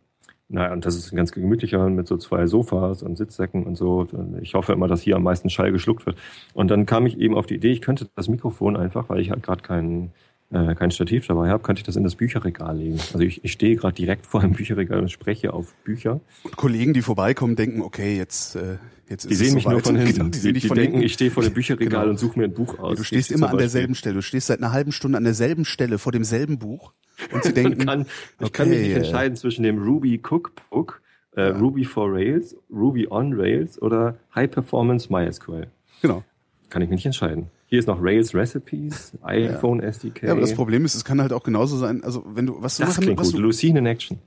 naja, 0.49 0.73
und 0.73 0.85
das 0.85 0.95
ist 0.95 1.11
ein 1.13 1.15
ganz 1.15 1.31
gemütlicher 1.31 1.89
mit 1.89 2.07
so 2.07 2.17
zwei 2.17 2.47
Sofas 2.47 3.03
und 3.03 3.17
Sitzsäcken 3.17 3.65
und 3.65 3.75
so. 3.75 4.07
Ich 4.41 4.55
hoffe 4.55 4.73
immer, 4.73 4.87
dass 4.87 5.01
hier 5.01 5.15
am 5.15 5.23
meisten 5.23 5.49
Schall 5.51 5.71
geschluckt 5.71 6.05
wird. 6.07 6.17
Und 6.53 6.71
dann 6.71 6.87
kam 6.87 7.05
ich 7.05 7.19
eben 7.19 7.35
auf 7.35 7.45
die 7.45 7.55
Idee, 7.55 7.71
ich 7.71 7.81
könnte 7.81 8.09
das 8.15 8.27
Mikrofon 8.29 8.75
einfach, 8.75 9.09
weil 9.09 9.19
ich 9.19 9.29
halt 9.29 9.43
gerade 9.43 9.61
kein, 9.61 10.11
äh, 10.51 10.73
kein 10.75 10.91
Stativ 10.91 11.27
dabei 11.27 11.49
habe, 11.49 11.61
könnte 11.63 11.79
ich 11.81 11.85
das 11.85 11.95
in 11.95 12.03
das 12.03 12.15
Bücherregal 12.15 12.77
legen. 12.77 12.97
Also 13.13 13.19
ich, 13.19 13.43
ich 13.43 13.51
stehe 13.51 13.75
gerade 13.75 13.93
direkt 13.95 14.25
vor 14.25 14.41
einem 14.41 14.53
Bücherregal 14.53 14.99
und 14.99 15.09
spreche 15.11 15.53
auf 15.53 15.73
Bücher. 15.83 16.21
Und 16.43 16.55
Kollegen, 16.57 16.93
die 16.93 17.01
vorbeikommen, 17.01 17.55
denken, 17.55 17.81
okay, 17.81 18.17
jetzt, 18.17 18.55
äh, 18.55 18.77
jetzt 19.07 19.25
ist 19.25 19.29
Die 19.29 19.33
es 19.33 19.39
sehen 19.39 19.53
mich 19.55 19.65
nur 19.65 19.73
soweit. 19.81 19.85
von 19.85 19.95
hinten. 19.97 20.13
Genau, 20.17 20.29
die 20.31 20.39
die 20.41 20.53
die 20.61 20.67
von 20.67 20.75
denken, 20.75 20.91
hinten. 20.93 21.05
ich 21.05 21.13
stehe 21.13 21.29
vor 21.31 21.43
dem 21.43 21.53
Bücherregal 21.55 21.99
Genau. 22.01 22.09
und 22.11 22.17
suche 22.17 22.39
mir 22.39 22.45
ein 22.45 22.53
Buch 22.53 22.79
aus. 22.79 22.97
Du 22.97 23.03
stehst 23.03 23.29
Ich 23.29 23.35
immer 23.37 23.49
an 23.51 23.57
derselben 23.57 23.93
Stelle. 23.95 24.15
Du 24.15 24.21
stehst 24.23 24.47
seit 24.47 24.57
einer 24.59 24.71
halben 24.71 24.91
Stunde 24.91 25.17
an 25.17 25.23
derselben 25.23 25.65
Stelle 25.65 25.97
vor 25.99 26.11
demselben 26.11 26.57
Buch. 26.57 26.93
Und 27.31 27.43
sie 27.43 27.53
denken, 27.53 27.81
Ich 27.81 27.85
kann, 27.87 28.05
ich 28.39 28.51
kann 28.51 28.69
mich 28.69 28.77
okay, 28.79 28.87
nicht 28.87 28.95
äh, 28.95 28.99
entscheiden 28.99 29.35
zwischen 29.35 29.63
dem 29.63 29.77
Ruby 29.83 30.19
Cookbook, 30.27 31.01
äh, 31.35 31.41
Ruby 31.43 31.85
for 31.85 32.11
Rails, 32.11 32.55
Ruby 32.71 33.07
on 33.09 33.33
Rails 33.39 33.79
oder 33.81 34.17
High 34.33 34.49
Performance 34.49 35.11
MySQL. 35.13 35.67
genau. 36.01 36.23
Kann 36.69 36.81
ich 36.81 36.89
mich 36.89 36.97
nicht 36.97 37.05
entscheiden. 37.07 37.47
Hier 37.69 37.77
ist 37.79 37.85
noch 37.87 37.99
Rails 38.01 38.33
Recipes, 38.33 39.13
iPhone 39.21 39.79
SDK. 39.79 40.23
Ja, 40.23 40.31
aber 40.31 40.41
das 40.41 40.55
Problem 40.55 40.85
ist, 40.85 40.95
es 40.95 41.05
kann 41.05 41.21
halt 41.21 41.31
auch 41.33 41.43
genauso 41.43 41.77
sein, 41.77 42.03
also 42.03 42.23
wenn 42.25 42.47
du, 42.47 42.55
was 42.61 42.77
du 42.77 42.83
das 42.83 42.93
machen, 42.95 43.03
klingt 43.03 43.19
was 43.19 43.27
gut. 43.27 43.37
du, 43.37 43.41
Lucene 43.43 43.77
in 43.77 43.85
Action. 43.85 44.17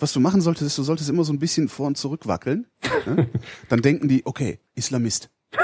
was 0.00 0.12
du 0.12 0.18
machen 0.20 0.40
solltest, 0.40 0.66
ist, 0.66 0.78
du 0.78 0.82
solltest 0.82 1.08
immer 1.08 1.22
so 1.22 1.32
ein 1.32 1.38
bisschen 1.38 1.68
vor 1.68 1.86
und 1.86 1.96
zurück 1.96 2.26
wackeln. 2.26 2.66
ne? 3.06 3.28
Dann 3.68 3.82
denken 3.82 4.08
die, 4.08 4.26
okay, 4.26 4.58
Islamist. 4.74 5.30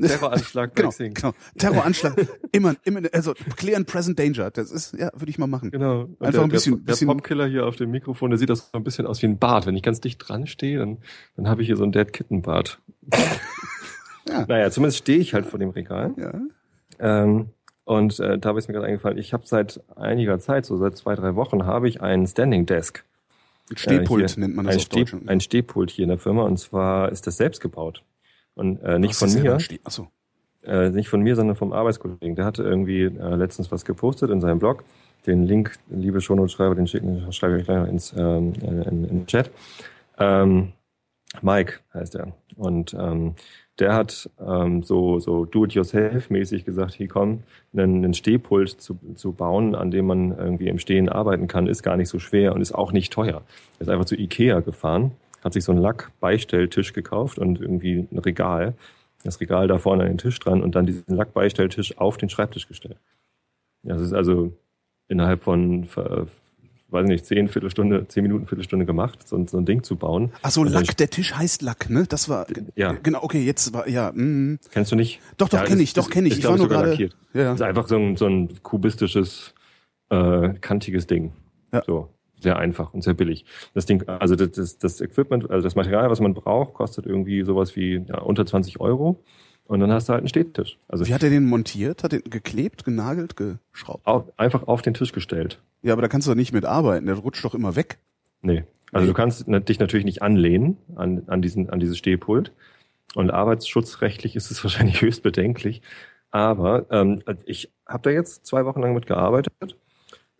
Terroranschlag 0.00 0.74
Genau, 0.74 0.90
genau. 0.98 1.32
Terroranschlag, 1.58 2.14
immer, 2.52 2.74
immer, 2.84 3.00
also 3.12 3.34
clear 3.56 3.76
and 3.76 3.86
present 3.86 4.18
danger. 4.18 4.50
Das 4.50 4.70
ist, 4.70 4.94
ja, 4.98 5.10
würde 5.14 5.28
ich 5.30 5.38
mal 5.38 5.46
machen. 5.46 5.70
Genau. 5.70 6.02
Und 6.04 6.20
Einfach 6.20 6.32
der, 6.32 6.42
ein 6.42 6.48
bisschen- 6.48 6.72
der, 6.76 6.84
der 6.84 6.92
bisschen- 6.92 7.08
Popkiller 7.08 7.46
hier 7.46 7.66
auf 7.66 7.76
dem 7.76 7.90
Mikrofon, 7.90 8.30
der 8.30 8.38
sieht 8.38 8.48
das 8.50 8.70
so 8.72 8.78
ein 8.78 8.84
bisschen 8.84 9.06
aus 9.06 9.20
wie 9.22 9.26
ein 9.26 9.38
Bart. 9.38 9.66
Wenn 9.66 9.76
ich 9.76 9.82
ganz 9.82 10.00
dicht 10.00 10.18
dran 10.26 10.46
stehe, 10.46 10.78
dann, 10.78 10.98
dann 11.36 11.48
habe 11.48 11.60
ich 11.62 11.66
hier 11.68 11.76
so 11.76 11.82
einen 11.82 11.92
Dead 11.92 12.12
Kitten 12.12 12.42
Bart. 12.42 12.80
Ja. 14.28 14.44
Naja, 14.46 14.70
zumindest 14.70 14.98
stehe 14.98 15.18
ich 15.18 15.34
halt 15.34 15.46
vor 15.46 15.58
dem 15.58 15.70
Regal. 15.70 16.12
Ja. 16.16 16.32
Ähm, 16.98 17.48
und 17.84 18.20
äh, 18.20 18.38
da 18.38 18.56
ist 18.56 18.68
mir 18.68 18.74
gerade 18.74 18.86
eingefallen, 18.86 19.18
ich 19.18 19.32
habe 19.32 19.44
seit 19.46 19.80
einiger 19.96 20.38
Zeit, 20.38 20.64
so 20.66 20.76
seit 20.76 20.96
zwei, 20.96 21.14
drei 21.16 21.34
Wochen, 21.34 21.66
habe 21.66 21.88
ich 21.88 22.00
einen 22.00 22.26
Standing 22.26 22.66
Desk. 22.66 23.04
Ein 23.70 23.76
Stehpult 23.76 24.22
Äh, 24.24 24.28
hier, 24.28 24.38
nennt 24.40 24.54
man 24.56 24.66
das 24.66 24.74
ein 24.74 24.78
auf 24.78 24.84
Steh, 24.84 25.04
Deutsch. 25.04 25.16
Ein 25.26 25.40
Stehpult 25.40 25.90
hier 25.90 26.04
in 26.04 26.08
der 26.10 26.18
Firma 26.18 26.44
und 26.44 26.58
zwar 26.58 27.10
ist 27.10 27.26
das 27.26 27.36
selbst 27.36 27.60
gebaut. 27.60 28.02
Und 28.54 28.82
äh, 28.82 28.98
nicht 28.98 29.14
von 29.16 29.32
mir, 29.32 29.54
ein 29.54 29.78
Achso. 29.84 30.08
äh, 30.62 30.90
nicht 30.90 31.08
von 31.08 31.22
mir, 31.22 31.34
sondern 31.34 31.56
vom 31.56 31.72
Arbeitskollegen. 31.72 32.36
Der 32.36 32.44
hatte 32.44 32.62
irgendwie 32.62 33.04
äh, 33.04 33.34
letztens 33.34 33.72
was 33.72 33.84
gepostet 33.84 34.30
in 34.30 34.40
seinem 34.40 34.58
Blog. 34.58 34.84
Den 35.26 35.44
Link, 35.44 35.76
liebe 35.88 36.20
Shownotes-Schreiber, 36.20 36.74
den 36.74 36.86
schicken, 36.86 37.32
schreibe 37.32 37.58
ich 37.58 37.64
gleich 37.64 37.78
noch 37.78 37.88
ins 37.88 38.12
ähm, 38.16 38.52
in, 38.60 38.82
in 38.82 39.02
den 39.02 39.26
Chat. 39.26 39.50
Ähm, 40.18 40.72
Mike 41.40 41.80
heißt 41.94 42.14
er. 42.16 42.32
Und 42.56 42.94
ähm, 42.94 43.34
der 43.78 43.94
hat 43.94 44.28
ähm, 44.38 44.82
so, 44.82 45.18
so 45.18 45.44
do-it-yourself-mäßig 45.44 46.64
gesagt, 46.64 46.94
hier 46.94 47.08
komm, 47.08 47.42
einen, 47.72 48.04
einen 48.04 48.14
Stehpult 48.14 48.68
zu, 48.68 48.98
zu 49.14 49.32
bauen, 49.32 49.74
an 49.74 49.90
dem 49.90 50.06
man 50.06 50.36
irgendwie 50.36 50.68
im 50.68 50.78
Stehen 50.78 51.08
arbeiten 51.08 51.48
kann, 51.48 51.66
ist 51.66 51.82
gar 51.82 51.96
nicht 51.96 52.08
so 52.08 52.18
schwer 52.18 52.54
und 52.54 52.60
ist 52.60 52.74
auch 52.74 52.92
nicht 52.92 53.12
teuer. 53.12 53.42
Er 53.78 53.80
ist 53.80 53.88
einfach 53.88 54.04
zu 54.04 54.16
Ikea 54.16 54.60
gefahren, 54.60 55.12
hat 55.42 55.54
sich 55.54 55.64
so 55.64 55.72
einen 55.72 55.80
Lackbeistelltisch 55.80 56.92
gekauft 56.92 57.38
und 57.38 57.60
irgendwie 57.60 58.06
ein 58.10 58.18
Regal, 58.18 58.74
das 59.24 59.40
Regal 59.40 59.68
da 59.68 59.78
vorne 59.78 60.02
an 60.02 60.08
den 60.10 60.18
Tisch 60.18 60.38
dran 60.38 60.62
und 60.62 60.74
dann 60.74 60.86
diesen 60.86 61.16
Lackbeistelltisch 61.16 61.98
auf 61.98 62.18
den 62.18 62.28
Schreibtisch 62.28 62.68
gestellt. 62.68 62.98
Das 63.82 64.00
ist 64.00 64.12
also 64.12 64.52
innerhalb 65.08 65.42
von, 65.42 65.86
weiß 66.92 67.06
nicht, 67.06 67.24
zehn 67.26 67.48
Viertelstunde, 67.48 68.06
zehn 68.08 68.22
Minuten, 68.22 68.46
Viertelstunde 68.46 68.84
gemacht, 68.86 69.26
so, 69.26 69.36
ein- 69.36 69.48
so 69.48 69.58
ein 69.58 69.64
Ding 69.66 69.82
zu 69.82 69.96
bauen. 69.96 70.32
Achso, 70.42 70.60
Und 70.60 70.72
dann 70.72 70.84
Lack, 70.84 70.96
der 70.96 71.10
Tisch 71.10 71.34
heißt 71.34 71.62
Lack, 71.62 71.88
ne? 71.90 72.04
Das 72.08 72.28
war, 72.28 72.46
Ja. 72.76 72.92
genau, 73.02 73.22
okay, 73.22 73.42
jetzt 73.42 73.72
war, 73.72 73.88
ja, 73.88 74.12
mm, 74.12 74.58
Kennst 74.70 74.92
du 74.92 74.96
nicht? 74.96 75.20
Doch, 75.38 75.48
doch, 75.48 75.58
Ja, 75.58 75.64
kenn 75.64 75.76
ist- 75.78 75.82
ich, 75.82 75.94
doch, 75.94 76.04
ist- 76.04 76.10
kenn 76.10 76.26
ich. 76.26 76.34
Ich 76.34 76.40
glaub 76.40 76.52
war 76.52 76.58
nur 76.58 76.68
gerade- 76.68 76.94
ja. 77.02 77.08
Das 77.32 77.54
ist 77.56 77.62
einfach 77.62 77.88
so 77.88 77.96
ein, 77.96 78.16
so 78.16 78.26
ein 78.26 78.62
kubistisches, 78.62 79.54
äh, 80.10 80.50
kantiges 80.60 81.06
Ding. 81.06 81.32
Ja. 81.72 81.82
So. 81.86 82.08
Sehr 82.40 82.58
einfach 82.58 82.92
und 82.92 83.02
sehr 83.04 83.14
billig. 83.14 83.44
Das 83.72 83.86
Ding, 83.86 84.02
also 84.08 84.34
das, 84.34 84.50
das, 84.50 84.76
das 84.78 85.00
Equipment, 85.00 85.48
also 85.48 85.62
das 85.62 85.76
Material, 85.76 86.10
was 86.10 86.18
man 86.20 86.34
braucht, 86.34 86.74
kostet 86.74 87.06
irgendwie 87.06 87.42
sowas 87.44 87.76
wie 87.76 88.04
ja, 88.08 88.18
unter 88.20 88.44
20 88.44 88.80
Euro. 88.80 89.22
Und 89.66 89.80
dann 89.80 89.90
hast 89.92 90.08
du 90.08 90.12
halt 90.12 90.20
einen 90.20 90.28
Stehtisch. 90.28 90.76
Also 90.88 91.06
Wie 91.06 91.14
hat 91.14 91.22
er 91.22 91.30
den 91.30 91.46
montiert? 91.46 92.02
Hat 92.04 92.12
er 92.12 92.20
geklebt, 92.20 92.84
genagelt, 92.84 93.36
geschraubt? 93.36 94.06
auf, 94.06 94.24
einfach 94.36 94.64
auf 94.64 94.82
den 94.82 94.94
Tisch 94.94 95.12
gestellt. 95.12 95.60
Ja, 95.82 95.92
aber 95.94 96.02
da 96.02 96.08
kannst 96.08 96.26
du 96.26 96.32
doch 96.32 96.36
nicht 96.36 96.52
mitarbeiten, 96.52 97.06
der 97.06 97.16
rutscht 97.16 97.44
doch 97.44 97.54
immer 97.54 97.74
weg. 97.76 97.98
Nee. 98.42 98.64
Also 98.92 99.04
Nee. 99.06 99.12
du 99.12 99.14
kannst 99.16 99.46
dich 99.68 99.78
natürlich 99.78 100.04
nicht 100.04 100.20
anlehnen 100.20 100.76
an, 100.96 101.22
an, 101.28 101.40
diesen, 101.42 101.70
an 101.70 101.80
dieses 101.80 101.96
Stehpult. 101.96 102.52
Und 103.14 103.30
arbeitsschutzrechtlich 103.30 104.36
ist 104.36 104.50
es 104.50 104.62
wahrscheinlich 104.64 105.00
höchst 105.00 105.22
bedenklich. 105.22 105.80
Aber 106.30 106.86
ähm, 106.90 107.22
ich 107.46 107.70
habe 107.86 108.02
da 108.02 108.10
jetzt 108.10 108.44
zwei 108.46 108.64
Wochen 108.64 108.80
lang 108.80 108.94
mit 108.94 109.06
gearbeitet. 109.06 109.52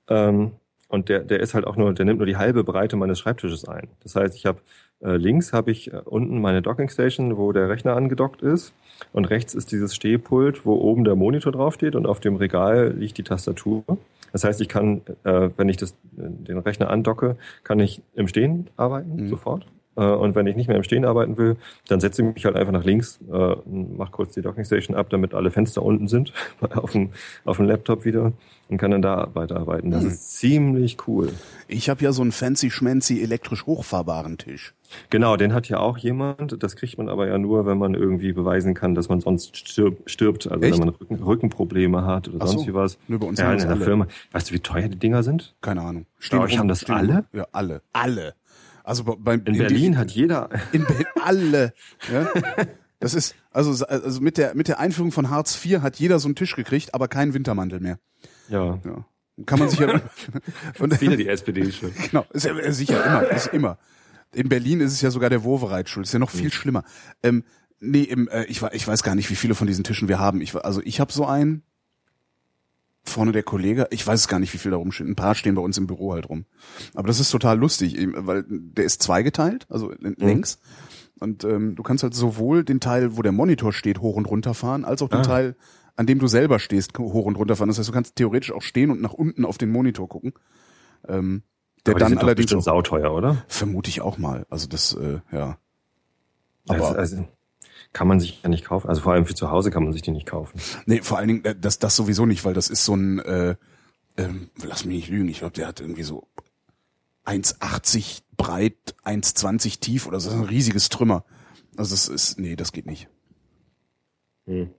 Ähm, 0.09 0.53
und 0.93 1.09
der, 1.09 1.21
der 1.21 1.41
ist 1.41 1.55
halt 1.55 1.67
auch 1.67 1.77
nur, 1.77 1.93
der 1.95 2.05
nimmt 2.05 2.19
nur 2.19 2.27
die 2.27 2.37
halbe 2.37 2.65
Breite 2.65 2.97
meines 2.97 3.19
Schreibtisches 3.19 3.67
ein. 3.67 3.89
Das 4.03 4.15
heißt, 4.15 4.37
ich 4.37 4.45
habe 4.45 4.61
äh, 5.01 5.17
links 5.17 5.53
habe 5.53 5.71
ich 5.71 5.93
äh, 5.93 5.97
unten 6.05 6.41
meine 6.41 6.61
Dockingstation, 6.63 7.37
wo 7.39 7.53
der 7.53 7.69
Rechner 7.69 7.97
angedockt 7.97 8.43
ist. 8.43 8.75
Und 9.13 9.25
rechts 9.25 9.55
ist 9.55 9.73
dieses 9.73 9.95
Stehpult, 9.95 10.65
wo 10.65 10.75
oben 10.75 11.05
der 11.05 11.17
Monitor 11.17 11.51
draufsteht 11.51 11.97
und 11.97 12.07
auf 12.07 12.21
dem 12.21 12.37
Regal 12.37 12.95
liegt 12.97 13.17
die 13.19 13.23
Tastatur. 13.25 13.83
Das 14.33 14.45
heißt, 14.45 14.61
ich 14.61 14.69
kann, 14.69 15.01
äh, 15.25 15.49
wenn 15.57 15.69
ich 15.69 15.79
das, 15.79 15.97
den 16.13 16.59
Rechner 16.59 16.91
andocke, 16.91 17.37
kann 17.65 17.81
ich 17.81 18.03
im 18.15 18.29
Stehen 18.29 18.69
arbeiten, 18.77 19.17
Mhm. 19.17 19.29
sofort. 19.29 19.67
Äh, 19.97 20.05
und 20.05 20.35
wenn 20.35 20.47
ich 20.47 20.57
nicht 20.57 20.69
mehr 20.69 20.77
im 20.77 20.83
Stehen 20.83 21.05
arbeiten 21.05 21.37
will, 21.37 21.57
dann 21.89 22.01
setze 22.01 22.23
ich 22.23 22.35
mich 22.35 22.45
halt 22.45 22.57
einfach 22.57 22.73
nach 22.73 22.85
links, 22.85 23.19
äh, 23.33 23.57
mach 23.67 24.11
kurz 24.13 24.35
die 24.35 24.43
Dockingstation 24.43 24.97
ab, 24.97 25.09
damit 25.11 25.35
alle 25.35 25.51
Fenster 25.51 25.83
unten 25.83 26.09
sind, 26.09 26.33
auf 26.75 26.93
dem, 26.93 27.11
auf 27.45 27.57
dem 27.59 27.67
Laptop 27.67 28.05
wieder 28.05 28.33
und 28.69 28.79
kann 28.79 28.91
dann 28.91 29.03
da 29.03 29.29
weiterarbeiten. 29.35 29.91
Das 29.91 30.03
Mhm. 30.05 30.09
ist 30.09 30.39
ziemlich 30.39 30.97
cool. 31.07 31.31
Ich 31.69 31.91
habe 31.91 32.03
ja 32.05 32.13
so 32.13 32.23
einen 32.23 32.33
fancy 32.33 32.71
schmancy 32.71 33.21
elektrisch 33.23 33.67
hochfahrbaren 33.67 34.39
Tisch. 34.39 34.75
Genau, 35.11 35.37
den 35.37 35.55
hat 35.55 35.69
ja 35.71 35.79
auch 35.79 35.97
jemand. 35.99 36.63
Das 36.63 36.77
kriegt 36.77 36.99
man 36.99 37.09
aber 37.09 37.27
ja 37.27 37.39
nur, 37.39 37.65
wenn 37.67 37.79
man 37.79 37.95
irgendwie 37.95 38.33
beweisen 38.33 38.75
kann, 38.75 38.95
dass 38.95 39.09
man 39.09 39.21
sonst 39.21 39.57
stirb, 39.57 40.03
stirbt. 40.09 40.51
Also 40.51 40.63
Echt? 40.65 40.79
wenn 40.79 40.87
man 40.87 40.95
Rücken, 40.95 41.15
Rückenprobleme 41.23 42.05
hat 42.05 42.29
oder 42.29 42.39
Ach 42.41 42.47
so. 42.47 42.53
sonst 42.59 42.67
wie 42.69 42.75
was. 42.75 42.99
Nur 43.09 43.19
bei 43.21 43.27
uns 43.27 43.39
ja, 43.41 43.53
in 43.53 43.61
einer 43.61 43.71
alle. 43.73 43.85
Firma. 43.85 44.07
Weißt 44.33 44.51
du, 44.51 44.55
wie 44.55 44.61
teuer 44.61 44.89
die 44.89 44.99
Dinger 44.99 45.23
sind? 45.23 45.55
Keine 45.63 45.81
Ahnung. 45.83 46.07
Bei 46.31 46.39
euch 46.41 46.59
haben 46.59 46.69
das 46.69 46.81
stehen 46.83 46.95
alle? 46.95 47.25
Ja, 47.33 47.47
alle. 47.53 47.81
Alle. 47.93 48.35
Also 48.85 49.05
bei, 49.05 49.15
bei, 49.17 49.35
In 49.35 49.59
Berlin 49.59 49.99
hat 49.99 50.11
jeder. 50.11 50.49
in 50.73 50.85
Berlin 50.85 51.07
alle. 51.23 51.73
Ja? 52.13 52.29
Das 53.01 53.15
ist 53.15 53.35
also 53.51 53.85
also 53.85 54.21
mit 54.21 54.39
der 54.39 54.55
mit 54.55 54.69
der 54.69 54.79
Einführung 54.79 55.13
von 55.13 55.31
Hartz 55.31 55.63
IV 55.65 55.81
hat 55.81 55.97
jeder 55.97 56.19
so 56.19 56.29
einen 56.29 56.37
Tisch 56.37 56.55
gekriegt, 56.57 56.95
aber 56.95 57.09
keinen 57.09 57.35
Wintermantel 57.35 57.81
mehr. 57.81 57.99
Ja, 58.49 58.81
Ja. 58.85 59.05
Kann 59.47 59.59
man 59.59 59.71
sich 59.71 59.79
ja 59.79 59.89
und 60.79 61.01
wieder 61.01 61.17
die 61.17 61.27
SPD-Schuld. 61.27 61.95
genau, 62.11 62.27
ist 62.33 62.45
ja 62.45 62.73
sicher 62.73 63.05
immer, 63.05 63.31
ist 63.31 63.47
immer. 63.49 63.79
In 64.35 64.49
Berlin 64.49 64.81
ist 64.81 64.93
es 64.93 65.01
ja 65.01 65.11
sogar 65.11 65.31
der 65.31 65.43
Wovereit 65.43 65.89
schuld, 65.89 66.07
ist 66.07 66.13
ja 66.13 66.19
noch 66.19 66.31
viel 66.31 66.53
schlimmer. 66.53 66.85
Ähm, 67.23 67.45
nee, 67.81 68.03
im, 68.03 68.29
äh, 68.29 68.45
ich, 68.45 68.63
ich 68.63 68.87
weiß 68.87 69.03
gar 69.03 69.15
nicht, 69.15 69.31
wie 69.31 69.35
viele 69.35 69.55
von 69.55 69.67
diesen 69.67 69.85
Tischen 69.85 70.09
wir 70.09 70.19
haben. 70.19 70.41
Ich, 70.41 70.55
also 70.55 70.81
ich 70.85 71.01
habe 71.01 71.13
so 71.13 71.27
einen, 71.27 71.63
vorne 73.05 73.33
der 73.33 73.43
Kollege, 73.43 73.89
ich 73.91 74.07
weiß 74.07 74.29
gar 74.29 74.39
nicht, 74.39 74.53
wie 74.55 74.59
viel 74.59 74.71
da 74.71 74.77
rumstehen. 74.77 75.11
Ein 75.11 75.17
paar 75.17 75.35
stehen 75.35 75.55
bei 75.55 75.63
uns 75.63 75.77
im 75.79 75.87
Büro 75.87 76.13
halt 76.13 76.29
rum. 76.29 76.45
Aber 76.95 77.09
das 77.09 77.19
ist 77.21 77.31
total 77.31 77.59
lustig, 77.59 77.97
weil 78.15 78.45
der 78.49 78.85
ist 78.85 79.03
zweigeteilt, 79.03 79.67
also 79.69 79.93
Mhm. 80.01 80.15
längs. 80.19 80.59
Und 81.21 81.45
ähm, 81.45 81.75
du 81.77 81.83
kannst 81.83 82.03
halt 82.03 82.15
sowohl 82.15 82.65
den 82.65 82.81
Teil, 82.81 83.17
wo 83.17 83.23
der 83.23 83.33
Monitor 83.33 83.73
steht, 83.73 84.01
hoch 84.01 84.17
und 84.17 84.27
runter 84.27 84.55
fahren, 84.55 84.85
als 84.85 85.03
auch 85.03 85.09
den 85.09 85.21
Ah. 85.21 85.25
Teil, 85.25 85.57
an 85.97 86.07
dem 86.07 86.19
du 86.19 86.27
selber 86.27 86.59
stehst, 86.59 86.99
hoch 86.99 87.25
und 87.27 87.37
runter 87.37 87.55
fahren. 87.57 87.69
Das 87.69 87.79
heißt, 87.79 87.89
du 87.89 87.93
kannst 87.93 88.17
theoretisch 88.17 88.51
auch 88.53 88.63
stehen 88.63 88.91
und 88.91 89.01
nach 89.01 89.13
unten 89.13 89.45
auf 89.45 89.59
den 89.59 89.71
Monitor 89.71 90.09
gucken. 90.09 90.33
Ähm, 91.07 91.43
der 91.87 91.93
Aber 91.93 91.99
die 91.99 92.01
dann 92.01 92.09
sind 92.11 92.19
doch 92.19 92.27
allerdings 92.27 92.55
auch, 92.55 92.63
sauteuer, 92.63 93.13
oder? 93.13 93.45
vermute 93.49 93.91
ich 93.91 94.01
auch 94.01 94.19
mal. 94.19 94.47
Also 94.49 94.69
das, 94.69 94.95
äh, 94.95 95.19
ja. 95.33 95.59
Also, 96.69 96.85
Aber 96.87 96.99
also, 96.99 97.29
kann 97.93 98.09
man 98.09 98.21
sich 98.21 98.43
ja 98.43 98.49
nicht 98.49 98.65
kaufen. 98.65 98.89
Also 98.89 99.03
vor 99.03 99.13
allem 99.13 99.27
für 99.27 99.35
zu 99.35 99.51
Hause 99.51 99.71
kann 99.71 99.85
man 99.85 99.93
sich 99.93 100.03
die 100.03 100.11
nicht 100.11 100.27
kaufen. 100.27 100.61
nee, 100.87 101.01
vor 101.03 101.19
allen 101.19 101.29
Dingen, 101.29 101.45
äh, 101.45 101.55
das, 101.59 101.79
das 101.79 101.97
sowieso 101.97 102.27
nicht, 102.27 102.45
weil 102.45 102.55
das 102.55 102.69
ist 102.69 102.85
so 102.85 102.95
ein, 102.95 103.19
äh, 103.21 103.57
ähm, 104.17 104.51
lass 104.65 104.85
mich 104.85 104.97
nicht 104.97 105.09
lügen, 105.09 105.29
ich 105.29 105.39
glaube, 105.39 105.55
der 105.55 105.67
hat 105.67 105.81
irgendwie 105.81 106.03
so 106.03 106.29
1,80 107.27 108.23
breit, 108.37 108.95
1,20 109.05 109.81
tief 109.81 110.07
oder 110.07 110.21
so, 110.21 110.31
das 110.31 110.37
ist 110.37 110.43
ein 110.43 110.49
riesiges 110.49 110.89
Trümmer. 110.89 111.25
Also 111.77 111.95
das 111.95 112.09
ist, 112.09 112.39
nee, 112.39 112.57
das 112.57 112.73
geht 112.73 112.87
nicht. 112.87 113.09
Hm. 114.47 114.71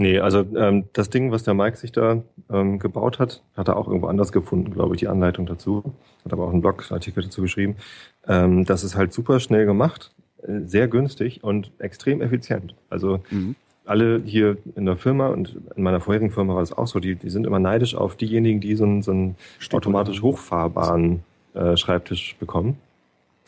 Nee, 0.00 0.20
also 0.20 0.40
ähm, 0.56 0.88
das 0.92 1.10
Ding, 1.10 1.32
was 1.32 1.42
der 1.42 1.54
Mike 1.54 1.76
sich 1.76 1.90
da 1.90 2.22
ähm, 2.50 2.78
gebaut 2.78 3.18
hat, 3.18 3.42
hat 3.56 3.66
er 3.66 3.76
auch 3.76 3.88
irgendwo 3.88 4.06
anders 4.06 4.30
gefunden, 4.30 4.72
glaube 4.72 4.94
ich, 4.94 5.00
die 5.00 5.08
Anleitung 5.08 5.44
dazu. 5.44 5.96
Hat 6.24 6.32
aber 6.32 6.44
auch 6.44 6.52
einen 6.52 6.60
Blogartikel 6.60 7.24
dazu 7.24 7.42
geschrieben. 7.42 7.76
Ähm, 8.24 8.64
das 8.64 8.84
ist 8.84 8.94
halt 8.94 9.12
super 9.12 9.40
schnell 9.40 9.66
gemacht, 9.66 10.14
sehr 10.42 10.88
günstig 10.88 11.42
und 11.42 11.70
extrem 11.78 12.22
effizient. 12.22 12.74
Also 12.90 13.20
mhm. 13.30 13.56
alle 13.84 14.22
hier 14.24 14.56
in 14.76 14.86
der 14.86 14.96
Firma 14.96 15.28
und 15.28 15.56
in 15.76 15.82
meiner 15.82 16.00
vorherigen 16.00 16.30
Firma 16.30 16.54
war 16.54 16.62
es 16.62 16.72
auch 16.72 16.86
so, 16.86 17.00
die, 17.00 17.16
die 17.16 17.30
sind 17.30 17.46
immer 17.46 17.58
neidisch 17.58 17.94
auf 17.94 18.16
diejenigen, 18.16 18.60
die 18.60 18.76
so 18.76 18.84
einen, 18.84 19.02
so 19.02 19.10
einen 19.10 19.36
automatisch 19.72 20.22
hochfahrbaren 20.22 21.22
äh, 21.54 21.76
Schreibtisch 21.76 22.36
bekommen. 22.38 22.78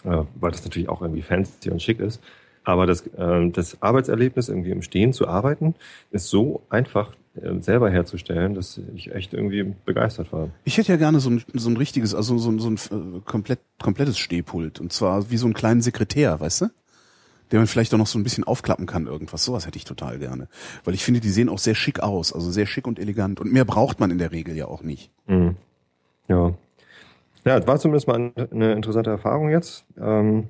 Äh, 0.04 0.22
weil 0.34 0.50
das 0.50 0.64
natürlich 0.64 0.88
auch 0.88 1.02
irgendwie 1.02 1.22
fancy 1.22 1.70
und 1.70 1.82
schick 1.82 2.00
ist. 2.00 2.22
Aber 2.64 2.86
das, 2.86 3.06
äh, 3.06 3.50
das 3.50 3.82
Arbeitserlebnis, 3.82 4.48
irgendwie 4.48 4.70
im 4.70 4.82
Stehen 4.82 5.12
zu 5.12 5.28
arbeiten, 5.28 5.74
ist 6.10 6.28
so 6.28 6.62
einfach 6.70 7.12
äh, 7.34 7.60
selber 7.60 7.90
herzustellen, 7.90 8.54
dass 8.54 8.80
ich 8.94 9.12
echt 9.12 9.34
irgendwie 9.34 9.74
begeistert 9.84 10.32
war. 10.32 10.50
Ich 10.64 10.78
hätte 10.78 10.92
ja 10.92 10.96
gerne 10.96 11.20
so 11.20 11.30
ein, 11.30 11.42
so 11.52 11.68
ein 11.68 11.76
richtiges, 11.76 12.14
also 12.14 12.38
so, 12.38 12.58
so 12.58 12.70
ein 12.70 12.76
äh, 12.76 13.20
komplett, 13.24 13.60
komplettes 13.82 14.18
Stehpult. 14.18 14.80
Und 14.80 14.92
zwar 14.92 15.30
wie 15.30 15.36
so 15.36 15.46
einen 15.46 15.54
kleinen 15.54 15.82
Sekretär, 15.82 16.40
weißt 16.40 16.62
du? 16.62 16.66
Der 17.50 17.58
man 17.58 17.66
vielleicht 17.66 17.92
auch 17.94 17.98
noch 17.98 18.06
so 18.06 18.18
ein 18.18 18.22
bisschen 18.22 18.44
aufklappen 18.44 18.86
kann, 18.86 19.06
irgendwas. 19.06 19.44
Sowas 19.44 19.66
hätte 19.66 19.76
ich 19.76 19.84
total 19.84 20.18
gerne. 20.18 20.48
Weil 20.84 20.94
ich 20.94 21.04
finde, 21.04 21.20
die 21.20 21.30
sehen 21.30 21.48
auch 21.48 21.58
sehr 21.58 21.74
schick 21.74 22.00
aus. 22.00 22.32
Also 22.32 22.50
sehr 22.50 22.66
schick 22.66 22.86
und 22.86 22.98
elegant. 22.98 23.40
Und 23.40 23.52
mehr 23.52 23.64
braucht 23.64 24.00
man 24.00 24.10
in 24.10 24.18
der 24.18 24.32
Regel 24.32 24.56
ja 24.56 24.66
auch 24.66 24.82
nicht. 24.82 25.10
Mhm. 25.26 25.56
Ja. 26.28 26.54
Ja, 27.44 27.66
war 27.66 27.78
zumindest 27.78 28.06
mal 28.06 28.32
eine 28.50 28.72
interessante 28.72 29.10
Erfahrung 29.10 29.50
jetzt. 29.50 29.84
Ähm 29.98 30.48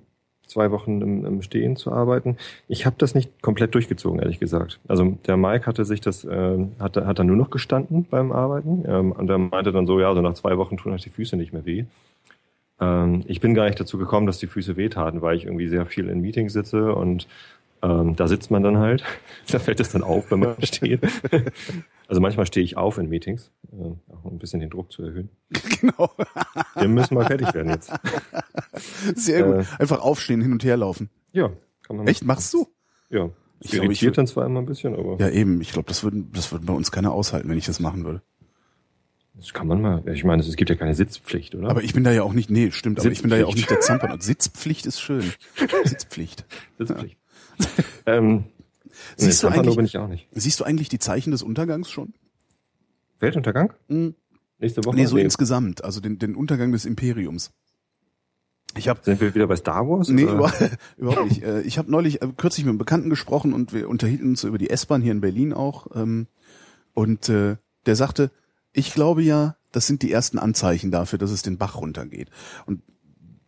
zwei 0.50 0.70
Wochen 0.70 1.00
im, 1.00 1.24
im 1.24 1.42
Stehen 1.42 1.76
zu 1.76 1.92
arbeiten. 1.92 2.36
Ich 2.68 2.84
habe 2.84 2.96
das 2.98 3.14
nicht 3.14 3.40
komplett 3.40 3.74
durchgezogen, 3.74 4.20
ehrlich 4.20 4.40
gesagt. 4.40 4.80
Also 4.88 5.16
der 5.26 5.36
Mike 5.36 5.66
hatte 5.66 5.84
sich 5.84 6.00
das, 6.00 6.24
äh, 6.24 6.58
hat, 6.78 6.96
hat 6.96 7.18
dann 7.18 7.26
nur 7.26 7.36
noch 7.36 7.50
gestanden 7.50 8.06
beim 8.10 8.32
Arbeiten. 8.32 8.84
Ähm, 8.86 9.12
und 9.12 9.30
er 9.30 9.38
meinte 9.38 9.72
dann 9.72 9.86
so, 9.86 10.00
ja, 10.00 10.12
so 10.14 10.20
nach 10.20 10.34
zwei 10.34 10.58
Wochen 10.58 10.76
tun 10.76 10.92
euch 10.92 11.02
die 11.02 11.10
Füße 11.10 11.36
nicht 11.36 11.52
mehr 11.52 11.64
weh. 11.64 11.84
Ähm, 12.80 13.22
ich 13.26 13.40
bin 13.40 13.54
gar 13.54 13.66
nicht 13.66 13.78
dazu 13.78 13.98
gekommen, 13.98 14.26
dass 14.26 14.38
die 14.38 14.46
Füße 14.46 14.76
wehtaten, 14.76 15.22
weil 15.22 15.36
ich 15.36 15.44
irgendwie 15.44 15.68
sehr 15.68 15.86
viel 15.86 16.08
in 16.08 16.20
Meetings 16.20 16.52
sitze 16.52 16.94
und 16.94 17.28
ähm, 17.82 18.16
da 18.16 18.28
sitzt 18.28 18.50
man 18.50 18.62
dann 18.62 18.78
halt. 18.78 19.04
da 19.50 19.58
fällt 19.58 19.80
es 19.80 19.90
dann 19.90 20.02
auf, 20.02 20.30
wenn 20.30 20.40
man 20.40 20.62
steht. 20.62 21.00
also 22.08 22.20
manchmal 22.20 22.46
stehe 22.46 22.64
ich 22.64 22.76
auf 22.76 22.98
in 22.98 23.08
Meetings, 23.08 23.50
äh, 23.72 24.12
auch 24.12 24.24
um 24.24 24.34
ein 24.34 24.38
bisschen 24.38 24.60
den 24.60 24.70
Druck 24.70 24.92
zu 24.92 25.02
erhöhen. 25.02 25.30
Genau. 25.80 26.10
Wir 26.74 26.88
müssen 26.88 27.14
mal 27.14 27.24
fertig 27.24 27.54
werden 27.54 27.70
jetzt. 27.70 27.90
Sehr 29.14 29.44
gut. 29.44 29.54
Äh, 29.54 29.64
Einfach 29.78 30.02
aufstehen, 30.02 30.42
hin 30.42 30.52
und 30.52 30.62
her 30.62 30.76
laufen. 30.76 31.08
Ja, 31.32 31.50
kann 31.82 31.96
man. 31.96 32.06
Echt? 32.06 32.22
Machst 32.22 32.52
du? 32.52 32.66
Ja. 33.08 33.30
Ich 33.60 33.72
irritiert 33.72 33.82
glaube, 33.82 33.92
ich, 33.92 34.16
dann 34.16 34.26
zwar 34.26 34.44
immer 34.44 34.60
ein 34.60 34.66
bisschen, 34.66 34.94
aber. 34.94 35.16
Ja, 35.18 35.30
eben. 35.30 35.62
Ich 35.62 35.72
glaube, 35.72 35.88
das 35.88 36.04
würden, 36.04 36.30
das 36.32 36.52
würden 36.52 36.66
bei 36.66 36.74
uns 36.74 36.92
keiner 36.92 37.12
aushalten, 37.12 37.48
wenn 37.48 37.56
ich 37.56 37.64
das 37.64 37.80
machen 37.80 38.04
würde. 38.04 38.22
Das 39.40 39.54
kann 39.54 39.66
man 39.66 39.80
mal. 39.80 40.06
Ich 40.08 40.22
meine, 40.22 40.42
es 40.42 40.54
gibt 40.56 40.68
ja 40.68 40.76
keine 40.76 40.94
Sitzpflicht, 40.94 41.54
oder? 41.54 41.70
Aber 41.70 41.82
ich 41.82 41.94
bin 41.94 42.04
da 42.04 42.12
ja 42.12 42.22
auch 42.22 42.34
nicht, 42.34 42.50
nee, 42.50 42.70
stimmt, 42.72 43.00
aber 43.00 43.10
ich 43.10 43.22
bin 43.22 43.30
da 43.30 43.38
ja 43.38 43.46
auch 43.46 43.54
nicht 43.54 43.70
der 43.70 43.80
Zampern. 43.80 44.20
Sitzpflicht 44.20 44.84
ist 44.84 45.00
schön. 45.00 45.32
Sitzpflicht. 45.84 46.44
Sitzpflicht. 46.78 47.16
ähm, 48.04 48.44
siehst, 49.16 49.42
nee, 49.42 49.48
du 49.48 49.54
eigentlich, 49.54 49.76
bin 49.76 49.84
ich 49.86 49.96
auch 49.96 50.08
nicht. 50.08 50.28
siehst 50.32 50.60
du 50.60 50.64
eigentlich 50.64 50.90
die 50.90 50.98
Zeichen 50.98 51.30
des 51.30 51.42
Untergangs 51.42 51.90
schon? 51.90 52.12
Weltuntergang? 53.18 53.72
Mhm. 53.88 54.14
Nächste 54.58 54.84
Woche? 54.84 54.96
Nee, 54.96 55.06
so 55.06 55.16
nee. 55.16 55.22
insgesamt, 55.22 55.84
also 55.84 56.00
den, 56.00 56.18
den 56.18 56.34
Untergang 56.34 56.72
des 56.72 56.84
Imperiums. 56.84 57.50
Ich 58.76 58.88
hab, 58.88 59.04
Sind 59.04 59.20
wir 59.20 59.34
wieder 59.34 59.46
bei 59.46 59.56
Star 59.56 59.88
Wars? 59.88 60.08
Nee, 60.08 60.26
oder? 60.26 60.52
überhaupt 60.98 61.28
nicht. 61.28 61.42
Äh, 61.50 61.62
ich 61.62 61.78
habe 61.78 61.90
neulich 61.90 62.20
äh, 62.20 62.28
kürzlich 62.36 62.66
mit 62.66 62.70
einem 62.70 62.78
Bekannten 62.78 63.08
gesprochen 63.08 63.54
und 63.54 63.72
wir 63.72 63.88
unterhielten 63.88 64.28
uns 64.28 64.44
über 64.44 64.58
die 64.58 64.70
S-Bahn 64.70 65.00
hier 65.00 65.12
in 65.12 65.22
Berlin 65.22 65.54
auch. 65.54 65.86
Ähm, 65.94 66.26
und 66.92 67.28
äh, 67.30 67.56
der 67.86 67.96
sagte, 67.96 68.30
ich 68.72 68.92
glaube 68.92 69.22
ja, 69.22 69.56
das 69.72 69.86
sind 69.86 70.02
die 70.02 70.12
ersten 70.12 70.38
Anzeichen 70.38 70.90
dafür, 70.90 71.18
dass 71.18 71.30
es 71.30 71.42
den 71.42 71.58
Bach 71.58 71.76
runtergeht. 71.76 72.30
Und 72.66 72.82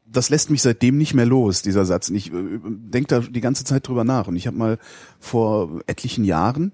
das 0.06 0.30
lässt 0.30 0.50
mich 0.50 0.62
seitdem 0.62 0.98
nicht 0.98 1.14
mehr 1.14 1.26
los, 1.26 1.62
dieser 1.62 1.84
Satz. 1.84 2.10
Und 2.10 2.16
ich 2.16 2.32
äh, 2.32 2.60
denke 2.62 3.08
da 3.08 3.20
die 3.20 3.40
ganze 3.40 3.64
Zeit 3.64 3.88
drüber 3.88 4.04
nach. 4.04 4.28
Und 4.28 4.36
ich 4.36 4.46
habe 4.46 4.56
mal 4.56 4.78
vor 5.18 5.80
etlichen 5.86 6.24
Jahren 6.24 6.72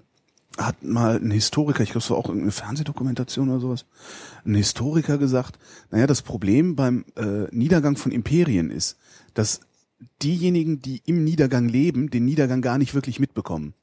hat 0.57 0.83
mal 0.83 1.15
ein 1.15 1.31
Historiker, 1.31 1.83
ich 1.83 1.91
glaube, 1.91 2.03
es 2.03 2.09
war 2.09 2.17
auch 2.17 2.25
irgendeine 2.25 2.51
Fernsehdokumentation 2.51 3.49
oder 3.49 3.59
sowas, 3.59 3.85
ein 4.45 4.55
Historiker 4.55 5.17
gesagt, 5.17 5.57
naja, 5.89 6.05
das 6.05 6.21
Problem 6.21 6.75
beim 6.75 7.05
äh, 7.15 7.47
Niedergang 7.51 7.95
von 7.95 8.11
Imperien 8.11 8.69
ist, 8.69 8.97
dass 9.35 9.61
diejenigen, 10.21 10.81
die 10.81 11.01
im 11.05 11.23
Niedergang 11.23 11.69
leben, 11.69 12.09
den 12.09 12.25
Niedergang 12.25 12.61
gar 12.61 12.77
nicht 12.77 12.93
wirklich 12.93 13.19
mitbekommen 13.19 13.73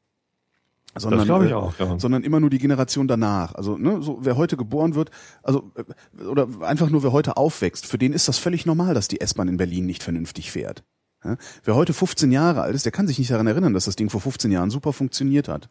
sondern, 1.03 1.27
das 1.27 1.43
ich 1.45 1.51
äh, 1.51 1.55
auch, 1.55 1.79
ja. 1.79 1.99
sondern 1.99 2.23
immer 2.23 2.41
nur 2.41 2.51
die 2.51 2.59
Generation 2.59 3.09
danach. 3.09 3.55
Also 3.55 3.77
ne, 3.77 4.03
so 4.03 4.19
wer 4.23 4.37
heute 4.37 4.57
geboren 4.57 4.95
wird, 4.95 5.11
also 5.43 5.71
äh, 5.75 6.25
oder 6.25 6.49
einfach 6.61 6.91
nur 6.91 7.03
wer 7.03 7.13
heute 7.13 7.37
aufwächst, 7.37 7.87
für 7.87 7.99
den 7.99 8.13
ist 8.13 8.29
das 8.29 8.39
völlig 8.39 8.67
normal, 8.67 8.95
dass 8.95 9.09
die 9.09 9.21
S-Bahn 9.21 9.49
in 9.49 9.57
Berlin 9.57 9.87
nicht 9.87 10.03
vernünftig 10.03 10.51
fährt. 10.51 10.85
Ja? 11.25 11.37
Wer 11.65 11.75
heute 11.75 11.93
15 11.93 12.33
Jahre 12.33 12.63
alt 12.63 12.75
ist, 12.75 12.85
der 12.85 12.93
kann 12.93 13.07
sich 13.07 13.19
nicht 13.19 13.31
daran 13.31 13.47
erinnern, 13.47 13.75
dass 13.75 13.85
das 13.85 13.97
Ding 13.97 14.11
vor 14.11 14.21
15 14.21 14.51
Jahren 14.51 14.71
super 14.71 14.93
funktioniert 14.93 15.49
hat. 15.49 15.69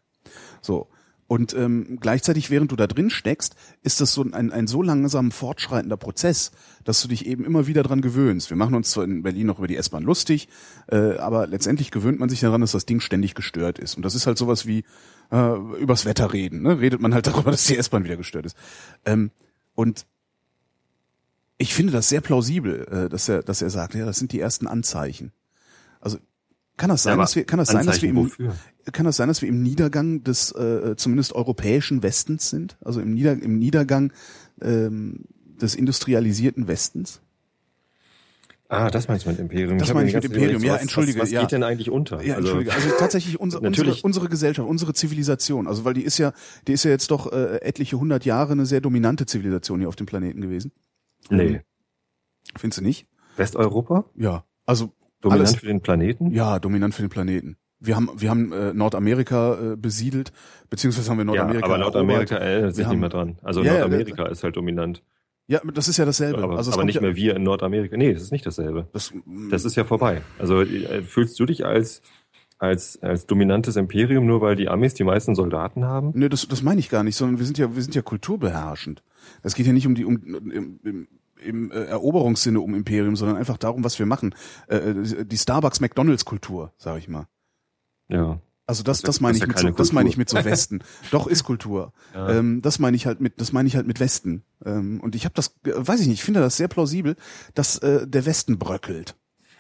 So. 0.61 0.87
Und 1.27 1.55
ähm, 1.55 1.97
gleichzeitig, 1.99 2.51
während 2.51 2.71
du 2.71 2.75
da 2.75 2.85
drin 2.85 3.09
steckst, 3.09 3.55
ist 3.81 3.99
das 3.99 4.13
so 4.13 4.23
ein, 4.23 4.51
ein 4.51 4.67
so 4.67 4.83
langsam 4.83 5.31
fortschreitender 5.31 5.97
Prozess, 5.97 6.51
dass 6.83 7.01
du 7.01 7.07
dich 7.07 7.25
eben 7.25 7.43
immer 7.45 7.65
wieder 7.65 7.81
dran 7.81 8.01
gewöhnst. 8.01 8.51
Wir 8.51 8.57
machen 8.57 8.75
uns 8.75 8.91
zwar 8.91 9.05
in 9.05 9.23
Berlin 9.23 9.47
noch 9.47 9.57
über 9.57 9.67
die 9.67 9.75
S-Bahn 9.75 10.03
lustig, 10.03 10.49
äh, 10.87 11.17
aber 11.17 11.47
letztendlich 11.47 11.89
gewöhnt 11.89 12.19
man 12.19 12.29
sich 12.29 12.41
daran, 12.41 12.61
dass 12.61 12.73
das 12.73 12.85
Ding 12.85 12.99
ständig 12.99 13.33
gestört 13.33 13.79
ist. 13.79 13.97
Und 13.97 14.03
das 14.03 14.13
ist 14.13 14.27
halt 14.27 14.37
sowas 14.37 14.67
wie 14.67 14.83
äh, 15.35 15.81
übers 15.81 16.05
Wetter 16.05 16.31
reden. 16.31 16.61
Ne? 16.61 16.79
Redet 16.79 17.01
man 17.01 17.13
halt 17.13 17.27
darüber, 17.27 17.51
dass 17.51 17.65
die 17.65 17.77
S-Bahn 17.77 18.03
wieder 18.03 18.17
gestört 18.17 18.45
ist. 18.45 18.55
Ähm, 19.05 19.31
und 19.73 20.05
ich 21.57 21.73
finde 21.73 21.93
das 21.93 22.09
sehr 22.09 22.21
plausibel, 22.21 22.87
äh, 22.87 23.09
dass 23.09 23.27
er, 23.27 23.43
dass 23.43 23.61
er 23.61 23.69
sagt, 23.69 23.95
ja, 23.95 24.05
das 24.05 24.17
sind 24.17 24.31
die 24.31 24.39
ersten 24.39 24.67
Anzeichen. 24.67 25.31
Also 25.99 26.17
kann 26.77 26.89
das 26.89 27.03
sein, 27.03 27.17
ja, 27.17 27.23
dass 27.23 27.35
wir, 27.35 27.45
kann 27.45 27.59
das 27.59 27.69
sein, 27.69 27.85
dass 27.85 28.01
wir 28.01 28.09
im, 28.09 28.31
kann 28.91 29.05
das 29.05 29.15
sein, 29.15 29.29
dass 29.29 29.41
wir 29.41 29.47
im 29.47 29.63
Niedergang 29.63 30.23
des 30.23 30.51
äh, 30.51 30.95
zumindest 30.97 31.33
europäischen 31.33 32.03
Westens 32.03 32.49
sind? 32.49 32.77
Also 32.83 32.99
im, 32.99 33.13
Nieder, 33.13 33.31
im 33.33 33.57
Niedergang 33.57 34.11
ähm, 34.61 35.25
des 35.61 35.75
industrialisierten 35.75 36.67
Westens? 36.67 37.21
Ah, 38.67 38.89
das 38.89 39.07
meinst 39.07 39.25
du 39.25 39.29
mit 39.29 39.39
Imperium? 39.39 39.77
Das 39.77 39.93
meine 39.93 40.09
ich 40.09 40.15
mit 40.15 40.25
Imperium, 40.25 40.63
ja, 40.63 40.75
entschuldige. 40.77 41.19
Was, 41.19 41.25
was 41.25 41.31
ja. 41.31 41.41
geht 41.41 41.51
denn 41.51 41.63
eigentlich 41.63 41.91
unter? 41.91 42.23
Ja, 42.23 42.35
also 42.35 42.47
entschuldige. 42.49 42.73
Also 42.73 42.89
tatsächlich 42.97 43.39
unser, 43.39 43.61
unsere, 43.63 43.95
unsere 44.01 44.27
Gesellschaft, 44.27 44.67
unsere 44.67 44.93
Zivilisation, 44.93 45.67
also 45.67 45.85
weil 45.85 45.93
die 45.93 46.03
ist 46.03 46.17
ja, 46.17 46.33
die 46.67 46.73
ist 46.73 46.83
ja 46.83 46.91
jetzt 46.91 47.11
doch 47.11 47.31
äh, 47.31 47.57
etliche 47.61 47.99
hundert 47.99 48.25
Jahre 48.25 48.53
eine 48.53 48.65
sehr 48.65 48.81
dominante 48.81 49.27
Zivilisation 49.27 49.79
hier 49.79 49.87
auf 49.87 49.95
dem 49.95 50.07
Planeten 50.07 50.41
gewesen. 50.41 50.71
Nee. 51.29 51.61
Findest 52.57 52.79
du 52.79 52.83
nicht? 52.83 53.07
Westeuropa? 53.37 54.05
Ja. 54.15 54.45
Also 54.65 54.93
Dominant 55.21 55.47
alles, 55.47 55.59
für 55.59 55.67
den 55.67 55.81
Planeten? 55.81 56.31
Ja, 56.31 56.59
dominant 56.59 56.93
für 56.93 57.01
den 57.01 57.09
Planeten. 57.09 57.57
Wir 57.79 57.95
haben, 57.95 58.09
wir 58.15 58.29
haben 58.29 58.51
äh, 58.51 58.73
Nordamerika 58.73 59.73
äh, 59.73 59.75
besiedelt, 59.75 60.31
beziehungsweise 60.69 61.09
haben 61.09 61.17
wir 61.17 61.25
Nordamerika. 61.25 61.67
Ja, 61.67 61.73
aber 61.73 61.83
Nordamerika 61.83 62.35
erinnert 62.35 62.75
sich 62.75 62.87
nicht 62.87 62.99
mehr 62.99 63.09
dran. 63.09 63.37
Also 63.41 63.63
ja, 63.63 63.79
Nordamerika 63.79 64.23
ja, 64.23 64.29
ist 64.29 64.43
halt 64.43 64.55
dominant. 64.55 65.03
Ja, 65.47 65.61
das 65.73 65.87
ist 65.87 65.97
ja 65.97 66.05
dasselbe. 66.05 66.41
Aber, 66.41 66.57
also 66.57 66.71
aber 66.71 66.85
nicht 66.85 67.01
mehr 67.01 67.15
wir 67.15 67.35
in 67.35 67.43
Nordamerika. 67.43 67.95
Nee, 67.97 68.13
das 68.13 68.23
ist 68.23 68.31
nicht 68.31 68.45
dasselbe. 68.45 68.87
Das, 68.93 69.13
das 69.51 69.63
ist 69.63 69.75
ja 69.75 69.83
vorbei. 69.83 70.21
Also 70.39 70.61
äh, 70.61 71.03
fühlst 71.03 71.39
du 71.39 71.45
dich 71.45 71.65
als 71.65 72.01
als 72.57 73.01
als 73.03 73.25
dominantes 73.25 73.75
Imperium 73.75 74.25
nur 74.25 74.41
weil 74.41 74.55
die 74.55 74.69
Amis 74.69 74.93
die 74.93 75.03
meisten 75.03 75.35
Soldaten 75.35 75.85
haben? 75.85 76.11
Nee, 76.15 76.29
das 76.29 76.47
das 76.47 76.63
meine 76.63 76.79
ich 76.79 76.89
gar 76.89 77.03
nicht, 77.03 77.15
sondern 77.15 77.37
wir 77.37 77.45
sind 77.45 77.57
ja 77.57 77.75
wir 77.75 77.81
sind 77.81 77.93
ja 77.93 78.01
kulturbeherrschend. 78.01 79.03
Es 79.43 79.55
geht 79.55 79.67
ja 79.67 79.73
nicht 79.73 79.85
um 79.85 79.93
die 79.93 80.05
um, 80.05 80.15
um, 80.15 80.79
um 80.83 81.07
im 81.43 81.71
äh, 81.71 81.85
Eroberungssinne 81.85 82.59
um 82.59 82.73
Imperium, 82.73 83.15
sondern 83.15 83.37
einfach 83.37 83.57
darum, 83.57 83.83
was 83.83 83.99
wir 83.99 84.05
machen. 84.05 84.33
Äh, 84.67 84.77
äh 84.77 85.25
die 85.25 85.37
Starbucks 85.37 85.79
McDonalds 85.79 86.25
Kultur, 86.25 86.73
sag 86.77 86.97
ich 86.97 87.07
mal. 87.07 87.27
Ja. 88.07 88.39
Also 88.67 88.83
das, 88.83 89.01
das, 89.01 89.17
das 89.17 89.21
meine 89.21 89.37
ich 89.37 89.45
mit 89.45 89.59
so, 89.59 89.69
das 89.69 89.91
meine 89.91 90.09
ich 90.09 90.17
mit 90.17 90.29
so 90.29 90.43
Westen. 90.43 90.79
Doch 91.11 91.27
ist 91.27 91.43
Kultur. 91.43 91.93
Ja. 92.13 92.29
Ähm, 92.29 92.61
das 92.61 92.79
meine 92.79 92.97
ich 92.97 93.05
halt 93.05 93.21
mit, 93.21 93.39
das 93.39 93.53
meine 93.53 93.67
ich 93.67 93.75
halt 93.75 93.85
mit 93.85 93.99
Westen. 93.99 94.43
Ähm, 94.65 94.99
und 95.01 95.15
ich 95.15 95.25
habe 95.25 95.35
das, 95.35 95.55
weiß 95.63 96.01
ich 96.01 96.07
nicht, 96.07 96.19
ich 96.19 96.23
finde 96.23 96.39
das 96.39 96.57
sehr 96.57 96.67
plausibel, 96.67 97.15
dass 97.53 97.77
äh, 97.79 98.07
der 98.07 98.25
Westen 98.25 98.57
bröckelt. 98.57 99.15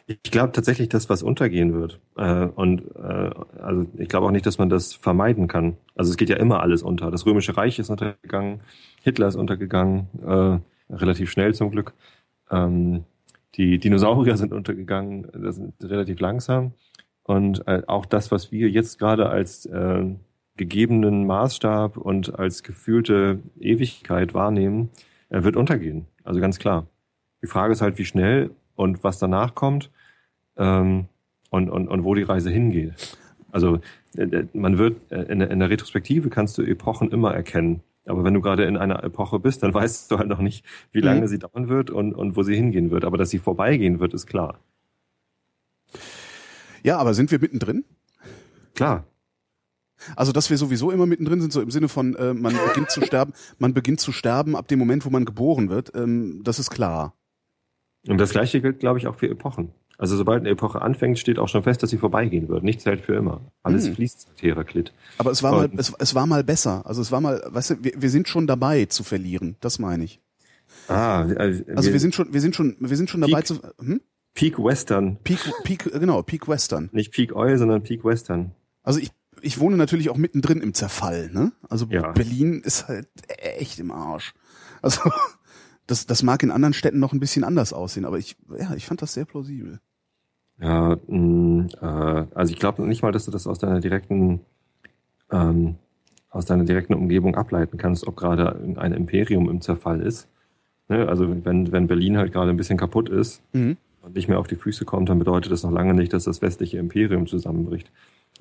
Ich 0.07 0.21
glaube 0.23 0.51
tatsächlich, 0.53 0.89
dass 0.89 1.09
was 1.09 1.23
untergehen 1.23 1.73
wird. 1.73 1.99
Äh, 2.15 2.45
und 2.45 2.81
äh, 2.95 3.31
also 3.59 3.87
ich 3.97 4.09
glaube 4.09 4.27
auch 4.27 4.31
nicht, 4.31 4.45
dass 4.45 4.57
man 4.57 4.69
das 4.69 4.93
vermeiden 4.93 5.47
kann. 5.47 5.77
Also 5.95 6.11
es 6.11 6.17
geht 6.17 6.29
ja 6.29 6.37
immer 6.37 6.61
alles 6.61 6.81
unter. 6.83 7.11
Das 7.11 7.25
Römische 7.25 7.57
Reich 7.57 7.77
ist 7.79 7.89
untergegangen, 7.89 8.61
Hitler 9.03 9.27
ist 9.27 9.35
untergegangen. 9.35 10.07
Äh, 10.25 10.59
relativ 10.93 11.31
schnell 11.31 11.53
zum 11.53 11.71
Glück. 11.71 11.93
Ähm, 12.51 13.03
die 13.55 13.79
Dinosaurier 13.79 14.37
sind 14.37 14.53
untergegangen, 14.53 15.27
das 15.33 15.55
sind 15.55 15.73
relativ 15.83 16.19
langsam. 16.19 16.73
Und 17.25 17.67
äh, 17.67 17.81
auch 17.87 18.05
das, 18.05 18.31
was 18.31 18.51
wir 18.51 18.69
jetzt 18.69 18.99
gerade 18.99 19.29
als 19.29 19.65
äh, 19.65 20.05
gegebenen 20.57 21.25
Maßstab 21.25 21.97
und 21.97 22.37
als 22.37 22.61
gefühlte 22.61 23.39
Ewigkeit 23.59 24.35
wahrnehmen, 24.35 24.89
äh, 25.29 25.43
wird 25.43 25.55
untergehen. 25.55 26.05
Also 26.23 26.39
ganz 26.39 26.59
klar. 26.59 26.85
Die 27.41 27.47
Frage 27.47 27.73
ist 27.73 27.81
halt, 27.81 27.97
wie 27.97 28.05
schnell 28.05 28.51
und 28.75 29.03
was 29.03 29.17
danach 29.17 29.55
kommt 29.55 29.89
ähm, 30.55 31.05
und, 31.49 31.69
und, 31.69 31.87
und 31.87 32.03
wo 32.03 32.13
die 32.13 32.23
Reise 32.23 32.51
hingeht. 32.51 33.17
Also 33.51 33.79
äh, 34.15 34.43
man 34.53 34.77
wird 34.77 35.11
äh, 35.11 35.23
in 35.23 35.39
der, 35.39 35.49
in 35.49 35.59
der 35.59 35.71
Retrospektive 35.71 36.29
kannst 36.29 36.59
du 36.59 36.61
Epochen 36.61 37.09
immer 37.09 37.33
erkennen. 37.33 37.81
Aber 38.05 38.23
wenn 38.23 38.35
du 38.35 38.41
gerade 38.41 38.65
in 38.65 38.77
einer 38.77 39.03
Epoche 39.03 39.39
bist, 39.39 39.63
dann 39.63 39.73
weißt 39.73 40.11
du 40.11 40.19
halt 40.19 40.27
noch 40.27 40.41
nicht, 40.41 40.63
wie 40.91 41.01
lange 41.01 41.21
mhm. 41.21 41.27
sie 41.27 41.39
dauern 41.39 41.69
wird 41.69 41.89
und, 41.89 42.13
und 42.13 42.35
wo 42.35 42.43
sie 42.43 42.55
hingehen 42.55 42.91
wird. 42.91 43.03
Aber 43.03 43.17
dass 43.17 43.31
sie 43.31 43.39
vorbeigehen 43.39 43.99
wird, 43.99 44.13
ist 44.13 44.27
klar. 44.27 44.59
Ja, 46.85 46.99
aber 46.99 47.15
sind 47.15 47.31
wir 47.31 47.39
mittendrin? 47.39 47.83
Klar. 48.75 49.05
Also, 50.15 50.31
dass 50.31 50.51
wir 50.51 50.57
sowieso 50.57 50.91
immer 50.91 51.07
mittendrin 51.07 51.41
sind, 51.41 51.51
so 51.51 51.59
im 51.59 51.71
Sinne 51.71 51.89
von, 51.89 52.15
äh, 52.15 52.35
man 52.35 52.55
beginnt 52.67 52.91
zu 52.91 53.01
sterben, 53.01 53.33
man 53.57 53.73
beginnt 53.73 53.99
zu 53.99 54.11
sterben 54.11 54.55
ab 54.55 54.67
dem 54.67 54.77
Moment, 54.77 55.03
wo 55.03 55.09
man 55.09 55.25
geboren 55.25 55.69
wird, 55.69 55.93
ähm, 55.95 56.41
das 56.43 56.59
ist 56.59 56.69
klar. 56.69 57.15
Und 58.07 58.19
das 58.19 58.29
Gleiche 58.29 58.61
gilt, 58.61 58.79
glaube 58.81 58.99
ich, 58.99 59.07
auch 59.07 59.15
für 59.15 59.27
Epochen. 59.27 59.71
Also 59.97 60.15
sobald 60.15 60.41
eine 60.41 60.49
Epoche 60.49 60.79
anfängt, 60.79 61.17
steht 61.17 61.39
auch 61.39 61.47
schon 61.47 61.63
fest, 61.63 61.81
dass 61.81 61.89
sie 61.89 61.97
vorbeigehen 61.97 62.49
wird. 62.49 62.63
Nichts 62.63 62.85
hält 62.85 63.01
für 63.01 63.15
immer. 63.15 63.41
Alles 63.63 63.87
hm. 63.87 63.95
fließt, 63.95 64.27
Heraklit. 64.41 64.93
Aber 65.17 65.31
es 65.31 65.41
war 65.41 65.53
Und, 65.53 65.73
mal, 65.73 65.79
es, 65.79 65.91
es, 65.97 66.13
war 66.13 66.27
mal 66.27 66.43
besser. 66.43 66.85
Also 66.85 67.01
es 67.01 67.11
war 67.11 67.19
mal, 67.19 67.41
weißt 67.47 67.71
du, 67.71 67.83
wir, 67.83 67.93
wir 67.97 68.09
sind 68.11 68.27
schon 68.27 68.45
dabei 68.45 68.85
zu 68.85 69.03
verlieren. 69.03 69.55
Das 69.59 69.79
meine 69.79 70.03
ich. 70.03 70.21
Ah, 70.87 71.21
also, 71.21 71.35
also 71.39 71.63
wir, 71.65 71.93
wir, 71.93 71.99
sind 71.99 72.13
schon, 72.13 72.31
wir 72.31 72.41
sind 72.41 72.55
schon, 72.55 72.75
wir 72.79 72.95
sind 72.95 73.09
schon 73.09 73.21
dabei 73.21 73.41
zu. 73.41 73.59
Hm? 73.79 74.01
Peak 74.35 74.59
Western. 74.59 75.17
Peak, 75.23 75.39
Peak, 75.63 75.91
genau, 75.91 76.21
Peak 76.21 76.47
Western. 76.47 76.89
Nicht 76.91 77.13
Peak 77.13 77.35
Oil, 77.35 77.57
sondern 77.57 77.81
Peak 77.81 78.03
Western. 78.03 78.51
Also 78.83 78.99
ich, 78.99 79.11
ich 79.41 79.59
wohne 79.59 79.77
natürlich 79.77 80.09
auch 80.09 80.17
mittendrin 80.17 80.61
im 80.61 80.73
Zerfall, 80.73 81.31
ne? 81.31 81.53
Also 81.69 81.87
ja. 81.89 82.11
Berlin 82.11 82.61
ist 82.63 82.87
halt 82.87 83.07
echt 83.27 83.79
im 83.79 83.91
Arsch. 83.91 84.33
Also 84.81 85.09
das, 85.87 86.05
das 86.05 86.21
mag 86.21 86.43
in 86.43 86.51
anderen 86.51 86.73
Städten 86.73 86.99
noch 86.99 87.13
ein 87.13 87.19
bisschen 87.19 87.45
anders 87.45 87.73
aussehen, 87.73 88.05
aber 88.05 88.19
ich, 88.19 88.35
ja, 88.59 88.75
ich 88.75 88.85
fand 88.85 89.01
das 89.01 89.13
sehr 89.13 89.25
plausibel. 89.25 89.79
Ja, 90.59 90.97
mh, 91.07 91.17
mm, 91.17 91.69
äh, 91.81 91.85
also 92.35 92.53
ich 92.53 92.59
glaube 92.59 92.85
nicht 92.85 93.01
mal, 93.01 93.11
dass 93.11 93.25
du 93.25 93.31
das 93.31 93.47
aus 93.47 93.59
deiner 93.59 93.79
direkten 93.79 94.41
ähm, 95.31 95.75
aus 96.29 96.45
deiner 96.45 96.65
direkten 96.65 96.93
Umgebung 96.93 97.35
ableiten 97.35 97.77
kannst, 97.77 98.05
ob 98.05 98.17
gerade 98.17 98.59
ein 98.75 98.91
Imperium 98.91 99.49
im 99.49 99.61
Zerfall 99.61 100.01
ist. 100.01 100.27
Ne? 100.89 101.07
Also 101.07 101.45
wenn, 101.45 101.71
wenn 101.71 101.87
Berlin 101.87 102.17
halt 102.17 102.33
gerade 102.33 102.49
ein 102.49 102.57
bisschen 102.57 102.77
kaputt 102.77 103.07
ist 103.07 103.41
mhm. 103.53 103.77
Und 104.05 104.15
nicht 104.15 104.27
mehr 104.27 104.39
auf 104.39 104.47
die 104.47 104.55
Füße 104.55 104.85
kommt, 104.85 105.09
dann 105.09 105.17
bedeutet 105.17 105.51
das 105.51 105.63
noch 105.63 105.71
lange 105.71 105.93
nicht, 105.95 106.13
dass 106.13 106.25
das 106.25 106.41
westliche 106.41 106.77
Imperium 106.77 107.25
zusammenbricht. 107.25 107.91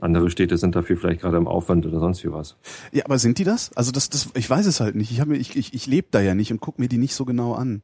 Andere 0.00 0.28
Städte 0.28 0.58
sind 0.58 0.76
dafür 0.76 0.96
vielleicht 0.96 1.22
gerade 1.22 1.36
im 1.36 1.46
Aufwand 1.46 1.86
oder 1.86 2.00
sonst 2.00 2.22
wie 2.22 2.32
was. 2.32 2.56
Ja, 2.92 3.04
aber 3.06 3.18
sind 3.18 3.38
die 3.38 3.44
das? 3.44 3.74
Also 3.74 3.90
das, 3.90 4.10
das 4.10 4.28
ich 4.34 4.50
weiß 4.50 4.66
es 4.66 4.80
halt 4.80 4.94
nicht. 4.94 5.10
Ich, 5.10 5.20
hab, 5.20 5.30
ich, 5.30 5.56
ich, 5.56 5.72
ich 5.72 5.86
lebe 5.86 6.08
da 6.10 6.20
ja 6.20 6.34
nicht 6.34 6.52
und 6.52 6.60
guck 6.60 6.78
mir 6.78 6.88
die 6.88 6.98
nicht 6.98 7.14
so 7.14 7.24
genau 7.24 7.54
an. 7.54 7.82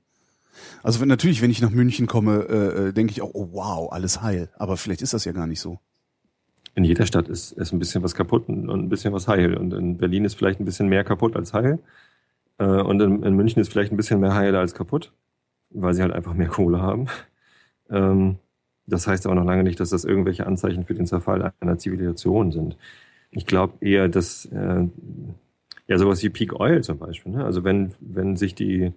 Also 0.82 1.00
wenn, 1.00 1.08
natürlich, 1.08 1.40
wenn 1.40 1.50
ich 1.50 1.62
nach 1.62 1.70
München 1.70 2.06
komme, 2.06 2.46
äh, 2.48 2.88
äh, 2.88 2.92
denke 2.92 3.12
ich 3.12 3.22
auch, 3.22 3.30
oh 3.32 3.48
wow, 3.52 3.92
alles 3.92 4.20
heil. 4.20 4.50
Aber 4.58 4.76
vielleicht 4.76 5.00
ist 5.00 5.14
das 5.14 5.24
ja 5.24 5.32
gar 5.32 5.46
nicht 5.46 5.60
so. 5.60 5.78
In 6.74 6.84
jeder 6.84 7.06
Stadt 7.06 7.28
ist, 7.28 7.52
ist 7.52 7.72
ein 7.72 7.78
bisschen 7.78 8.02
was 8.02 8.14
kaputt 8.14 8.48
und 8.48 8.68
ein 8.68 8.88
bisschen 8.88 9.12
was 9.14 9.26
heil. 9.26 9.56
Und 9.56 9.72
in 9.72 9.96
Berlin 9.96 10.24
ist 10.24 10.34
vielleicht 10.34 10.60
ein 10.60 10.64
bisschen 10.64 10.88
mehr 10.88 11.04
kaputt 11.04 11.34
als 11.36 11.54
heil. 11.54 11.78
Äh, 12.58 12.64
und 12.64 13.00
in, 13.00 13.22
in 13.22 13.34
München 13.36 13.62
ist 13.62 13.70
vielleicht 13.70 13.92
ein 13.92 13.96
bisschen 13.96 14.20
mehr 14.20 14.34
heil 14.34 14.54
als 14.54 14.74
kaputt, 14.74 15.12
weil 15.70 15.94
sie 15.94 16.02
halt 16.02 16.12
einfach 16.12 16.34
mehr 16.34 16.48
Kohle 16.48 16.82
haben. 16.82 17.06
Ähm, 17.90 18.36
das 18.86 19.06
heißt 19.06 19.26
aber 19.26 19.34
noch 19.34 19.44
lange 19.44 19.62
nicht, 19.62 19.78
dass 19.80 19.90
das 19.90 20.04
irgendwelche 20.04 20.46
Anzeichen 20.46 20.84
für 20.84 20.94
den 20.94 21.06
Zerfall 21.06 21.52
einer 21.60 21.78
Zivilisation 21.78 22.52
sind. 22.52 22.76
Ich 23.30 23.46
glaube 23.46 23.74
eher, 23.80 24.08
dass 24.08 24.46
äh, 24.46 24.88
ja 25.86 25.98
sowas 25.98 26.22
wie 26.22 26.30
Peak 26.30 26.58
Oil 26.58 26.82
zum 26.82 26.98
Beispiel. 26.98 27.32
Ne? 27.32 27.44
Also 27.44 27.64
wenn 27.64 27.92
wenn 28.00 28.36
sich 28.36 28.54
die 28.54 28.92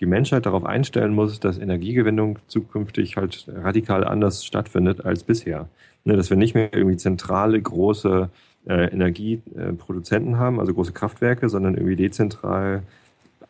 die 0.00 0.06
Menschheit 0.06 0.46
darauf 0.46 0.64
einstellen 0.64 1.14
muss, 1.14 1.38
dass 1.40 1.58
Energiegewinnung 1.58 2.38
zukünftig 2.48 3.16
halt 3.16 3.46
radikal 3.48 4.04
anders 4.04 4.44
stattfindet 4.44 5.04
als 5.04 5.22
bisher. 5.22 5.68
Ne, 6.04 6.16
dass 6.16 6.30
wir 6.30 6.36
nicht 6.36 6.54
mehr 6.54 6.74
irgendwie 6.74 6.96
zentrale 6.96 7.60
große 7.60 8.28
äh, 8.66 8.92
Energieproduzenten 8.92 10.38
haben, 10.38 10.60
also 10.60 10.74
große 10.74 10.92
Kraftwerke, 10.92 11.48
sondern 11.48 11.74
irgendwie 11.76 11.96
dezentral 11.96 12.82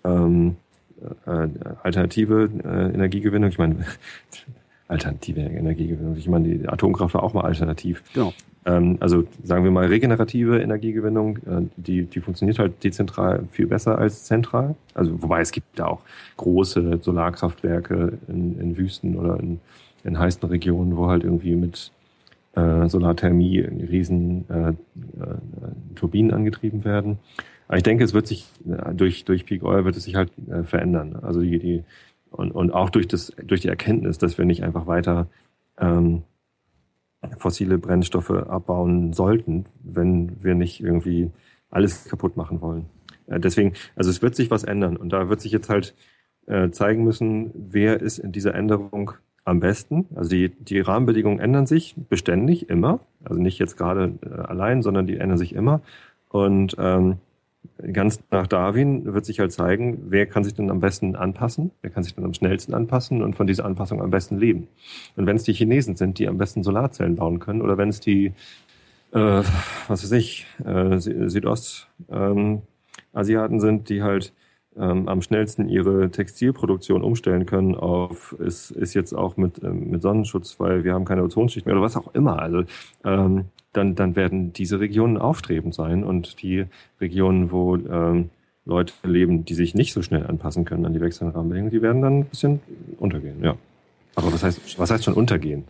ähm, 0.04 0.56
äh, 1.26 1.48
alternative 1.82 2.50
äh, 2.64 2.94
Energiegewinnung. 2.94 3.48
Ich 3.48 3.58
meine, 3.58 3.84
alternative 4.88 5.40
Energiegewinnung. 5.40 6.16
Ich 6.16 6.28
meine, 6.28 6.48
die 6.48 6.68
Atomkraft 6.68 7.14
war 7.14 7.22
auch 7.22 7.32
mal 7.32 7.44
alternativ. 7.44 8.02
Genau. 8.12 8.32
Ähm, 8.66 8.96
also 9.00 9.24
sagen 9.42 9.64
wir 9.64 9.70
mal 9.70 9.86
regenerative 9.86 10.60
Energiegewinnung, 10.60 11.36
äh, 11.38 11.62
die, 11.76 12.04
die 12.04 12.20
funktioniert 12.20 12.58
halt 12.58 12.82
dezentral 12.82 13.44
viel 13.50 13.66
besser 13.66 13.98
als 13.98 14.24
zentral. 14.24 14.74
Also 14.94 15.22
wobei 15.22 15.40
es 15.40 15.52
gibt 15.52 15.78
da 15.78 15.86
auch 15.86 16.00
große 16.36 16.98
Solarkraftwerke 17.02 18.18
in, 18.28 18.58
in 18.58 18.76
Wüsten 18.76 19.16
oder 19.16 19.38
in, 19.40 19.60
in 20.04 20.18
heißen 20.18 20.48
Regionen, 20.48 20.96
wo 20.96 21.08
halt 21.08 21.24
irgendwie 21.24 21.56
mit 21.56 21.92
äh, 22.54 22.88
Solarthermie 22.88 23.60
riesen 23.60 24.44
äh, 24.48 24.70
äh, 24.70 24.74
Turbinen 25.94 26.32
angetrieben 26.32 26.84
werden. 26.84 27.18
Aber 27.68 27.78
ich 27.78 27.82
denke, 27.82 28.04
es 28.04 28.14
wird 28.14 28.26
sich 28.26 28.46
äh, 28.68 28.94
durch, 28.94 29.24
durch 29.24 29.44
Peak 29.46 29.64
Oil 29.64 29.84
wird 29.84 29.96
es 29.96 30.04
sich 30.04 30.14
halt 30.14 30.30
äh, 30.48 30.62
verändern. 30.62 31.16
Also 31.22 31.40
die, 31.40 31.58
die 31.58 31.84
und, 32.34 32.50
und 32.50 32.72
auch 32.72 32.90
durch, 32.90 33.06
das, 33.08 33.32
durch 33.42 33.60
die 33.60 33.68
Erkenntnis, 33.68 34.18
dass 34.18 34.38
wir 34.38 34.44
nicht 34.44 34.64
einfach 34.64 34.86
weiter 34.86 35.28
ähm, 35.78 36.24
fossile 37.38 37.78
Brennstoffe 37.78 38.30
abbauen 38.30 39.12
sollten, 39.12 39.66
wenn 39.82 40.42
wir 40.42 40.54
nicht 40.54 40.82
irgendwie 40.82 41.30
alles 41.70 42.04
kaputt 42.04 42.36
machen 42.36 42.60
wollen. 42.60 42.86
Äh, 43.26 43.40
deswegen, 43.40 43.74
also 43.96 44.10
es 44.10 44.20
wird 44.20 44.34
sich 44.34 44.50
was 44.50 44.64
ändern 44.64 44.96
und 44.96 45.12
da 45.12 45.28
wird 45.28 45.40
sich 45.40 45.52
jetzt 45.52 45.68
halt 45.68 45.94
äh, 46.46 46.70
zeigen 46.70 47.04
müssen, 47.04 47.52
wer 47.54 48.00
ist 48.00 48.18
in 48.18 48.32
dieser 48.32 48.54
Änderung 48.54 49.12
am 49.44 49.60
besten. 49.60 50.06
Also 50.14 50.30
die, 50.30 50.48
die 50.48 50.80
Rahmenbedingungen 50.80 51.38
ändern 51.38 51.66
sich 51.66 51.94
beständig, 51.96 52.68
immer. 52.68 53.00
Also 53.22 53.40
nicht 53.40 53.58
jetzt 53.58 53.76
gerade 53.76 54.18
äh, 54.22 54.28
allein, 54.28 54.82
sondern 54.82 55.06
die 55.06 55.16
ändern 55.18 55.38
sich 55.38 55.54
immer. 55.54 55.82
Und 56.28 56.74
ähm, 56.78 57.18
ganz 57.92 58.20
nach 58.30 58.46
Darwin 58.46 59.12
wird 59.12 59.24
sich 59.24 59.40
halt 59.40 59.52
zeigen, 59.52 60.04
wer 60.08 60.26
kann 60.26 60.44
sich 60.44 60.54
denn 60.54 60.70
am 60.70 60.80
besten 60.80 61.16
anpassen, 61.16 61.72
wer 61.82 61.90
kann 61.90 62.02
sich 62.02 62.14
dann 62.14 62.24
am 62.24 62.34
schnellsten 62.34 62.72
anpassen 62.74 63.22
und 63.22 63.34
von 63.34 63.46
dieser 63.46 63.64
Anpassung 63.64 64.00
am 64.00 64.10
besten 64.10 64.38
leben. 64.38 64.68
Und 65.16 65.26
wenn 65.26 65.36
es 65.36 65.42
die 65.42 65.52
Chinesen 65.52 65.96
sind, 65.96 66.18
die 66.18 66.28
am 66.28 66.38
besten 66.38 66.62
Solarzellen 66.62 67.16
bauen 67.16 67.40
können, 67.40 67.62
oder 67.62 67.76
wenn 67.76 67.88
es 67.88 68.00
die, 68.00 68.26
äh, 69.12 69.42
was 69.88 70.04
weiß 70.04 70.12
ich, 70.12 70.46
äh, 70.64 70.98
Südostasiaten 70.98 72.62
ähm, 73.54 73.60
sind, 73.60 73.88
die 73.88 74.02
halt 74.02 74.32
ähm, 74.78 75.08
am 75.08 75.22
schnellsten 75.22 75.68
ihre 75.68 76.10
Textilproduktion 76.10 77.02
umstellen 77.02 77.46
können 77.46 77.74
auf, 77.74 78.34
ist, 78.38 78.70
ist 78.70 78.94
jetzt 78.94 79.12
auch 79.12 79.36
mit, 79.36 79.62
ähm, 79.62 79.90
mit 79.90 80.02
Sonnenschutz, 80.02 80.58
weil 80.58 80.84
wir 80.84 80.94
haben 80.94 81.04
keine 81.04 81.22
Ozonschicht 81.22 81.66
mehr 81.66 81.74
oder 81.74 81.84
was 81.84 81.96
auch 81.96 82.14
immer. 82.14 82.40
Also 82.40 82.64
ähm, 83.04 83.46
dann, 83.72 83.94
dann 83.94 84.16
werden 84.16 84.52
diese 84.52 84.80
Regionen 84.80 85.18
aufstrebend 85.18 85.74
sein 85.74 86.04
und 86.04 86.42
die 86.42 86.66
Regionen, 87.00 87.50
wo 87.50 87.76
ähm, 87.76 88.30
Leute 88.64 88.94
leben, 89.02 89.44
die 89.44 89.54
sich 89.54 89.74
nicht 89.74 89.92
so 89.92 90.02
schnell 90.02 90.26
anpassen 90.26 90.64
können 90.64 90.86
an 90.86 90.94
die 90.94 91.00
wechselnden 91.00 91.36
Rahmenbedingungen, 91.36 91.72
die 91.72 91.82
werden 91.82 92.02
dann 92.02 92.18
ein 92.20 92.24
bisschen 92.24 92.60
untergehen, 92.98 93.42
ja. 93.42 93.56
Aber 94.14 94.32
was 94.32 94.42
heißt, 94.42 94.78
was 94.78 94.90
heißt 94.90 95.04
schon 95.04 95.14
untergehen? 95.14 95.64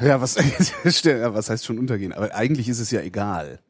Ja, 0.00 0.20
was, 0.20 0.36
was 0.84 1.50
heißt 1.50 1.64
schon 1.64 1.78
untergehen? 1.78 2.12
Aber 2.12 2.34
eigentlich 2.34 2.68
ist 2.68 2.80
es 2.80 2.90
ja 2.90 3.00
egal. 3.02 3.60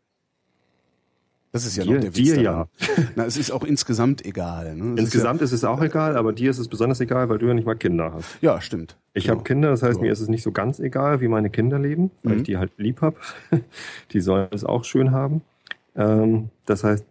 Das 1.53 1.67
ist 1.67 1.77
ja 1.77 1.83
dir, 1.83 1.95
noch 1.95 2.01
der 2.01 2.17
Witz 2.17 2.25
Dir 2.25 2.43
daran. 2.43 2.69
ja. 2.79 3.05
Na, 3.17 3.25
es 3.25 3.37
ist 3.37 3.51
auch 3.51 3.65
insgesamt 3.65 4.25
egal. 4.25 4.77
Ne? 4.77 4.95
insgesamt 5.01 5.43
ist, 5.43 5.51
ja, 5.51 5.57
ist, 5.57 5.63
es 5.63 5.65
auch 5.65 5.83
egal, 5.83 6.17
aber 6.17 6.33
dir 6.33 6.51
ist 6.51 6.59
es 6.59 6.69
besonders 6.69 7.01
egal, 7.01 7.29
weil 7.29 7.39
du 7.39 7.47
ja 7.47 7.55
nicht 7.55 7.67
mal 7.67 7.75
Kinder 7.75 8.13
hast. 8.15 8.29
Ja, 8.41 8.61
stimmt. 8.61 8.97
Ich 9.15 9.25
genau. 9.25 9.37
habe 9.37 9.45
Kinder, 9.45 9.71
das 9.71 9.83
heißt, 9.83 9.97
so. 9.97 10.01
mir 10.01 10.13
ist 10.13 10.21
es 10.21 10.29
nicht 10.29 10.43
so 10.43 10.53
ganz 10.53 10.79
egal, 10.79 11.21
wie 11.21 11.29
meine 11.29 11.51
Kinder 11.51 11.79
leben, 11.79 12.13
weil 12.23 12.35
mhm. 12.35 12.39
ich 12.39 12.45
die 12.45 12.57
halt 12.57 12.73
lieb 12.77 13.01
hab. 13.01 13.17
die 14.13 14.21
sollen 14.21 14.49
es 14.53 14.65
auch 14.65 14.85
schön 14.85 15.11
haben. 15.11 15.43
Ähm, 15.97 16.51
das 16.67 16.85
heißt, 16.85 17.05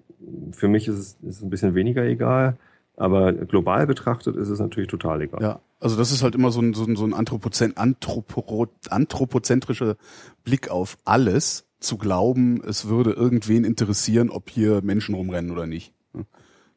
für 0.52 0.68
mich 0.68 0.88
ist 0.88 0.98
es, 0.98 1.18
ist 1.28 1.42
ein 1.42 1.50
bisschen 1.50 1.76
weniger 1.76 2.04
egal, 2.04 2.56
aber 2.96 3.34
global 3.34 3.88
betrachtet 3.88 4.36
ist 4.36 4.50
es 4.50 4.60
natürlich 4.60 4.90
total 4.90 5.22
egal. 5.22 5.42
Ja, 5.42 5.60
also 5.80 5.98
das 5.98 6.12
ist 6.12 6.24
halt 6.24 6.36
immer 6.36 6.52
so 6.52 6.62
ein, 6.62 6.74
so 6.74 6.86
ein, 6.86 6.96
so 6.96 7.06
ein 7.06 7.14
Anthropozent, 7.14 7.78
Anthropo, 7.78 8.68
anthropozentrischer 8.90 9.96
Blick 10.44 10.70
auf 10.70 10.98
alles 11.06 11.66
zu 11.80 11.98
glauben, 11.98 12.62
es 12.68 12.90
würde 12.90 13.12
irgendwen 13.12 13.64
interessieren, 13.64 14.30
ob 14.30 14.50
hier 14.50 14.82
Menschen 14.82 15.16
rumrennen 15.16 15.52
oder 15.52 15.66
nicht. 15.66 15.94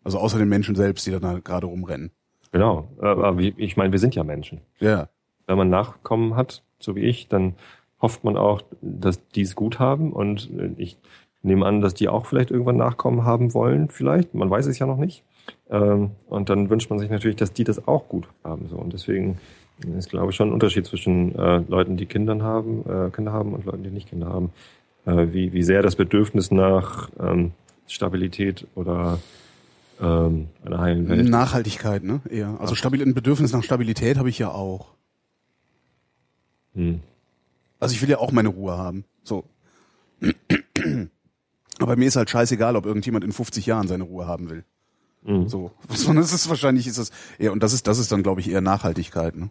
Also 0.05 0.19
außer 0.19 0.39
den 0.39 0.49
Menschen 0.49 0.75
selbst, 0.75 1.07
die 1.07 1.11
da 1.11 1.39
gerade 1.39 1.67
rumrennen. 1.67 2.11
Genau, 2.53 2.89
aber 3.01 3.39
ich 3.39 3.77
meine, 3.77 3.93
wir 3.93 3.99
sind 3.99 4.15
ja 4.15 4.25
Menschen. 4.25 4.61
Ja. 4.79 5.09
Wenn 5.47 5.57
man 5.57 5.71
Nachkommen 5.71 6.37
hat, 6.37 6.63
so 6.79 6.95
wie 6.95 7.01
ich, 7.01 7.29
dann 7.29 7.55
hofft 8.01 8.25
man 8.25 8.37
auch, 8.37 8.63
dass 8.81 9.27
die 9.29 9.43
es 9.43 9.55
gut 9.55 9.79
haben 9.79 10.13
und 10.13 10.51
ich 10.77 10.99
nehme 11.43 11.67
an, 11.67 11.81
dass 11.81 11.95
die 11.95 12.09
auch 12.09 12.27
vielleicht 12.27 12.51
irgendwann 12.51 12.77
Nachkommen 12.77 13.25
haben 13.25 13.55
wollen, 13.55 13.89
vielleicht. 13.89 14.35
Man 14.35 14.51
weiß 14.51 14.67
es 14.67 14.79
ja 14.79 14.87
noch 14.87 14.97
nicht. 14.97 15.25
Ähm, 15.71 16.13
und 16.29 16.51
dann 16.51 16.71
wünscht 16.71 16.91
man 16.91 16.99
sich 16.99 17.11
natürlich, 17.11 17.37
dass 17.37 17.53
die 17.53 17.65
das 17.65 17.89
auch 17.89 18.09
gut 18.09 18.29
haben. 18.45 18.69
So. 18.69 18.77
Und 18.77 18.93
deswegen 18.93 19.39
ist, 19.97 20.11
glaube 20.11 20.31
ich, 20.31 20.37
schon 20.37 20.51
ein 20.51 20.53
Unterschied 20.53 20.87
zwischen 20.87 21.35
äh, 21.35 21.59
Leuten, 21.67 21.97
die 21.97 22.07
Kinder 22.07 22.41
haben, 22.43 22.85
äh, 22.89 23.11
Kinder 23.11 23.33
haben 23.33 23.55
und 23.55 23.65
Leuten, 23.65 23.83
die 23.83 23.91
nicht 23.91 24.09
Kinder 24.09 24.29
haben 24.29 24.53
äh, 25.07 25.33
wie, 25.33 25.53
wie 25.53 25.63
sehr 25.63 25.83
das 25.83 25.97
Bedürfnis 25.97 26.51
nach 26.51 27.11
ähm, 27.19 27.53
Stabilität 27.87 28.67
oder 28.75 29.19
ähm, 30.01 30.49
einer 30.65 30.81
heilen 30.81 31.09
Welt. 31.09 31.29
Nachhaltigkeit, 31.29 32.03
ne? 32.03 32.21
Eher. 32.29 32.57
Also 32.61 32.75
stabil, 32.75 33.03
ein 33.03 33.15
Bedürfnis 33.15 33.53
nach 33.53 33.63
Stabilität 33.63 34.19
habe 34.19 34.29
ich 34.29 34.39
ja 34.39 34.51
auch. 34.51 34.95
Hm. 36.75 37.01
Also 37.79 37.95
ich 37.95 38.03
will 38.03 38.09
ja 38.09 38.19
auch 38.19 38.33
meine 38.33 38.49
Ruhe 38.49 38.79
haben. 38.79 39.05
So. 39.25 39.45
Aber 41.79 41.97
mir 41.97 42.07
ist 42.07 42.17
halt 42.17 42.31
scheißegal, 42.31 42.77
ob 42.77 42.87
irgendjemand 42.87 43.25
in 43.25 43.33
50 43.33 43.67
Jahren 43.67 43.89
seine 43.89 44.05
Ruhe 44.05 44.27
haben 44.27 44.51
will. 44.51 44.65
Mhm. 45.23 45.49
So. 45.49 45.73
Sondern 45.89 46.25
es 46.25 46.33
ist 46.33 46.49
wahrscheinlich 46.49 46.87
ist 46.87 46.99
das 46.99 47.11
eher, 47.39 47.53
und 47.53 47.63
das 47.63 47.73
ist, 47.73 47.87
das 47.87 47.99
ist 47.99 48.13
dann, 48.13 48.23
glaube 48.23 48.41
ich, 48.41 48.51
eher 48.51 48.61
Nachhaltigkeit, 48.61 49.37
ne? 49.37 49.51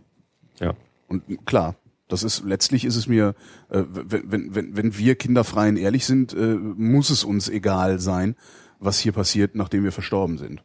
Ja. 0.59 0.73
Und 1.07 1.45
klar, 1.45 1.75
das 2.11 2.23
ist 2.23 2.43
letztlich 2.45 2.85
ist 2.85 2.95
es 2.95 3.07
mir, 3.07 3.35
äh, 3.69 3.83
wenn, 3.89 4.53
wenn, 4.53 4.75
wenn, 4.75 4.97
wir 4.97 5.15
kinderfrei 5.15 5.69
und 5.69 5.77
ehrlich 5.77 6.05
sind, 6.05 6.33
äh, 6.33 6.55
muss 6.55 7.09
es 7.09 7.23
uns 7.23 7.49
egal 7.49 7.99
sein, 7.99 8.35
was 8.79 8.99
hier 8.99 9.11
passiert, 9.11 9.55
nachdem 9.55 9.83
wir 9.83 9.91
verstorben 9.91 10.37
sind. 10.37 10.63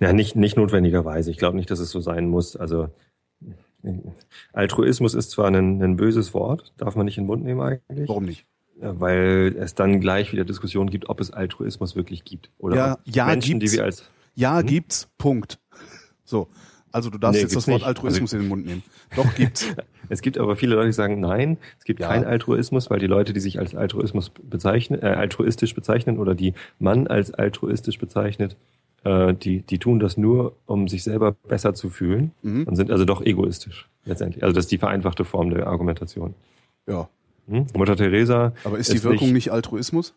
Ja, 0.00 0.12
nicht, 0.12 0.36
nicht 0.36 0.56
notwendigerweise. 0.56 1.30
Ich 1.30 1.36
glaube 1.38 1.56
nicht, 1.56 1.70
dass 1.70 1.78
es 1.78 1.90
so 1.90 2.00
sein 2.00 2.28
muss. 2.28 2.56
Also 2.56 2.88
Altruismus 4.52 5.14
ist 5.14 5.30
zwar 5.30 5.48
ein, 5.48 5.82
ein 5.82 5.96
böses 5.96 6.34
Wort, 6.34 6.72
darf 6.78 6.96
man 6.96 7.04
nicht 7.04 7.18
in 7.18 7.24
den 7.24 7.28
Mund 7.28 7.44
nehmen 7.44 7.60
eigentlich. 7.60 8.08
Warum 8.08 8.24
nicht? 8.24 8.46
Weil 8.80 9.56
es 9.58 9.74
dann 9.74 10.00
gleich 10.00 10.32
wieder 10.32 10.44
Diskussionen 10.44 10.90
gibt, 10.90 11.08
ob 11.08 11.20
es 11.20 11.32
Altruismus 11.32 11.96
wirklich 11.96 12.24
gibt. 12.24 12.50
Oder 12.58 12.76
Ja, 12.76 12.98
ja, 13.04 13.26
Menschen, 13.26 13.58
gibt's. 13.58 13.72
die 13.72 13.78
wir 13.78 13.84
als 13.84 14.04
Ja, 14.34 14.62
gibt's. 14.62 15.08
Punkt. 15.18 15.58
So. 16.24 16.48
Also 16.98 17.10
du 17.10 17.18
darfst 17.18 17.36
Nee, 17.36 17.42
jetzt 17.42 17.54
das 17.56 17.68
Wort 17.68 17.78
nicht. 17.78 17.86
Altruismus 17.86 18.32
Also- 18.34 18.36
in 18.36 18.42
den 18.42 18.48
Mund 18.48 18.66
nehmen. 18.66 18.82
Doch 19.16 19.34
gibt's. 19.34 19.66
Es 20.10 20.22
gibt 20.22 20.38
aber 20.38 20.56
viele 20.56 20.74
Leute, 20.74 20.86
die 20.86 20.92
sagen, 20.94 21.20
nein, 21.20 21.58
es 21.78 21.84
gibt 21.84 22.00
Ja. 22.00 22.08
keinen 22.08 22.24
Altruismus, 22.24 22.88
weil 22.88 22.98
die 22.98 23.06
Leute, 23.06 23.34
die 23.34 23.40
sich 23.40 23.58
als 23.58 23.74
Altruismus 23.74 24.30
bezeichnen, 24.30 25.02
äh, 25.02 25.06
altruistisch 25.06 25.74
bezeichnen 25.74 26.18
oder 26.18 26.34
die 26.34 26.54
man 26.78 27.06
als 27.08 27.34
altruistisch 27.34 27.98
bezeichnet, 27.98 28.56
äh, 29.04 29.34
die, 29.34 29.60
die 29.60 29.78
tun 29.78 30.00
das 30.00 30.16
nur, 30.16 30.56
um 30.64 30.88
sich 30.88 31.02
selber 31.02 31.32
besser 31.46 31.74
zu 31.74 31.90
fühlen 31.90 32.32
Mhm. 32.42 32.64
und 32.64 32.76
sind 32.76 32.90
also 32.90 33.04
doch 33.04 33.20
egoistisch 33.20 33.86
letztendlich. 34.06 34.42
Also 34.42 34.54
das 34.54 34.64
ist 34.64 34.72
die 34.72 34.78
vereinfachte 34.78 35.26
Form 35.26 35.50
der 35.50 35.66
Argumentation. 35.66 36.32
Ja. 36.86 37.10
Hm? 37.50 37.66
Mutter 37.74 37.94
Teresa. 37.96 38.54
Aber 38.64 38.78
ist 38.78 38.90
die 38.90 39.02
Wirkung 39.04 39.34
nicht, 39.34 39.50
Altruismus? 39.52 40.14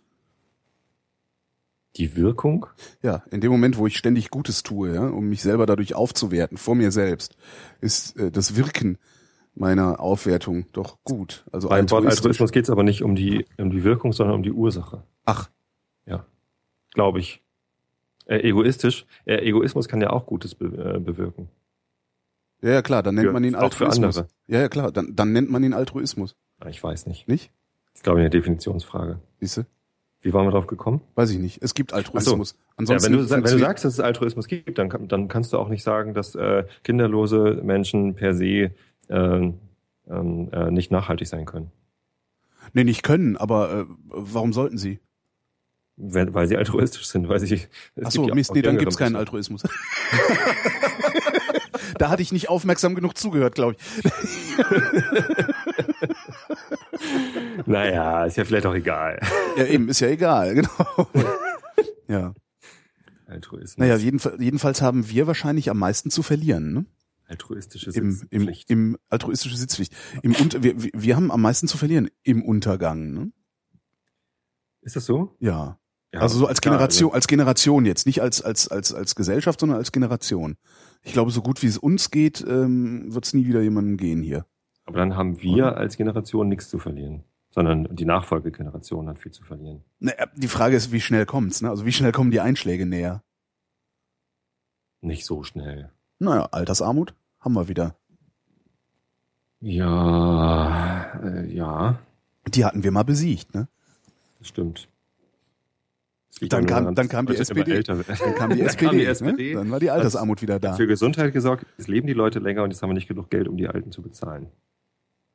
Die 1.97 2.15
Wirkung? 2.15 2.67
Ja, 3.01 3.23
in 3.31 3.41
dem 3.41 3.51
Moment, 3.51 3.77
wo 3.77 3.85
ich 3.87 3.97
ständig 3.97 4.29
Gutes 4.29 4.63
tue, 4.63 4.93
ja, 4.95 5.07
um 5.07 5.27
mich 5.29 5.41
selber 5.41 5.65
dadurch 5.65 5.93
aufzuwerten, 5.95 6.57
vor 6.57 6.75
mir 6.75 6.91
selbst, 6.91 7.35
ist 7.81 8.17
äh, 8.17 8.31
das 8.31 8.55
Wirken 8.55 8.97
meiner 9.53 9.99
Aufwertung 9.99 10.65
doch 10.71 10.97
gut. 11.03 11.45
Also 11.51 11.67
Beim 11.69 11.89
Wort. 11.91 12.05
Altruismus 12.05 12.51
geht 12.51 12.63
es 12.63 12.69
aber 12.69 12.83
nicht 12.83 13.03
um 13.03 13.15
die, 13.15 13.45
um 13.57 13.69
die 13.69 13.83
Wirkung, 13.83 14.13
sondern 14.13 14.35
um 14.37 14.43
die 14.43 14.51
Ursache. 14.53 15.03
Ach, 15.25 15.49
Ja, 16.05 16.25
glaube 16.93 17.19
ich. 17.19 17.41
Äh, 18.25 18.37
egoistisch. 18.47 19.05
Äh, 19.25 19.37
Egoismus 19.47 19.89
kann 19.89 19.99
ja 19.99 20.11
auch 20.11 20.25
Gutes 20.25 20.55
be 20.55 20.65
äh, 20.95 20.99
bewirken. 20.99 21.49
ja, 22.61 22.69
ja 22.71 22.81
klar, 22.81 23.03
dann 23.03 23.15
nennt 23.15 23.27
Für- 23.27 23.33
man 23.33 23.43
ihn 23.43 23.55
auch 23.55 23.73
für 23.73 23.85
Altruismus. 23.85 24.17
andere. 24.17 24.31
Ja, 24.47 24.59
ja 24.61 24.69
klar, 24.69 24.91
dann, 24.93 25.15
dann 25.15 25.33
nennt 25.33 25.49
man 25.51 25.63
ihn 25.63 25.73
Altruismus, 25.73 26.35
Ah, 26.59 26.69
Ich 26.69 26.81
weiß 26.81 27.07
nicht. 27.07 27.27
nicht? 27.27 27.51
Das 27.87 27.95
ist, 27.99 28.03
glaube 28.03 28.19
ich, 28.19 28.21
eine 28.21 28.29
Definitionsfrage. 28.29 29.19
Siehste? 29.41 29.65
Wie 30.21 30.33
waren 30.33 30.45
wir 30.45 30.51
drauf 30.51 30.67
gekommen? 30.67 31.01
Weiß 31.15 31.31
ich 31.31 31.39
nicht. 31.39 31.63
Es 31.63 31.73
gibt 31.73 31.93
Altruismus. 31.93 32.51
Ja, 32.51 32.57
Ansonsten 32.77 33.11
wenn, 33.11 33.19
du, 33.19 33.29
wenn 33.29 33.41
du 33.41 33.57
sagst, 33.57 33.85
dass 33.85 33.93
es 33.93 33.99
Altruismus 33.99 34.47
gibt, 34.47 34.77
dann, 34.77 34.89
dann 35.07 35.27
kannst 35.27 35.51
du 35.51 35.57
auch 35.57 35.67
nicht 35.67 35.83
sagen, 35.83 36.13
dass 36.13 36.35
äh, 36.35 36.65
kinderlose 36.83 37.59
Menschen 37.63 38.13
per 38.13 38.35
se 38.35 38.71
äh, 39.09 39.09
äh, 39.09 40.71
nicht 40.71 40.91
nachhaltig 40.91 41.27
sein 41.27 41.45
können. 41.45 41.71
Nee, 42.73 42.83
nicht 42.83 43.01
können, 43.01 43.37
aber 43.37 43.81
äh, 43.81 43.85
warum 44.09 44.53
sollten 44.53 44.77
sie? 44.77 44.99
Weil, 45.97 46.33
weil 46.33 46.47
sie 46.47 46.57
altruistisch 46.57 47.07
sind, 47.07 47.27
weil 47.27 47.39
sie. 47.39 47.55
es 47.55 47.67
Ach 48.03 48.11
so, 48.11 48.21
gibt 48.21 48.29
ja 48.29 48.35
Mist, 48.35 48.53
nee, 48.53 48.61
dann 48.61 48.77
gibt's 48.77 48.97
keinen. 48.97 49.15
Altruismus. 49.15 49.63
da 51.97 52.09
hatte 52.09 52.21
ich 52.21 52.31
nicht 52.31 52.49
aufmerksam 52.49 52.95
genug 52.95 53.17
zugehört, 53.17 53.55
glaube 53.55 53.75
ich. 53.75 53.79
Naja, 57.65 58.25
ist 58.25 58.37
ja 58.37 58.45
vielleicht 58.45 58.65
auch 58.65 58.73
egal. 58.75 59.19
Ja, 59.57 59.65
eben, 59.65 59.89
ist 59.89 59.99
ja 59.99 60.07
egal, 60.07 60.53
genau. 60.55 61.07
ja. 62.07 62.33
Altruismus. 63.27 63.77
Naja, 63.77 63.95
jedenfalls, 63.97 64.41
jedenfalls 64.41 64.81
haben 64.81 65.07
wir 65.09 65.27
wahrscheinlich 65.27 65.69
am 65.69 65.79
meisten 65.79 66.09
zu 66.11 66.21
verlieren, 66.23 66.73
ne? 66.73 66.85
altruistische 67.27 67.91
Im, 67.91 68.03
im, 68.07 68.11
Sitzpflicht. 68.11 68.69
im 68.69 68.97
altruistische 69.09 69.55
Sitzpflicht. 69.55 69.93
Im 70.21 70.35
Unter, 70.35 70.63
wir, 70.63 70.73
wir- 70.77 71.15
haben 71.15 71.31
am 71.31 71.41
meisten 71.41 71.67
zu 71.67 71.77
verlieren 71.77 72.09
im 72.23 72.43
Untergang, 72.43 73.13
ne? 73.13 73.31
Ist 74.81 74.95
das 74.97 75.05
so? 75.05 75.35
Ja. 75.39 75.77
Ja, 76.13 76.19
also 76.19 76.37
so 76.39 76.45
als 76.47 76.59
klar, 76.59 76.73
Generation, 76.75 77.13
als 77.13 77.27
Generation 77.27 77.85
jetzt, 77.85 78.05
nicht 78.05 78.21
als, 78.21 78.41
als, 78.41 78.67
als, 78.67 78.93
als 78.93 79.15
Gesellschaft, 79.15 79.61
sondern 79.61 79.77
als 79.77 79.93
Generation. 79.93 80.57
Ich 81.03 81.13
glaube, 81.13 81.31
so 81.31 81.41
gut 81.41 81.61
wie 81.63 81.67
es 81.67 81.77
uns 81.77 82.11
geht, 82.11 82.43
ähm, 82.45 83.13
wird 83.13 83.25
es 83.25 83.33
nie 83.33 83.47
wieder 83.47 83.61
jemandem 83.61 83.95
gehen 83.95 84.21
hier. 84.21 84.45
Aber 84.85 84.97
dann 84.99 85.15
haben 85.15 85.41
wir 85.41 85.77
als 85.77 85.97
Generation 85.97 86.49
nichts 86.49 86.69
zu 86.69 86.79
verlieren, 86.79 87.23
sondern 87.49 87.87
die 87.95 88.05
Nachfolgegeneration 88.05 89.07
hat 89.07 89.19
viel 89.19 89.31
zu 89.31 89.43
verlieren. 89.43 89.83
Naja, 89.99 90.25
die 90.35 90.47
Frage 90.47 90.75
ist, 90.75 90.91
wie 90.91 91.01
schnell 91.01 91.25
kommt's, 91.25 91.61
ne? 91.61 91.69
Also 91.69 91.85
wie 91.85 91.91
schnell 91.91 92.11
kommen 92.11 92.31
die 92.31 92.39
Einschläge 92.41 92.85
näher? 92.85 93.23
Nicht 95.01 95.25
so 95.25 95.43
schnell. 95.43 95.91
Naja, 96.19 96.47
Altersarmut 96.51 97.13
haben 97.39 97.53
wir 97.53 97.67
wieder. 97.67 97.95
Ja, 99.81 101.19
äh, 101.23 101.45
ja, 101.53 101.99
Die 102.47 102.65
hatten 102.65 102.83
wir 102.83 102.91
mal 102.91 103.03
besiegt, 103.03 103.53
ne? 103.53 103.67
das 104.39 104.47
stimmt. 104.47 104.87
Das 106.39 106.49
Dann 106.49 106.65
kam- 106.65 106.95
dann 106.95 107.07
kam 107.07 107.27
die 107.27 107.35
SPD. 107.35 107.83
Dann 107.83 108.03
kam 108.35 108.49
die 108.51 108.57
Dann 108.57 108.67
SPD, 108.67 108.85
kam 108.85 108.97
die 108.97 109.05
SPD. 109.05 109.49
Ne? 109.53 109.55
dann 109.59 109.69
war 109.71 109.79
die 109.79 109.91
Altersarmut 109.91 110.41
wieder 110.41 110.59
da. 110.59 110.73
Für 110.73 110.87
Gesundheit 110.87 111.33
gesorgt, 111.33 111.65
es 111.77 111.87
leben 111.87 112.07
die 112.07 112.13
Leute 112.13 112.39
länger 112.39 112.63
und 112.63 112.71
jetzt 112.71 112.81
haben 112.81 112.89
wir 112.89 112.95
nicht 112.95 113.07
genug 113.07 113.29
Geld, 113.29 113.47
um 113.47 113.57
die 113.57 113.67
Alten 113.67 113.91
zu 113.91 114.01
bezahlen. 114.01 114.47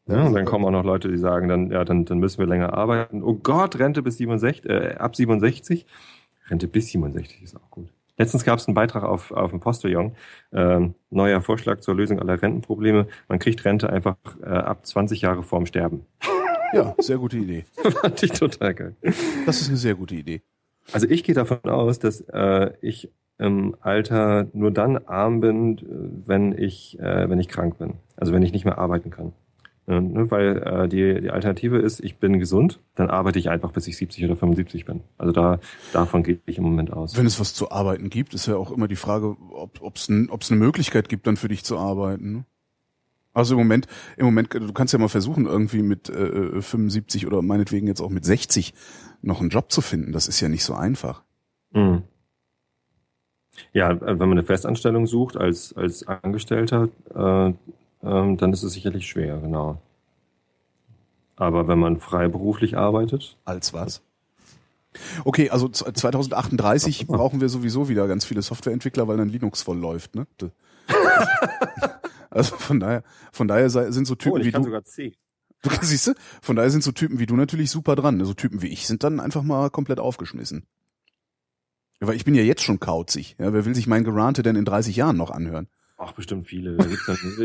Ja, 0.09 0.25
und 0.25 0.35
dann 0.35 0.45
kommen 0.45 0.65
auch 0.65 0.71
noch 0.71 0.85
Leute, 0.85 1.09
die 1.09 1.19
sagen, 1.19 1.49
dann, 1.49 1.71
ja, 1.71 1.85
dann, 1.85 2.05
dann 2.05 2.19
müssen 2.19 2.39
wir 2.39 2.47
länger 2.47 2.75
arbeiten. 2.75 3.23
Oh 3.23 3.35
Gott, 3.35 3.79
Rente 3.79 4.03
bis 4.03 4.19
67, 4.19 4.65
äh, 4.65 4.95
ab 4.99 5.17
67. 5.17 5.85
Rente 6.49 6.69
bis 6.69 6.89
67 6.89 7.43
ist 7.43 7.57
auch 7.57 7.71
gut. 7.71 7.89
Letztens 8.19 8.45
gab 8.45 8.59
es 8.59 8.67
einen 8.67 8.75
Beitrag 8.75 9.03
auf, 9.03 9.31
auf 9.33 9.51
dem 9.51 9.61
Postillon, 9.61 10.13
ähm, 10.53 10.95
neuer 11.11 11.43
Vorschlag 11.43 11.81
zur 11.81 11.97
Lösung 11.97 12.19
aller 12.19 12.41
Rentenprobleme. 12.41 13.09
Man 13.29 13.39
kriegt 13.39 13.65
Rente 13.65 13.91
einfach 13.91 14.17
äh, 14.43 14.47
ab 14.47 14.87
20 14.87 15.21
Jahre 15.21 15.43
vorm 15.43 15.67
Sterben. 15.67 16.07
Ja, 16.73 16.95
sehr 16.99 17.19
gute 17.19 17.37
Idee. 17.37 17.65
Fand 18.01 18.23
ich 18.23 18.33
total 18.33 18.75
geil. 18.75 18.97
Das 19.45 19.61
ist 19.61 19.69
eine 19.69 19.77
sehr 19.77 19.95
gute 19.95 20.15
Idee. 20.15 20.43
Also 20.93 21.09
ich 21.09 21.25
gehe 21.25 21.35
davon 21.35 21.59
aus, 21.65 21.99
dass 21.99 22.21
äh, 22.23 22.71
ich 22.81 23.11
im 23.39 23.77
Alter 23.81 24.47
nur 24.53 24.71
dann 24.71 24.97
arm 25.07 25.41
bin, 25.41 26.23
wenn 26.27 26.57
ich, 26.57 26.99
äh, 26.99 27.29
wenn 27.29 27.39
ich 27.39 27.49
krank 27.49 27.79
bin. 27.79 27.95
Also 28.17 28.33
wenn 28.33 28.43
ich 28.43 28.53
nicht 28.53 28.65
mehr 28.65 28.79
arbeiten 28.79 29.11
kann. 29.11 29.33
Äh, 29.89 30.01
ne, 30.01 30.30
weil 30.30 30.57
äh, 30.62 30.89
die, 30.89 31.20
die 31.20 31.30
Alternative 31.30 31.78
ist, 31.78 32.01
ich 32.01 32.16
bin 32.18 32.41
gesund, 32.41 32.80
dann 32.97 33.09
arbeite 33.09 33.39
ich 33.39 33.51
einfach, 33.51 33.70
bis 33.70 33.87
ich 33.87 33.97
70 33.97 34.24
oder 34.24 34.37
75 34.37 34.84
bin. 34.84 35.03
Also 35.16 35.32
da 35.32 35.61
davon 35.93 36.24
gehe 36.24 36.41
ich 36.47 36.59
im 36.59 36.64
Moment 36.64 36.93
aus. 36.93 37.16
Wenn 37.16 37.26
es 37.26 37.39
was 37.39 37.55
zu 37.55 37.70
arbeiten 37.70 38.11
gibt, 38.11 38.34
ist 38.34 38.47
ja 38.47 38.57
auch 38.57 38.72
immer 38.72 38.89
die 38.89 38.97
Frage, 38.97 39.37
ob 39.53 39.97
es 39.97 40.09
ein, 40.09 40.28
eine 40.28 40.59
Möglichkeit 40.59 41.09
gibt, 41.09 41.26
dann 41.26 41.37
für 41.37 41.49
dich 41.49 41.62
zu 41.64 41.78
arbeiten. 41.78 42.32
Ne? 42.32 42.45
Also 43.32 43.55
im 43.55 43.59
Moment, 43.59 43.87
im 44.16 44.24
Moment, 44.24 44.55
du 44.55 44.72
kannst 44.72 44.93
ja 44.93 44.99
mal 44.99 45.09
versuchen, 45.09 45.47
irgendwie 45.47 45.82
mit 45.82 46.09
äh, 46.09 46.61
75 46.61 47.26
oder 47.26 47.43
meinetwegen 47.43 47.87
jetzt 47.87 48.01
auch 48.01 48.11
mit 48.11 48.24
60 48.24 48.74
noch 49.22 49.41
einen 49.41 49.51
Job 49.51 49.70
zu 49.70 49.82
finden. 49.82 50.11
Das 50.12 50.26
ist 50.26 50.41
ja 50.41 50.49
nicht 50.49 50.64
so 50.64 50.74
einfach. 50.74 51.22
Mhm. 51.72 52.03
Ja, 53.72 53.91
äh, 53.91 54.01
wenn 54.01 54.28
man 54.28 54.32
eine 54.32 54.43
Festanstellung 54.43 55.07
sucht 55.07 55.37
als, 55.37 55.76
als 55.76 56.07
Angestellter, 56.09 56.89
äh, 57.14 57.53
ähm, 58.07 58.37
dann 58.37 58.53
ist 58.53 58.63
es 58.63 58.73
sicherlich 58.73 59.07
schwer, 59.07 59.39
genau. 59.39 59.81
Aber 61.37 61.69
wenn 61.69 61.79
man 61.79 61.99
freiberuflich 62.01 62.77
arbeitet, 62.77 63.37
Als 63.45 63.73
was? 63.75 64.03
Okay, 65.25 65.51
also 65.51 65.69
z- 65.69 65.97
2038 65.99 67.07
brauchen 67.07 67.41
wir 67.43 67.49
sowieso 67.51 67.89
wieder 67.91 68.09
ganz 68.09 68.25
viele 68.25 68.41
Softwareentwickler, 68.41 69.07
weil 69.09 69.19
dann 69.19 69.29
Linux 69.29 69.63
voll 69.63 69.79
läuft, 69.79 70.15
ne? 70.15 70.27
Also 72.31 72.57
von 72.57 72.81
daher, 72.81 73.03
von 73.33 73.49
daher 73.49 73.71
sind 73.71 74.05
so 74.05 74.13
oh, 74.13 74.17
Typen 74.17 74.43
wie 74.43 74.49
ich 74.49 74.53
kann 74.53 74.63
du, 74.63 74.67
sogar 74.69 74.85
C. 74.85 75.15
du 75.63 75.71
siehst 75.81 76.09
du, 76.09 76.15
von 76.43 76.55
daher 76.55 76.71
sind 76.71 76.83
so 76.85 76.93
Typen 76.93 77.19
wie 77.19 77.25
du 77.25 77.35
natürlich 77.35 77.71
super 77.71 77.97
dran. 77.97 78.23
So 78.25 78.35
Typen 78.35 78.61
wie 78.61 78.67
ich 78.67 78.87
sind 78.87 79.05
dann 79.05 79.21
einfach 79.21 79.43
mal 79.43 79.71
komplett 79.71 80.01
aufgeschmissen. 80.01 80.67
Weil 82.01 82.15
ich 82.17 82.27
bin 82.27 82.35
ja 82.35 82.43
jetzt 82.43 82.63
schon 82.63 82.79
kauzig. 82.79 83.37
Ja, 83.39 83.55
wer 83.55 83.65
will 83.65 83.75
sich 83.75 83.87
mein 83.87 84.05
Gerante 84.05 84.43
denn 84.43 84.55
in 84.57 84.67
30 84.67 84.97
Jahren 84.97 85.17
noch 85.17 85.31
anhören? 85.31 85.69
Ach, 85.99 86.12
bestimmt 86.12 86.47
viele. 86.47 86.76
Dann, 86.76 86.94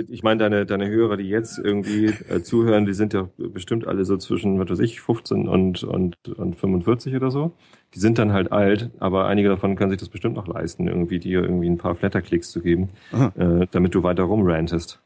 ich 0.10 0.24
meine, 0.24 0.40
deine, 0.40 0.66
deine 0.66 0.90
Hörer, 0.90 1.16
die 1.16 1.30
jetzt 1.30 1.58
irgendwie 1.58 2.08
äh, 2.28 2.44
zuhören, 2.44 2.86
die 2.86 2.94
sind 2.94 3.14
ja 3.14 3.30
bestimmt 3.38 3.88
alle 3.88 4.04
so 4.04 4.18
zwischen, 4.18 4.60
was 4.60 4.70
weiß 4.70 4.80
ich, 4.80 5.00
15 5.00 5.48
und, 5.48 5.84
und, 5.84 6.18
und 6.28 6.56
45 6.58 7.16
oder 7.16 7.32
so. 7.32 7.54
Die 7.94 8.00
sind 8.00 8.18
dann 8.18 8.34
halt 8.34 8.52
alt, 8.52 8.92
aber 9.00 9.26
einige 9.28 9.48
davon 9.48 9.78
können 9.78 9.92
sich 9.92 10.00
das 10.00 10.10
bestimmt 10.10 10.36
noch 10.36 10.48
leisten, 10.48 10.90
irgendwie 10.90 11.20
dir 11.20 11.44
irgendwie 11.44 11.70
ein 11.70 11.78
paar 11.78 11.96
Flatterklicks 11.96 12.52
zu 12.52 12.62
geben, 12.62 12.90
äh, 13.36 13.68
damit 13.72 13.96
du 13.96 14.04
weiter 14.04 14.24
rumrantest. 14.24 15.00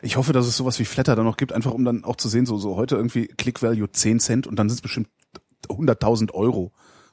Ich 0.00 0.16
hoffe, 0.16 0.32
dass 0.32 0.46
es 0.46 0.56
sowas 0.56 0.78
wie 0.78 0.84
Flatter 0.84 1.16
da 1.16 1.22
noch 1.22 1.36
gibt, 1.36 1.52
einfach 1.52 1.72
um 1.72 1.84
dann 1.84 2.04
auch 2.04 2.16
zu 2.16 2.28
sehen, 2.28 2.46
so, 2.46 2.56
so 2.56 2.76
heute 2.76 2.96
irgendwie 2.96 3.26
Click 3.26 3.62
Value 3.62 3.90
10 3.90 4.20
Cent 4.20 4.46
und 4.46 4.58
dann 4.58 4.70
sind 4.70 4.76
es 4.76 4.82
bestimmt 4.82 5.08
100.000 5.68 6.32
Euro 6.32 6.72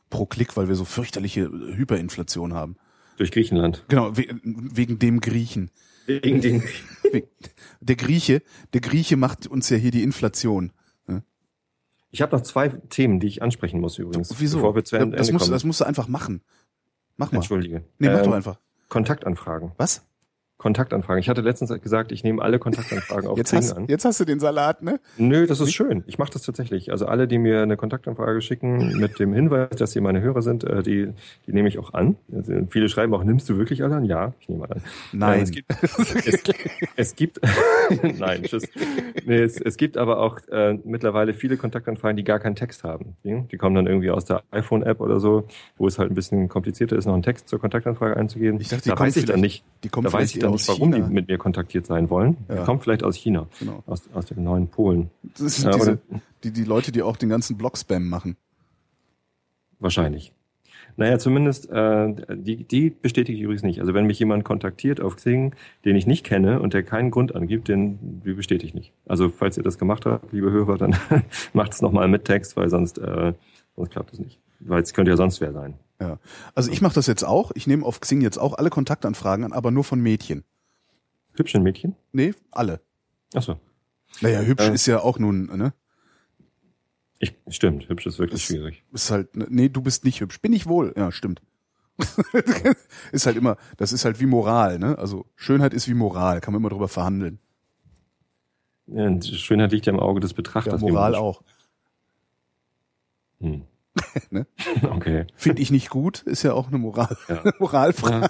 pro 0.10 0.26
Klick, 0.26 0.56
weil 0.56 0.70
wir 0.70 0.76
so 0.76 0.86
fürchterliche 0.86 1.50
Hyperinflation 1.50 2.54
haben. 2.54 2.78
Durch 3.18 3.32
Griechenland. 3.32 3.86
Genau, 3.88 4.16
we 4.18 4.26
wegen 4.44 5.00
dem 5.00 5.22
Griechen. 5.22 5.72
Wegen 6.06 6.42
den, 6.42 6.62
We- 7.12 7.28
Der 7.82 7.96
Grieche, 7.96 8.42
der 8.74 8.82
Grieche 8.82 9.18
macht 9.18 9.48
uns 9.48 9.70
ja 9.70 9.78
hier 9.78 9.92
die 9.92 10.04
Inflation. 10.04 10.72
Ich 12.12 12.22
habe 12.22 12.34
noch 12.34 12.44
zwei 12.44 12.70
Themen, 12.70 13.20
die 13.20 13.28
ich 13.28 13.42
ansprechen 13.42 13.82
muss 13.82 13.98
übrigens. 13.98 14.34
Wieso? 14.40 14.58
Bevor 14.60 14.76
wir 14.76 14.86
zu 14.86 14.96
Ende, 14.96 15.18
das, 15.18 15.32
musst, 15.34 15.46
kommen. 15.46 15.52
das 15.54 15.64
musst 15.66 15.82
du 15.82 15.86
einfach 15.86 16.08
machen. 16.08 16.42
Mach 17.18 17.32
mal. 17.34 17.40
Entschuldige. 17.40 17.84
Nee, 18.00 18.08
mach 18.08 18.20
Ähm, 18.20 18.24
doch 18.24 18.32
einfach. 18.34 18.60
Kontaktanfragen. 18.88 19.74
Was? 19.78 20.06
Kontaktanfragen. 20.58 21.20
Ich 21.20 21.30
hatte 21.30 21.42
letztens 21.42 21.70
gesagt, 21.82 22.12
ich 22.12 22.24
nehme 22.24 22.42
alle 22.42 22.60
Kontaktanfragen 22.60 23.28
auf 23.28 23.38
Jetzt 23.38 23.48
Xing 23.48 23.58
hast, 23.58 23.74
an. 23.74 23.86
jetzt 23.88 24.06
hast 24.06 24.20
du 24.20 24.26
den 24.26 24.40
Salat, 24.40 24.82
ne? 24.82 25.00
Nö, 25.18 25.48
das 25.48 25.60
ist 25.60 25.74
schön. 25.74 26.04
Ich 26.08 26.18
mache 26.18 26.32
das 26.32 26.44
tatsächlich. 26.44 26.92
Also 26.92 27.08
alle, 27.08 27.28
die 27.28 27.38
mir 27.38 27.62
eine 27.62 27.76
Kontaktanfrage 27.78 28.42
schicken 28.42 28.98
mit 28.98 29.20
dem 29.20 29.34
Hinweis, 29.34 29.72
dass 29.72 29.92
sie 29.92 30.02
meine 30.02 30.22
Hörer 30.22 30.42
sind, 30.42 30.64
äh, 30.64 30.82
die, 30.82 31.10
die 31.46 31.54
nehme 31.54 31.68
ich 31.68 31.78
auch 31.78 31.94
an. 31.94 32.16
Also 32.34 32.54
viele 32.70 32.88
schreiben 32.88 33.14
auch, 33.14 33.24
nimmst 33.24 33.50
du 33.50 33.58
wirklich 33.58 33.84
alle 33.84 33.96
an? 33.96 34.06
Ja, 34.06 34.34
ich 34.40 34.48
nehme 34.48 34.64
alle 34.64 34.76
an. 34.76 34.82
Nein. 35.12 35.40
Äh, 35.40 35.44
es 35.44 35.52
gibt, 35.52 35.72
es, 36.26 36.44
es 36.96 37.16
gibt 37.16 37.40
nein, 38.18 38.44
tschüss. 38.44 38.64
Nee, 39.26 39.42
es, 39.42 39.60
es 39.60 39.78
gibt 39.78 39.98
aber 39.98 40.20
auch 40.20 40.40
äh, 40.48 40.80
mittlerweile 40.84 41.34
viele 41.34 41.58
Kontaktanfragen, 41.58 42.18
die 42.18 42.24
gar 42.24 42.40
keinen 42.40 42.56
Text 42.56 42.84
haben. 42.84 43.16
Die, 43.24 43.58
kommen 43.58 43.76
dann 43.76 43.88
irgendwie 43.88 44.12
aus 44.12 44.26
der 44.26 44.44
iPhone-App 44.52 45.02
oder 45.02 45.20
so, 45.20 45.48
wo 45.78 45.88
es 45.88 46.00
halt 46.00 46.12
ein 46.12 46.16
bisschen 46.16 46.48
komplizierter 46.48 46.96
ist, 46.96 47.06
noch 47.06 47.14
einen 47.14 47.24
Text 47.24 47.50
zur 47.50 47.60
Kontaktanfrage 47.60 48.18
einzugeben. 48.18 48.60
Ich 48.60 48.70
dachte, 48.70 48.84
die 48.84 48.90
da 48.90 48.96
kommen 48.96 49.08
weiß 49.08 49.18
ich 49.18 49.26
dann 49.26 49.40
nicht, 49.40 49.64
die 49.84 49.90
kommen 49.90 50.06
da 50.06 50.14
weiß 50.14 50.36
ich 50.36 50.45
nicht, 50.52 50.70
aus 50.70 50.78
warum 50.80 50.92
China. 50.94 51.08
die 51.08 51.14
mit 51.14 51.28
mir 51.28 51.38
kontaktiert 51.38 51.86
sein 51.86 52.10
wollen. 52.10 52.38
Ja. 52.50 52.56
Die 52.58 52.64
kommen 52.64 52.80
vielleicht 52.80 53.04
aus 53.04 53.16
China, 53.16 53.48
Genau. 53.60 53.84
aus, 53.86 54.10
aus 54.14 54.26
dem 54.26 54.44
neuen 54.44 54.68
Polen. 54.68 55.10
Das 55.38 55.58
sind 55.58 55.66
Ja, 55.72 55.78
diese, 55.78 56.00
die, 56.44 56.52
die 56.52 56.64
Leute, 56.64 56.92
die 56.92 57.02
auch 57.04 57.18
den 57.18 57.30
ganzen 57.30 57.58
Blog-Spam 57.58 58.08
machen. 58.08 58.36
Wahrscheinlich. 59.80 60.32
Naja, 60.98 61.20
zumindest, 61.20 61.70
äh, 61.70 62.14
die, 62.38 62.64
die 62.64 62.90
bestätige 62.90 63.38
ich 63.38 63.44
übrigens 63.44 63.64
nicht. 63.64 63.82
Also 63.82 63.94
wenn 63.94 64.06
mich 64.06 64.18
jemand 64.20 64.46
kontaktiert 64.46 65.02
auf 65.02 65.18
Xing, 65.18 65.54
den 65.84 65.96
ich 65.98 66.08
nicht 66.08 66.24
kenne 66.26 66.62
und 66.62 66.74
der 66.74 66.84
keinen 66.84 67.12
Grund 67.12 67.36
angibt, 67.36 67.68
den 67.68 68.22
die 68.24 68.34
bestätige 68.34 68.68
ich 68.68 68.74
nicht. 68.74 68.94
Also 69.06 69.28
falls 69.30 69.58
ihr 69.58 69.64
das 69.64 69.78
gemacht 69.78 70.06
habt, 70.06 70.32
liebe 70.32 70.52
Hörer, 70.52 70.78
dann 70.78 70.96
macht 71.54 71.74
es 71.74 71.82
nochmal 71.82 72.08
mit 72.08 72.24
Text, 72.24 72.56
weil 72.56 72.70
sonst, 72.70 72.98
äh, 72.98 73.34
sonst 73.76 73.90
klappt 73.92 74.14
es 74.14 74.20
nicht. 74.20 74.40
Weil 74.62 74.82
es 74.84 74.94
könnte 74.94 75.12
ja 75.12 75.18
sonst 75.18 75.42
wer 75.42 75.52
sein. 75.52 75.74
Ja. 76.00 76.20
Also 76.54 76.72
ich 76.72 76.82
mache 76.82 76.96
das 76.96 77.08
jetzt 77.08 77.24
auch. 77.24 77.52
Ich 77.56 77.68
nehme 77.68 77.86
auf 77.86 78.00
Xing 78.02 78.22
jetzt 78.22 78.38
auch 78.38 78.54
alle 78.58 78.70
Kontaktanfragen 78.70 79.46
an, 79.46 79.54
aber 79.54 79.72
nur 79.72 79.84
von 79.84 80.00
Mädchen. 80.02 80.44
Hübschen 81.36 81.64
Mädchen? 81.64 81.96
Nee, 82.12 82.34
alle. 82.52 82.82
Achso. 83.34 83.60
Naja, 84.22 84.42
hübsch 84.42 84.64
Äh. 84.68 84.74
ist 84.74 84.86
ja 84.86 85.00
auch 85.02 85.20
nun, 85.20 85.46
ne? 85.46 85.74
Ich, 87.20 87.34
stimmt, 87.48 87.88
hübsch 87.90 88.06
ist 88.08 88.20
wirklich 88.20 88.42
Ist- 88.42 88.48
schwierig. 88.48 88.84
Ist 88.92 89.10
halt, 89.12 89.36
ne, 89.36 89.48
nee, 89.50 89.70
du 89.70 89.82
bist 89.82 90.04
nicht 90.04 90.20
hübsch. 90.22 90.42
Bin 90.42 90.54
ich 90.54 90.68
wohl. 90.68 90.94
Ja, 90.98 91.12
stimmt. 91.12 91.42
ist 93.14 93.26
halt 93.26 93.38
immer, 93.38 93.56
das 93.78 93.94
ist 93.94 94.04
halt 94.04 94.20
wie 94.20 94.26
Moral, 94.26 94.80
ne? 94.80 94.98
Also 94.98 95.26
Schönheit 95.36 95.74
ist 95.74 95.88
wie 95.88 95.94
Moral, 95.94 96.42
kann 96.42 96.54
man 96.54 96.62
immer 96.62 96.70
drüber 96.70 96.90
verhandeln. 96.90 97.40
Ja, 98.88 99.22
Schönheit 99.22 99.72
liegt 99.72 99.86
ja 99.86 99.94
im 99.94 100.00
Auge 100.02 100.20
des 100.20 100.32
Ja, 100.32 100.36
Betrachters. 100.36 100.82
wie 100.82 100.92
Moral 100.92 101.16
auch. 101.16 101.42
Hm. 103.40 103.64
Ne? 104.30 104.46
Okay. 104.84 105.26
Finde 105.36 105.62
ich 105.62 105.72
nicht 105.72 105.90
gut, 105.90 106.22
ist 106.24 106.44
ja 106.44 106.54
auch 106.54 106.68
eine 106.68 106.78
Moral, 106.78 107.16
Ja. 107.28 107.44
Moralfrage. 107.60 108.30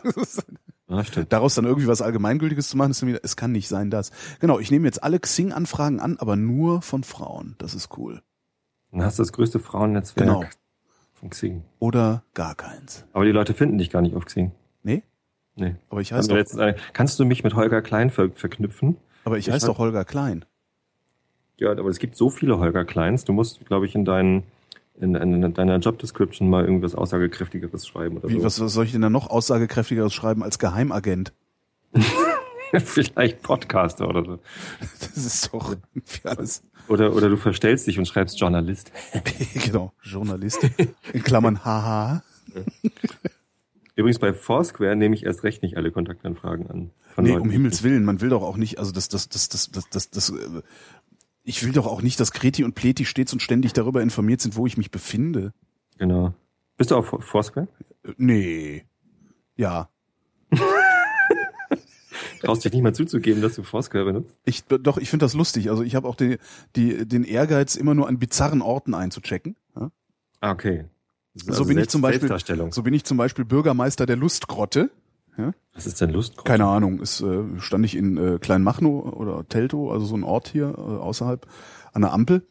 Ah, 0.88 1.04
stimmt. 1.04 1.34
Daraus 1.34 1.56
dann 1.56 1.66
irgendwie 1.66 1.88
was 1.88 2.02
Allgemeingültiges 2.02 2.68
zu 2.70 2.78
machen, 2.78 2.92
ist 2.92 3.06
wieder, 3.06 3.20
es 3.24 3.36
kann 3.36 3.52
nicht 3.52 3.68
sein, 3.68 3.90
das. 3.90 4.12
Genau, 4.40 4.60
ich 4.60 4.70
nehme 4.72 4.86
jetzt 4.86 5.04
alle 5.04 5.20
Xing-Anfragen 5.20 6.00
an, 6.00 6.18
aber 6.20 6.36
nur 6.36 6.82
von 6.84 7.04
Frauen. 7.04 7.56
Das 7.58 7.74
ist 7.74 7.98
cool. 7.98 8.22
Dann 8.92 9.04
hast 9.04 9.18
du 9.18 9.24
das 9.24 9.34
größte 9.34 9.60
Frauennetzwerk 9.60 10.28
Genau. 10.28 10.44
von 11.14 11.30
Xing. 11.32 11.64
Oder 11.80 12.24
gar 12.36 12.54
keins. 12.56 13.06
Aber 13.14 13.26
die 13.26 13.32
Leute 13.32 13.54
finden 13.56 13.78
dich 13.80 13.90
gar 13.90 14.02
nicht 14.04 14.16
auf 14.16 14.26
Xing. 14.26 14.52
Nee? 14.84 15.02
Nee. 15.56 15.76
Aber 15.90 16.02
ich 16.02 16.14
heiße 16.14 16.28
doch, 16.30 16.60
eine- 16.62 16.76
Kannst 16.94 17.20
du 17.20 17.26
mich 17.26 17.44
mit 17.44 17.56
Holger 17.56 17.82
Klein 17.82 18.10
ver 18.12 18.30
verknüpfen? 18.36 18.98
aber 19.24 19.38
ich 19.40 19.48
ich 19.48 19.54
heiße 19.54 19.66
doch 19.66 19.80
Holger 19.80 20.06
Klein. 20.06 20.46
Ja, 21.58 21.72
aber 21.72 21.90
es 21.90 22.00
gibt 22.00 22.16
so 22.18 22.30
viele 22.30 22.60
Holger 22.60 22.86
Kleins. 22.86 23.24
Du 23.26 23.34
musst, 23.34 23.66
glaube 23.66 23.86
ich, 23.86 23.96
in, 23.96 24.04
deinen, 24.06 24.44
in, 25.00 25.16
in 25.16 25.54
deiner 25.54 25.78
Job 25.78 26.00
Description 26.00 26.50
mal 26.50 26.64
irgendwas 26.64 26.96
aussagekräftigeres 26.96 27.86
schreiben 27.86 28.18
oder 28.18 28.30
Wie, 28.30 28.36
so. 28.36 28.44
was, 28.44 28.60
was 28.60 28.74
soll 28.74 28.86
ich 28.86 28.92
denn 28.92 29.02
da 29.02 29.10
noch 29.10 29.30
aussagekräftigeres 29.30 30.14
schreiben 30.14 30.44
als 30.44 30.60
Geheimagent? 30.60 31.34
Vielleicht 32.80 33.42
Podcaster 33.42 34.08
oder 34.08 34.26
so. 34.26 34.40
Das 35.00 35.18
ist 35.18 35.54
doch 35.54 35.76
alles. 36.24 36.64
Oder, 36.88 37.16
oder 37.16 37.30
du 37.30 37.38
verstellst 37.38 37.88
dich 37.88 37.98
und 37.98 38.06
schreibst 38.06 38.40
Journalist. 38.40 38.92
genau, 39.66 39.94
Journalist. 40.02 40.68
In 41.14 41.24
Klammern 41.24 41.64
haha. 41.64 42.24
Übrigens 43.96 44.20
bei 44.20 44.34
Foursquare 44.34 44.96
nehme 44.96 45.16
ich 45.16 45.26
erst 45.26 45.44
recht 45.44 45.64
nicht 45.64 45.78
alle 45.78 45.92
Kontaktanfragen 45.92 46.70
an. 46.70 46.92
Nee, 47.18 47.32
um 47.32 47.50
Himmels 47.50 47.82
Willen, 47.84 48.04
man 48.04 48.20
will 48.20 48.30
doch 48.30 48.44
auch 48.44 48.58
nicht, 48.58 48.78
also 48.78 48.92
das, 48.92 49.08
das, 49.08 49.30
das, 49.30 49.48
das, 49.48 49.72
das, 49.72 49.90
das, 49.90 50.10
das 50.10 50.30
äh, 50.32 50.62
ich 51.46 51.64
will 51.64 51.72
doch 51.72 51.86
auch 51.86 52.02
nicht, 52.02 52.20
dass 52.20 52.32
Kreti 52.32 52.64
und 52.64 52.74
Pleti 52.74 53.06
stets 53.06 53.32
und 53.32 53.40
ständig 53.40 53.74
darüber 53.74 54.02
informiert 54.02 54.42
sind, 54.42 54.56
wo 54.56 54.66
ich 54.66 54.78
mich 54.78 54.92
befinde. 54.92 55.54
Genau. 55.98 56.34
Bist 56.76 56.92
du 56.92 56.96
auf 56.96 57.16
Foursquare? 57.20 57.68
Äh, 58.04 58.14
Nee. 58.18 58.86
Ja. 59.56 59.90
Traust 62.42 62.66
dich 62.66 62.74
nicht 62.74 62.82
mal 62.82 62.94
zuzugeben, 62.94 63.42
dass 63.42 63.56
du 63.56 63.64
Foursquare 63.64 64.06
benutzt? 64.06 64.36
Ich, 64.44 64.66
doch, 64.66 64.98
ich 64.98 65.10
finde 65.10 65.26
das 65.26 65.34
lustig. 65.34 65.70
Also 65.70 65.84
ich 65.84 65.96
habe 65.96 66.08
auch 66.08 66.16
die, 66.16 66.38
die, 66.76 67.08
den 67.08 67.24
Ehrgeiz, 67.24 67.76
immer 67.76 67.96
nur 67.96 68.08
an 68.08 68.20
bizarren 68.20 68.62
Orten 68.62 68.94
einzuchecken. 68.94 69.56
Ja? 69.76 69.92
Ah, 70.42 70.52
okay. 70.52 70.86
So 71.36 71.52
also 71.52 71.66
bin 71.66 71.78
ich 71.78 71.90
zum 71.90 72.02
Beispiel-. 72.02 72.72
So 72.72 72.84
bin 72.84 72.94
ich 72.94 73.04
zum 73.04 73.18
Beispiel 73.18 73.46
Bürgermeister 73.46 74.06
der 74.06 74.16
Lustgrotte. 74.16 74.92
Was 75.76 75.86
ist 75.86 76.00
denn 76.00 76.10
Lust? 76.12 76.46
Keine 76.46 76.66
Ahnung, 76.66 77.00
ist, 77.02 77.22
äh, 77.22 77.44
stand 77.60 77.86
ich 77.86 77.96
in 77.96 78.18
äh, 78.18 78.40
Kleinmachnow 78.40 79.14
oder 79.14 79.48
Teltow, 79.48 79.92
also 79.92 80.06
so 80.06 80.16
ein 80.16 80.24
Ort 80.24 80.48
hier 80.48 80.70
äh, 80.70 80.82
außerhalb, 80.82 81.46
an 81.92 82.02
der 82.02 82.14
Ampel 82.14 82.48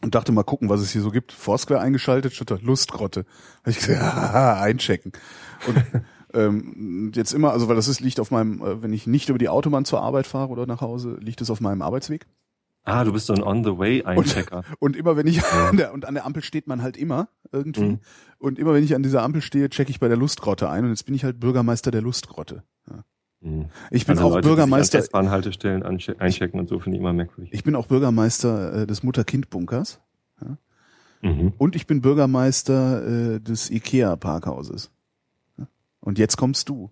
und 0.00 0.14
dachte 0.14 0.32
mal 0.32 0.42
gucken, 0.42 0.68
was 0.68 0.80
es 0.80 0.90
hier 0.90 1.02
so 1.02 1.10
gibt. 1.10 1.32
Foursquare 1.32 1.80
eingeschaltet, 1.80 2.32
statt 2.32 2.62
Lustgrotte. 2.62 3.26
Hab 3.62 3.68
ich 3.68 3.78
gesagt, 3.78 4.02
haha, 4.02 4.62
einchecken. 4.62 5.12
Und 5.66 5.84
ähm, 6.34 7.12
jetzt 7.14 7.32
immer, 7.32 7.52
also 7.52 7.68
weil 7.68 7.76
das 7.76 7.88
ist, 7.88 8.00
liegt 8.00 8.20
auf 8.20 8.30
meinem, 8.30 8.60
äh, 8.62 8.82
wenn 8.82 8.92
ich 8.92 9.06
nicht 9.06 9.28
über 9.28 9.38
die 9.38 9.48
Autobahn 9.50 9.84
zur 9.84 10.00
Arbeit 10.00 10.26
fahre 10.26 10.50
oder 10.50 10.66
nach 10.66 10.80
Hause, 10.80 11.18
liegt 11.20 11.42
es 11.42 11.50
auf 11.50 11.60
meinem 11.60 11.82
Arbeitsweg. 11.82 12.26
Ah, 12.84 13.02
du 13.04 13.12
bist 13.12 13.26
so 13.26 13.32
ein 13.34 13.42
On-the-Way-Einchecker. 13.42 14.62
Und 14.78 14.94
immer 14.96 15.16
wenn 15.16 15.26
ich 15.26 15.42
an 15.44 15.76
der, 15.78 15.94
und 15.94 16.04
an 16.04 16.14
der 16.14 16.26
Ampel 16.26 16.42
steht 16.42 16.66
man 16.66 16.82
halt 16.82 16.96
immer 16.98 17.28
irgendwie. 17.50 17.82
Mhm. 17.82 17.98
Und 18.38 18.58
immer 18.58 18.74
wenn 18.74 18.84
ich 18.84 18.94
an 18.94 19.02
dieser 19.02 19.22
Ampel 19.22 19.40
stehe, 19.40 19.70
checke 19.70 19.90
ich 19.90 20.00
bei 20.00 20.08
der 20.08 20.18
Lustgrotte 20.18 20.68
ein 20.68 20.84
und 20.84 20.90
jetzt 20.90 21.04
bin 21.06 21.14
ich 21.14 21.24
halt 21.24 21.40
Bürgermeister 21.40 21.90
der 21.90 22.02
Lustgrotte. 22.02 22.62
Mhm. 23.40 23.66
Ich 23.90 24.06
bin 24.06 24.16
also 24.18 24.28
auch 24.28 24.34
Leute, 24.36 24.48
Bürgermeister. 24.48 24.98
Die 24.98 25.02
sich 25.04 25.14
an 25.14 25.24
S-Bahn-Haltestellen 25.24 25.82
anche- 25.82 26.18
einchecken 26.20 26.60
und 26.60 26.68
so 26.68 26.78
finde 26.78 26.96
ich 26.96 27.00
immer 27.00 27.12
merkwürdig. 27.12 27.52
Ich 27.54 27.62
bin 27.64 27.74
auch 27.74 27.86
Bürgermeister 27.86 28.82
äh, 28.82 28.86
des 28.86 29.02
Mutter-Kind-Bunkers 29.02 30.00
Mhm. 31.22 31.54
und 31.56 31.74
ich 31.74 31.86
bin 31.86 32.02
Bürgermeister 32.02 33.34
äh, 33.36 33.40
des 33.40 33.70
IKEA-Parkhauses. 33.70 34.90
Ja? 35.56 35.66
Und 36.00 36.18
jetzt 36.18 36.36
kommst 36.36 36.68
du. 36.68 36.90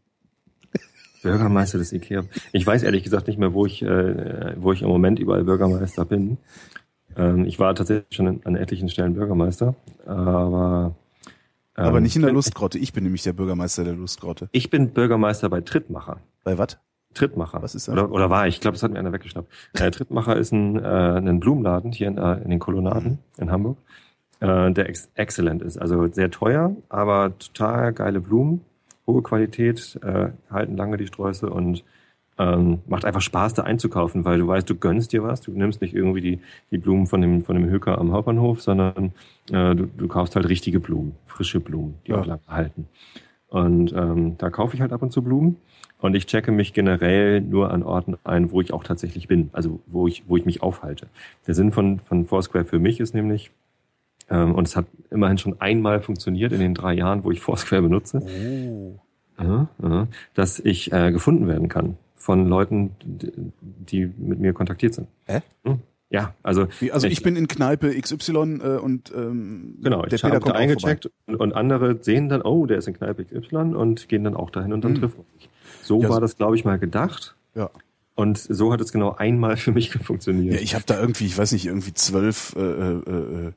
Bürgermeister 1.23 1.79
des 1.79 1.93
Ikea. 1.93 2.25
Ich 2.53 2.67
weiß 2.67 2.83
ehrlich 2.83 3.03
gesagt 3.03 3.27
nicht 3.27 3.39
mehr, 3.39 3.53
wo 3.53 3.67
ich, 3.67 3.83
äh, 3.83 4.55
wo 4.57 4.73
ich 4.73 4.83
im 4.83 4.89
Moment 4.89 5.19
überall 5.19 5.45
Bürgermeister 5.45 6.05
bin. 6.05 6.39
Ähm, 7.17 7.45
ich 7.45 7.59
war 7.59 7.75
tatsächlich 7.75 8.07
schon 8.11 8.41
an, 8.45 8.57
etlichen 8.57 8.89
Stellen 8.89 9.15
Bürgermeister, 9.15 9.75
aber 10.07 10.95
ähm, 11.77 11.85
Aber 11.85 12.01
nicht 12.01 12.17
in 12.17 12.23
der 12.23 12.33
Lustgrotte. 12.33 12.79
Ich 12.79 12.93
bin 12.93 13.05
nämlich 13.05 13.23
der 13.23 13.33
Bürgermeister 13.33 13.85
der 13.85 13.95
Lustgrotte. 13.95 14.49
Ich 14.53 14.71
bin 14.71 14.91
Bürgermeister 14.91 15.49
bei 15.49 15.61
Trittmacher. 15.61 16.19
Bei 16.45 16.59
was? 16.59 16.79
Trittmacher. 17.15 17.63
Was 17.63 17.75
ist 17.75 17.89
das? 17.89 17.93
Oder, 17.93 18.11
oder 18.11 18.31
war 18.31 18.47
ich? 18.47 18.57
Ich 18.57 18.61
glaube, 18.61 18.75
das 18.75 18.83
hat 18.83 18.93
mir 18.93 18.99
einer 18.99 19.13
weggeschnappt. 19.13 19.51
Äh, 19.75 19.91
Trittmacher 19.91 20.37
ist 20.37 20.53
ein, 20.53 20.79
äh, 20.79 20.87
ein 20.87 21.41
Blumenladen 21.41 21.93
hier 21.93 22.09
in, 22.09 22.19
äh, 22.19 22.39
in 22.43 22.51
den 22.51 22.59
Kolonnaden 22.59 23.19
in 23.39 23.51
Hamburg, 23.51 23.79
äh, 24.41 24.71
der 24.73 24.89
ex 24.89 25.11
excellent 25.15 25.63
ist. 25.63 25.79
Also 25.79 26.07
sehr 26.13 26.31
teuer, 26.31 26.75
aber 26.89 27.37
total 27.39 27.93
geile 27.93 28.21
Blumen, 28.21 28.63
hohe 29.07 29.23
Qualität, 29.23 29.99
äh, 30.03 30.31
halten 30.51 30.77
lange 30.77 30.97
die 30.97 31.07
Sträuße 31.07 31.49
und 31.51 31.85
ähm, 32.39 32.81
macht 32.87 33.05
einfach 33.05 33.21
Spaß, 33.21 33.55
da 33.55 33.63
einzukaufen, 33.63 34.25
weil 34.25 34.39
du 34.39 34.49
weißt, 34.49 34.69
du 34.69 34.75
gönnst 34.75 35.13
dir 35.13 35.23
was, 35.23 35.43
du 35.43 35.53
nimmst 35.53 35.83
nicht 35.83 35.95
irgendwie 35.95 36.21
die, 36.21 36.41
die 36.71 36.79
Blumen 36.79 37.07
von 37.07 37.21
dem, 37.21 37.43
von 37.45 37.57
dem 37.57 37.69
Höker 37.69 37.99
am 37.99 38.13
Hauptbahnhof, 38.13 38.63
sondern 38.63 39.13
äh, 39.51 39.75
du, 39.75 39.87
du 39.87 40.09
kaufst 40.09 40.35
halt 40.35 40.49
richtige 40.49 40.81
Blumen, 40.81 41.15
frische 41.27 41.61
Blumen, 41.61 41.95
die 42.07 42.13
Ja. 42.13 42.21
auch 42.21 42.27
lange 42.27 42.41
halten. 42.49 42.89
Und 43.49 43.93
ähm, 43.93 44.39
da 44.39 44.49
kaufe 44.49 44.75
ich 44.75 44.81
halt 44.81 44.93
ab 44.93 45.03
und 45.03 45.13
zu 45.13 45.23
Blumen. 45.23 45.57
Und 45.99 46.17
ich 46.17 46.27
checke 46.27 46.51
mich 46.51 46.73
generell 46.73 47.41
nur 47.41 47.71
an 47.71 47.83
Orten 47.85 48.17
ein, 48.25 48.51
wo 48.51 48.61
ich 48.61 48.73
auch 48.73 48.83
tatsächlich 48.83 49.29
bin, 49.29 49.51
also 49.53 49.79
wo 49.87 50.09
ich, 50.09 50.25
wo 50.27 50.37
ich 50.37 50.45
mich 50.45 50.63
aufhalte. 50.63 51.07
Der 51.47 51.55
Sinn 51.55 51.71
von, 51.71 52.01
von 52.01 52.25
Foursquare 52.27 52.65
für 52.65 52.81
mich 52.81 52.99
ist 52.99 53.15
nämlich, 53.15 53.53
ähm, 54.31 54.55
und 54.55 54.67
es 54.69 54.77
hat 54.77 54.87
immerhin 55.11 55.39
schon 55.39 55.61
einmal 55.61 56.01
funktioniert 56.01 56.53
in 56.53 56.61
den 56.61 56.75
drei 56.75 56.95
Jahren, 56.95 57.25
wo 57.25 57.31
ich 57.31 57.41
Foursquare 57.41 57.83
benutze, 57.83 58.23
Oh. 58.23 58.99
Aha, 59.37 59.69
aha. 59.83 60.09
dass 60.35 60.59
ich 60.61 60.93
äh, 60.93 61.11
gefunden 61.11 61.49
werden 61.49 61.69
kann 61.69 61.97
von 62.17 62.47
Leuten, 62.49 62.91
die, 63.03 64.07
mit 64.17 64.39
mir 64.39 64.53
kontaktiert 64.53 64.95
sind. 64.95 65.09
Hä? 65.27 65.41
Hm? 65.65 65.81
Ja, 66.11 66.35
also 66.43 66.69
Wie, 66.79 66.93
Also 66.93 67.07
ich 67.09 67.23
bin 67.23 67.37
in 67.37 67.49
Kneipe 67.49 67.99
XY 67.99 68.33
äh, 68.63 68.77
und 68.77 69.11
ähm, 69.17 69.79
genau, 69.83 70.03
der 70.03 70.13
ich 70.13 70.23
Peter 70.23 70.35
kommt 70.41 70.47
da 70.55 70.59
auch 70.59 70.61
eingecheckt 70.61 71.11
und, 71.27 71.37
und 71.37 71.53
andere 71.55 71.99
sehen 72.03 72.29
dann, 72.29 72.43
oh, 72.43 72.67
der 72.67 72.77
ist 72.79 72.87
in 72.87 72.95
Kneipe 72.95 73.25
XY 73.25 73.75
und 73.75 74.09
gehen 74.11 74.23
dann 74.23 74.37
auch 74.37 74.51
dahin 74.51 74.73
und 74.75 74.85
dann 74.85 74.93
Hm. 74.95 75.01
treffen 75.01 75.15
wir 75.17 75.25
uns. 75.35 75.49
So 75.83 76.03
Ja, 76.03 76.09
war 76.11 76.17
so- 76.17 76.21
das, 76.21 76.37
glaube 76.37 76.55
ich, 76.55 76.65
mal 76.65 76.79
gedacht. 76.79 77.35
Ja. 77.55 77.71
Und 78.15 78.37
so 78.39 78.73
hat 78.75 78.81
es 78.83 78.93
genau 78.93 79.15
einmal 79.17 79.57
für 79.57 79.73
mich 79.73 79.91
funktioniert. 80.05 80.55
Ja, 80.57 80.61
ich 80.61 80.75
habe 80.75 80.85
da 80.87 81.01
irgendwie, 81.01 81.25
ich 81.25 81.37
weiß 81.39 81.51
nicht, 81.53 81.65
irgendwie 81.67 81.95
zwölf, 81.95 82.55
äh, 82.57 82.61
äh, 82.61 83.47
äh, 83.47 83.53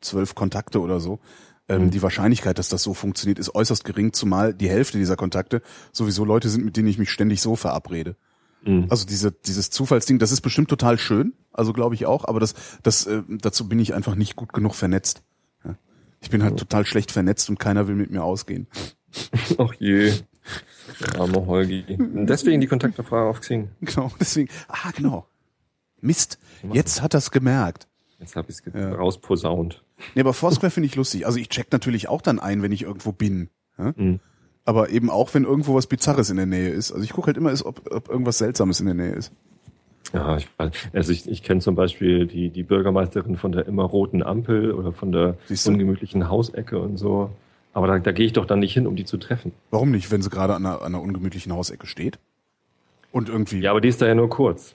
zwölf 0.00 0.34
Kontakte 0.34 0.80
oder 0.80 1.00
so. 1.00 1.20
Ähm, 1.68 1.84
Mhm. 1.86 1.90
Die 1.90 2.02
Wahrscheinlichkeit, 2.02 2.58
dass 2.58 2.68
das 2.70 2.82
so 2.82 2.94
funktioniert, 2.94 3.38
ist 3.38 3.54
äußerst 3.54 3.84
gering, 3.84 4.12
zumal 4.12 4.54
die 4.54 4.68
Hälfte 4.70 4.96
dieser 4.98 5.16
Kontakte 5.16 5.60
sowieso 5.92 6.24
Leute 6.24 6.48
sind, 6.48 6.64
mit 6.64 6.76
denen 6.76 6.88
ich 6.88 6.98
mich 6.98 7.10
ständig 7.10 7.40
so 7.42 7.56
verabrede. 7.56 8.16
Mhm. 8.64 8.86
Also 8.88 9.06
diese, 9.06 9.32
dieses 9.32 9.70
Zufallsding, 9.70 10.18
das 10.18 10.32
ist 10.32 10.40
bestimmt 10.40 10.68
total 10.70 10.98
schön, 10.98 11.34
also 11.52 11.72
glaube 11.72 11.94
ich 11.94 12.06
auch, 12.06 12.24
aber 12.24 12.40
das, 12.40 12.54
das, 12.82 13.06
äh, 13.06 13.22
dazu 13.28 13.68
bin 13.68 13.78
ich 13.80 13.92
einfach 13.94 14.14
nicht 14.14 14.34
gut 14.34 14.52
genug 14.52 14.74
vernetzt. 14.74 15.22
Ja. 15.64 15.76
Ich 16.20 16.30
bin 16.30 16.42
halt 16.42 16.58
total 16.58 16.86
schlecht 16.86 17.12
vernetzt 17.12 17.50
und 17.50 17.58
keiner 17.60 17.86
will 17.86 17.94
mit 17.96 18.10
mir 18.10 18.24
ausgehen. 18.24 18.66
Ach 19.58 19.72
je. 19.78 20.12
Der 21.00 21.20
arme 21.20 21.44
Holgi. 21.46 21.84
Deswegen 21.98 22.60
die 22.62 22.66
Kontaktanfrage 22.66 23.28
auf 23.28 23.40
Xing. 23.40 23.68
Genau, 23.82 24.10
deswegen, 24.18 24.48
ah, 24.68 24.90
genau. 24.96 25.26
Mist, 26.00 26.38
jetzt 26.72 27.02
hat 27.02 27.12
er's 27.12 27.30
gemerkt. 27.30 27.86
Jetzt 28.18 28.36
habe 28.36 28.50
ich 28.50 28.56
es 28.56 28.72
Ja. 28.74 28.94
rausposaunt. 28.94 29.84
Nee, 30.14 30.20
aber 30.20 30.32
Foursquare 30.32 30.70
finde 30.70 30.86
ich 30.86 30.94
lustig. 30.96 31.26
Also 31.26 31.38
ich 31.38 31.48
check 31.48 31.72
natürlich 31.72 32.08
auch 32.08 32.22
dann 32.22 32.38
ein, 32.38 32.62
wenn 32.62 32.72
ich 32.72 32.82
irgendwo 32.82 33.12
bin. 33.12 33.48
Ja? 33.78 33.92
Mhm. 33.96 34.20
Aber 34.64 34.90
eben 34.90 35.08
auch, 35.10 35.32
wenn 35.34 35.44
irgendwo 35.44 35.74
was 35.74 35.86
Bizarres 35.86 36.30
in 36.30 36.36
der 36.36 36.46
Nähe 36.46 36.68
ist. 36.70 36.92
Also 36.92 37.02
ich 37.04 37.12
gucke 37.12 37.28
halt 37.28 37.36
immer, 37.36 37.50
ist, 37.50 37.64
ob, 37.64 37.90
ob 37.92 38.08
irgendwas 38.08 38.38
Seltsames 38.38 38.80
in 38.80 38.86
der 38.86 38.94
Nähe 38.94 39.12
ist. 39.12 39.32
Ja, 40.12 40.36
ich, 40.36 40.48
weiß- 40.58 40.72
also 40.92 41.12
ich, 41.12 41.28
ich 41.28 41.42
kenne 41.42 41.60
zum 41.60 41.74
Beispiel 41.74 42.26
die, 42.26 42.50
die 42.50 42.62
Bürgermeisterin 42.62 43.36
von 43.36 43.52
der 43.52 43.66
immer 43.66 43.82
roten 43.84 44.22
Ampel 44.22 44.72
oder 44.72 44.92
von 44.92 45.10
der 45.12 45.36
ungemütlichen 45.66 46.28
Hausecke 46.28 46.78
und 46.78 46.96
so. 46.96 47.30
Aber 47.74 47.86
da, 47.86 47.98
da 47.98 48.12
gehe 48.12 48.26
ich 48.26 48.32
doch 48.32 48.46
dann 48.46 48.58
nicht 48.60 48.72
hin, 48.74 48.86
um 48.86 48.96
die 48.96 49.04
zu 49.04 49.16
treffen. 49.18 49.52
Warum 49.70 49.90
nicht, 49.90 50.10
wenn 50.10 50.22
sie 50.22 50.30
gerade 50.30 50.54
an 50.54 50.64
einer, 50.66 50.80
an 50.80 50.94
einer 50.94 51.02
ungemütlichen 51.02 51.52
Hausecke 51.52 51.86
steht? 51.86 52.18
Und 53.12 53.28
irgendwie, 53.28 53.60
Ja, 53.60 53.70
aber 53.70 53.80
die 53.80 53.88
ist 53.88 54.00
da 54.02 54.06
ja 54.06 54.14
nur 54.14 54.28
kurz. 54.28 54.74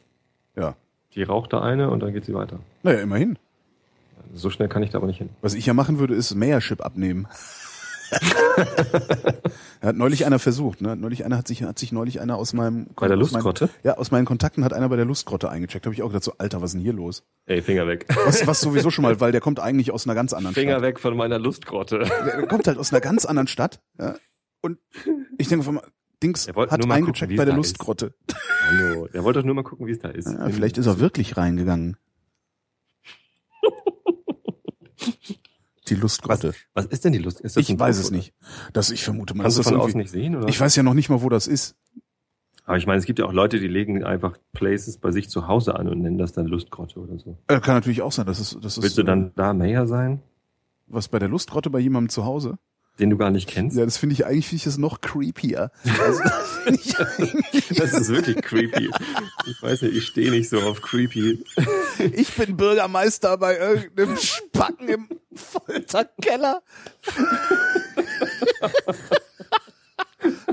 ja. 0.56 0.76
Die 1.16 1.22
raucht 1.22 1.54
da 1.54 1.62
eine 1.62 1.92
und 1.92 2.00
dann 2.00 2.12
geht 2.12 2.26
sie 2.26 2.34
weiter. 2.34 2.60
Naja, 2.82 3.02
immerhin. 3.02 3.38
So 4.34 4.50
schnell 4.50 4.68
kann 4.68 4.84
ich 4.84 4.90
da 4.92 4.98
aber 5.00 5.08
nicht 5.08 5.18
hin. 5.18 5.30
Was 5.42 5.54
ich 5.54 5.66
ja 5.66 5.74
machen 5.74 6.00
würde, 6.00 6.14
ist 6.16 6.34
Mayorship 6.36 6.84
abnehmen. 6.86 7.28
hat 9.82 9.96
neulich 9.96 10.26
einer 10.26 10.40
versucht, 10.40 10.82
ne? 10.82 10.96
Neulich 10.96 11.26
einer 11.26 11.38
hat 11.38 11.48
sich, 11.48 11.64
hat 11.64 11.80
sich 11.80 11.92
neulich 11.92 12.22
einer 12.22 12.36
aus 12.38 12.54
meinem 12.54 12.88
Bei 12.96 13.08
der 13.08 13.18
meinen- 13.18 13.20
Lustgrotte? 13.22 13.70
Ja, 13.84 13.98
aus 13.98 14.12
meinen 14.12 14.26
Kontakten 14.26 14.64
hat 14.64 14.74
einer 14.74 14.90
bei 14.90 14.96
der 14.96 15.06
Lustgrotte 15.06 15.50
eingecheckt. 15.50 15.86
Habe 15.86 15.94
ich 15.96 16.04
auch 16.04 16.08
gedacht, 16.10 16.24
so, 16.24 16.34
Alter, 16.38 16.62
was 16.62 16.70
ist 16.72 16.74
denn 16.76 16.82
hier 16.82 16.94
los? 16.94 17.24
Ey, 17.46 17.62
Finger 17.62 17.88
weg. 17.88 18.06
Was, 18.26 18.46
was 18.48 18.62
sowieso 18.62 18.92
schon 18.92 19.04
mal, 19.04 19.20
weil 19.20 19.32
der 19.32 19.42
kommt 19.42 19.60
eigentlich 19.60 19.92
aus 19.92 20.06
einer 20.06 20.16
ganz 20.16 20.34
anderen 20.34 20.54
Finger 20.54 20.74
Stadt. 20.74 20.84
weg 20.84 21.00
von 21.00 21.18
meiner 21.18 21.40
Lustgrotte. 21.40 22.00
Der, 22.00 22.48
kommt 22.48 22.68
halt 22.68 22.78
aus 22.78 22.92
einer 22.94 23.02
ganz 23.02 23.26
anderen 23.26 23.48
Stadt. 23.48 23.82
Ja? 24.00 24.16
Und 24.62 24.78
ich 25.38 25.48
denke, 25.48 25.66
von, 25.66 25.80
Dings 26.22 26.48
Er 26.48 26.56
hat 26.56 26.70
gucken, 26.70 26.92
eingecheckt 26.92 27.32
es 27.32 27.38
bei 27.38 27.46
der 27.46 27.56
Lustgrotte. 27.56 28.14
Hallo. 28.68 29.08
Er 29.12 29.24
wollte 29.24 29.40
doch 29.40 29.46
nur 29.46 29.56
mal 29.56 29.64
gucken, 29.64 29.88
wie 29.88 29.92
es 29.92 30.00
da 30.00 30.10
ist. 30.10 30.28
Ja, 30.28 30.48
vielleicht 30.50 30.78
ist 30.78 30.86
er 30.86 31.00
wirklich 31.00 31.36
reingegangen. 31.36 31.98
Die 35.96 36.02
Lustgrotte. 36.02 36.54
Was 36.74 36.86
ist 36.86 37.06
denn 37.06 37.14
die 37.14 37.20
Lust? 37.20 37.40
Ist 37.42 37.56
das 37.56 37.68
Ich 37.70 37.80
weiß 37.80 37.98
Puff, 37.98 38.06
es 38.06 38.10
oder? 38.10 38.18
nicht. 38.18 38.34
Das, 38.74 38.90
ich 38.92 39.04
vermute 39.04 39.36
mal, 39.36 39.44
Kannst 39.44 39.58
du 39.58 39.62
das 39.62 39.68
ist 39.68 39.72
von 39.74 39.82
außen 39.82 39.98
nicht 40.00 40.12
sehen, 40.12 40.36
oder? 40.36 40.48
Ich 40.48 40.60
weiß 40.60 40.76
ja 40.76 40.84
noch 40.84 40.94
nicht 40.94 41.10
mal, 41.10 41.22
wo 41.22 41.30
das 41.30 41.48
ist. 41.48 41.76
Aber 42.66 42.78
ich 42.78 42.88
meine, 42.88 43.00
es 43.00 43.06
gibt 43.06 43.20
ja 43.20 43.26
auch 43.26 43.34
Leute, 43.34 43.60
die 43.60 43.68
legen 43.68 44.04
einfach 44.04 44.38
Places 44.54 44.98
bei 44.98 45.12
sich 45.12 45.30
zu 45.30 45.48
Hause 45.48 45.76
an 45.76 45.90
und 45.90 46.02
nennen 46.02 46.18
das 46.18 46.32
dann 46.32 46.46
Lustgrotte 46.46 47.00
oder 47.00 47.18
so. 47.20 47.38
Äh, 47.48 47.60
kann 47.60 47.76
natürlich 47.76 48.02
auch 48.02 48.12
sein, 48.14 48.26
dass 48.26 48.40
es, 48.40 48.58
das 48.62 48.78
ist, 48.78 48.84
Willst 48.84 48.98
du 48.98 49.04
dann 49.04 49.32
da 49.36 49.54
Mayor 49.54 49.86
sein, 49.86 50.22
was 50.88 51.10
bei 51.10 51.20
der 51.20 51.28
Lustgrotte 51.28 51.70
bei 51.70 51.80
jemandem 51.80 52.10
zu 52.10 52.24
Hause? 52.24 52.58
Den 53.00 53.10
du 53.10 53.18
gar 53.18 53.32
nicht 53.32 53.50
kennst? 53.50 53.78
Ja, 53.78 53.86
das 53.86 53.98
finde 53.98 54.14
ich 54.14 54.26
eigentlich 54.26 54.48
finde 54.48 54.58
ich 54.58 54.64
das 54.66 54.78
noch 54.78 55.02
creepier. 55.02 55.72
Also, 56.00 56.22
das 57.76 57.94
ist 57.94 58.10
wirklich 58.10 58.42
creepy. 58.42 58.90
Ich 59.48 59.62
weiß 59.62 59.82
nicht, 59.84 59.96
ich 59.96 60.08
stehe 60.08 60.32
nicht 60.32 60.50
so 60.50 60.62
auf 60.62 60.82
creepy. 60.82 61.44
ich 62.14 62.34
bin 62.36 62.56
Bürgermeister 62.56 63.38
bei 63.38 63.58
irgendeinem 63.58 64.18
Spacken 64.18 64.88
im 64.88 65.10
Folterkeller. 65.36 66.62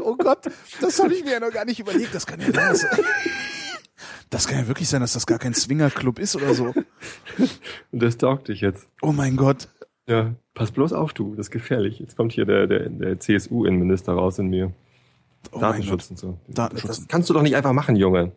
oh 0.01 0.17
Gott, 0.17 0.51
das 0.81 0.99
habe 0.99 1.15
ich 1.15 1.25
mir 1.25 1.33
ja 1.33 1.41
noch 1.41 1.53
gar 1.53 1.65
nicht 1.65 1.81
überlegt. 1.81 2.15
Das 2.15 2.27
kann 2.27 2.41
ja 2.41 2.53
sein, 2.53 2.71
dass, 2.71 2.87
das 4.31 4.49
kann 4.49 4.59
ja 4.59 4.69
wirklich 4.69 4.89
sein, 4.89 5.01
dass 5.01 5.13
das 5.13 5.27
gar 5.27 5.39
kein 5.39 5.55
Swingerclub 5.55 6.19
ist 6.19 6.37
oder 6.37 6.55
so. 6.55 6.73
Und 7.93 8.03
das 8.03 8.17
taugt 8.17 8.49
dich 8.49 8.61
jetzt. 8.63 8.87
Oh 9.03 9.13
mein 9.13 9.37
Gott. 9.37 9.69
Ja, 10.11 10.35
pass 10.55 10.73
bloß 10.73 10.93
auf, 10.93 11.13
du, 11.15 11.35
das 11.37 11.47
ist 11.47 11.51
gefährlich. 11.53 11.99
Jetzt 12.01 12.17
kommt 12.17 12.33
hier 12.33 12.45
der, 12.45 12.67
der, 12.67 12.89
der 12.89 13.21
CSU-Innenminister 13.21 14.13
raus 14.13 14.39
in 14.41 14.49
mir. 14.49 14.73
Oh 15.53 15.61
Datenschutz 15.61 16.11
und 16.11 16.19
so. 16.19 16.37
Datenschutz. 16.49 16.99
Das 16.99 17.09
kannst 17.09 17.31
du 17.31 17.35
doch 17.35 17.43
nicht 17.43 17.55
einfach 17.57 17.73
machen, 17.73 17.95
Junge. 17.97 18.33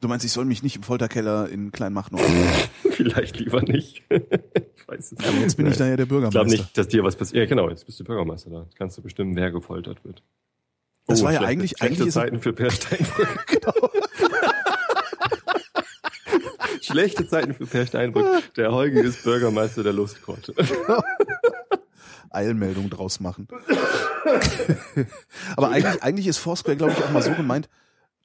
Du 0.00 0.08
meinst, 0.08 0.24
ich 0.24 0.32
soll 0.32 0.44
mich 0.44 0.64
nicht 0.64 0.74
im 0.76 0.82
Folterkeller 0.82 1.48
in 1.48 1.70
Kleinmachnow. 1.70 2.20
Vielleicht 2.90 3.38
lieber 3.38 3.62
nicht. 3.62 4.02
ich 4.10 4.88
weiß 4.88 5.12
es 5.12 5.18
Aber 5.24 5.38
jetzt 5.38 5.56
bin 5.56 5.66
ich 5.68 5.76
da 5.76 5.86
ja 5.86 5.96
der 5.96 6.04
Ich 6.04 6.08
glaube 6.08 6.22
Bürgermeister. 6.30 6.44
nicht, 6.62 6.76
dass 6.76 6.88
dir 6.88 7.04
was 7.04 7.14
passiert. 7.14 7.36
Ja, 7.38 7.46
genau, 7.46 7.70
jetzt 7.70 7.86
bist 7.86 8.00
du 8.00 8.04
Bürgermeister 8.04 8.50
da. 8.50 8.62
Jetzt 8.64 8.76
kannst 8.76 8.98
du 8.98 9.02
bestimmen, 9.02 9.36
wer 9.36 9.52
gefoltert 9.52 10.04
wird. 10.04 10.22
Das 11.06 11.22
war 11.22 11.32
ja 11.32 11.38
schlechte- 11.38 11.52
eigentlich- 11.52 11.70
schlechte 11.78 12.02
eigentlich 12.02 12.14
Zeiten 12.14 12.40
für 12.40 12.52
Per 12.52 12.70
Steinbrück. 12.70 13.46
Genau. 13.46 13.88
Schlechte 16.92 17.26
Zeiten 17.26 17.54
für 17.54 17.66
Per 17.66 17.86
Steinbrück. 17.86 18.54
Der 18.56 18.72
Holgi 18.72 19.00
ist 19.00 19.24
Bürgermeister 19.24 19.82
der 19.82 19.92
Lustgrotte. 19.92 20.54
Eilmeldung 22.30 22.88
draus 22.88 23.20
machen. 23.20 23.46
Aber 25.56 25.70
eigentlich, 25.70 26.02
eigentlich 26.02 26.26
ist 26.26 26.38
Foursquare, 26.38 26.76
glaube 26.76 26.92
ich, 26.92 27.02
auch 27.04 27.10
mal 27.10 27.22
so 27.22 27.32
gemeint, 27.32 27.68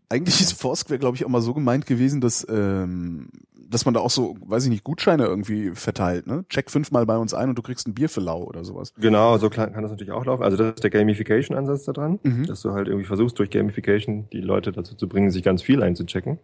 eigentlich 0.09 0.39
ist 0.39 0.53
Foursquare, 0.53 0.99
glaube 0.99 1.17
ich, 1.17 1.25
auch 1.25 1.29
mal 1.29 1.41
so 1.41 1.53
gemeint 1.53 1.85
gewesen, 1.85 2.21
dass, 2.21 2.47
ähm, 2.49 3.27
dass 3.53 3.83
man 3.83 3.93
da 3.93 3.99
auch 3.99 4.09
so, 4.09 4.37
weiß 4.45 4.63
ich 4.63 4.69
nicht, 4.69 4.85
Gutscheine 4.85 5.25
irgendwie 5.25 5.71
verteilt, 5.71 6.25
ne? 6.27 6.45
Check 6.47 6.71
fünfmal 6.71 7.05
bei 7.05 7.17
uns 7.17 7.33
ein 7.33 7.49
und 7.49 7.57
du 7.57 7.61
kriegst 7.61 7.85
ein 7.85 7.93
Bier 7.93 8.07
für 8.07 8.21
lau 8.21 8.43
oder 8.43 8.63
sowas. 8.63 8.93
Genau, 8.97 9.37
so 9.37 9.49
kann 9.49 9.73
kann 9.73 9.81
das 9.83 9.91
natürlich 9.91 10.13
auch 10.13 10.23
laufen. 10.25 10.43
Also 10.43 10.55
das 10.55 10.75
ist 10.75 10.83
der 10.85 10.91
Gamification-Ansatz 10.91 11.83
da 11.83 11.91
dran, 11.91 12.19
Mhm. 12.23 12.45
dass 12.45 12.61
du 12.61 12.71
halt 12.71 12.87
irgendwie 12.87 13.05
versuchst, 13.05 13.37
durch 13.39 13.49
Gamification 13.49 14.29
die 14.31 14.39
Leute 14.39 14.71
dazu 14.71 14.95
zu 14.95 15.09
bringen, 15.09 15.31
sich 15.31 15.43
ganz 15.43 15.61
viel 15.61 15.83
einzuchecken. 15.83 16.39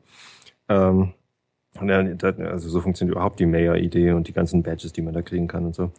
Ähm, 0.67 1.13
also 1.79 2.69
so 2.69 2.81
funktioniert 2.81 3.15
überhaupt 3.15 3.39
die 3.39 3.45
Mayor-Idee 3.45 4.11
und 4.11 4.27
die 4.27 4.33
ganzen 4.33 4.63
Badges, 4.63 4.93
die 4.93 5.01
man 5.01 5.13
da 5.13 5.21
kriegen 5.21 5.47
kann 5.47 5.65
und 5.65 5.75
so. 5.75 5.91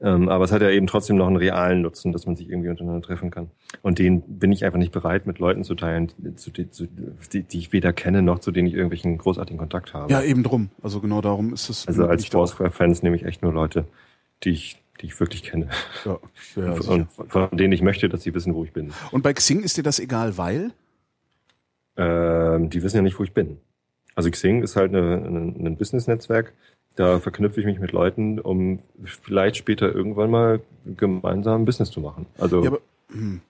Ähm, 0.00 0.28
aber 0.28 0.44
es 0.44 0.50
hat 0.52 0.60
ja 0.60 0.70
eben 0.70 0.88
trotzdem 0.88 1.16
noch 1.16 1.28
einen 1.28 1.36
realen 1.36 1.80
Nutzen, 1.82 2.12
dass 2.12 2.26
man 2.26 2.34
sich 2.34 2.50
irgendwie 2.50 2.68
untereinander 2.68 3.00
treffen 3.00 3.30
kann. 3.30 3.50
Und 3.80 4.00
den 4.00 4.22
bin 4.22 4.50
ich 4.50 4.64
einfach 4.64 4.78
nicht 4.78 4.90
bereit, 4.92 5.24
mit 5.26 5.38
Leuten 5.38 5.62
zu 5.62 5.76
teilen, 5.76 6.10
zu, 6.36 6.50
die- 6.50 6.68
zu, 6.68 6.86
die, 7.32 7.42
die 7.44 7.58
ich 7.58 7.72
weder 7.72 7.92
kenne, 7.92 8.20
noch 8.20 8.40
zu 8.40 8.50
denen 8.50 8.66
ich 8.66 8.74
irgendwelchen 8.74 9.16
großartigen 9.16 9.56
Kontakt 9.58 9.94
habe. 9.94 10.12
Ja, 10.12 10.20
eben 10.20 10.42
drum. 10.42 10.70
Also 10.82 11.00
genau 11.00 11.20
darum 11.20 11.54
ist 11.54 11.68
es. 11.70 11.86
also 11.86 12.06
als 12.06 12.26
Foursquare-Fans 12.26 13.02
nehme 13.04 13.14
ich 13.16 13.24
echt 13.24 13.42
nur 13.42 13.52
Leute, 13.52 13.86
die 14.42 14.50
ich, 14.50 14.82
die 15.00 15.06
ich 15.06 15.20
wirklich 15.20 15.44
kenne. 15.44 15.68
Ja, 16.04 16.18
ja, 16.56 16.72
und 16.88 17.06
von 17.12 17.56
denen 17.56 17.72
ich 17.72 17.80
möchte, 17.80 18.08
dass 18.08 18.22
sie 18.24 18.34
wissen, 18.34 18.52
wo 18.54 18.64
ich 18.64 18.72
bin. 18.72 18.92
und 19.12 19.22
bei 19.22 19.32
Xing 19.32 19.60
ist 19.62 19.76
dir 19.76 19.84
das 19.84 20.00
egal, 20.00 20.36
weil? 20.36 20.72
Ähm, 21.96 22.68
die 22.70 22.82
wissen 22.82 22.96
ja 22.96 23.02
nicht, 23.02 23.18
wo 23.18 23.22
ich 23.24 23.32
bin. 23.32 23.58
Also 24.14 24.30
Xing 24.30 24.62
ist 24.62 24.76
halt 24.76 24.94
eine, 24.94 25.16
eine, 25.16 25.38
ein 25.70 25.76
Business-Netzwerk. 25.76 26.52
Da 26.96 27.18
verknüpfe 27.18 27.58
ich 27.60 27.66
mich 27.66 27.80
mit 27.80 27.90
Leuten, 27.92 28.38
um 28.38 28.78
vielleicht 29.02 29.56
später 29.56 29.92
irgendwann 29.92 30.30
mal 30.30 30.60
gemeinsam 30.96 31.62
ein 31.62 31.64
Business 31.64 31.90
zu 31.90 32.00
machen. 32.00 32.26
Also 32.38 32.62
Ja, 32.62 32.68
aber, 32.70 32.78
hm, 33.10 33.40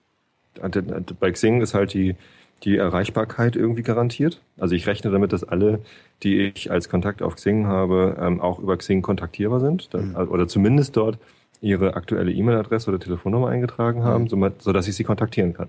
bei 1.19 1.31
Xing 1.31 1.61
ist 1.61 1.73
halt 1.75 1.93
die, 1.93 2.15
die 2.63 2.77
Erreichbarkeit 2.77 3.55
irgendwie 3.55 3.83
garantiert. 3.83 4.41
Also 4.57 4.73
ich 4.73 4.87
rechne 4.87 5.11
damit, 5.11 5.33
dass 5.33 5.43
alle, 5.43 5.79
die 6.23 6.39
ich 6.55 6.71
als 6.71 6.89
Kontakt 6.89 7.21
auf 7.21 7.35
Xing 7.35 7.67
habe, 7.67 8.17
ähm, 8.19 8.41
auch 8.41 8.57
über 8.59 8.75
Xing 8.77 9.01
kontaktierbar 9.03 9.59
sind. 9.59 9.93
Da, 9.93 9.99
Mhm. 9.99 10.15
Oder 10.15 10.47
zumindest 10.47 10.97
dort 10.97 11.19
ihre 11.61 11.93
aktuelle 11.95 12.31
E-Mail-Adresse 12.31 12.89
oder 12.89 12.99
Telefonnummer 12.99 13.49
eingetragen 13.49 14.03
haben, 14.03 14.23
Mhm. 14.31 14.53
sodass 14.59 14.87
ich 14.87 14.95
sie 14.95 15.03
kontaktieren 15.03 15.53
kann. 15.53 15.67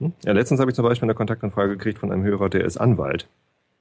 Hm? 0.00 0.12
Ja, 0.24 0.32
letztens 0.32 0.60
habe 0.60 0.70
ich 0.70 0.74
zum 0.74 0.84
Beispiel 0.84 1.06
eine 1.06 1.14
Kontaktanfrage 1.14 1.76
gekriegt 1.76 1.98
von 1.98 2.10
einem 2.10 2.24
Hörer, 2.24 2.48
der 2.48 2.64
ist 2.64 2.76
Anwalt. 2.76 3.28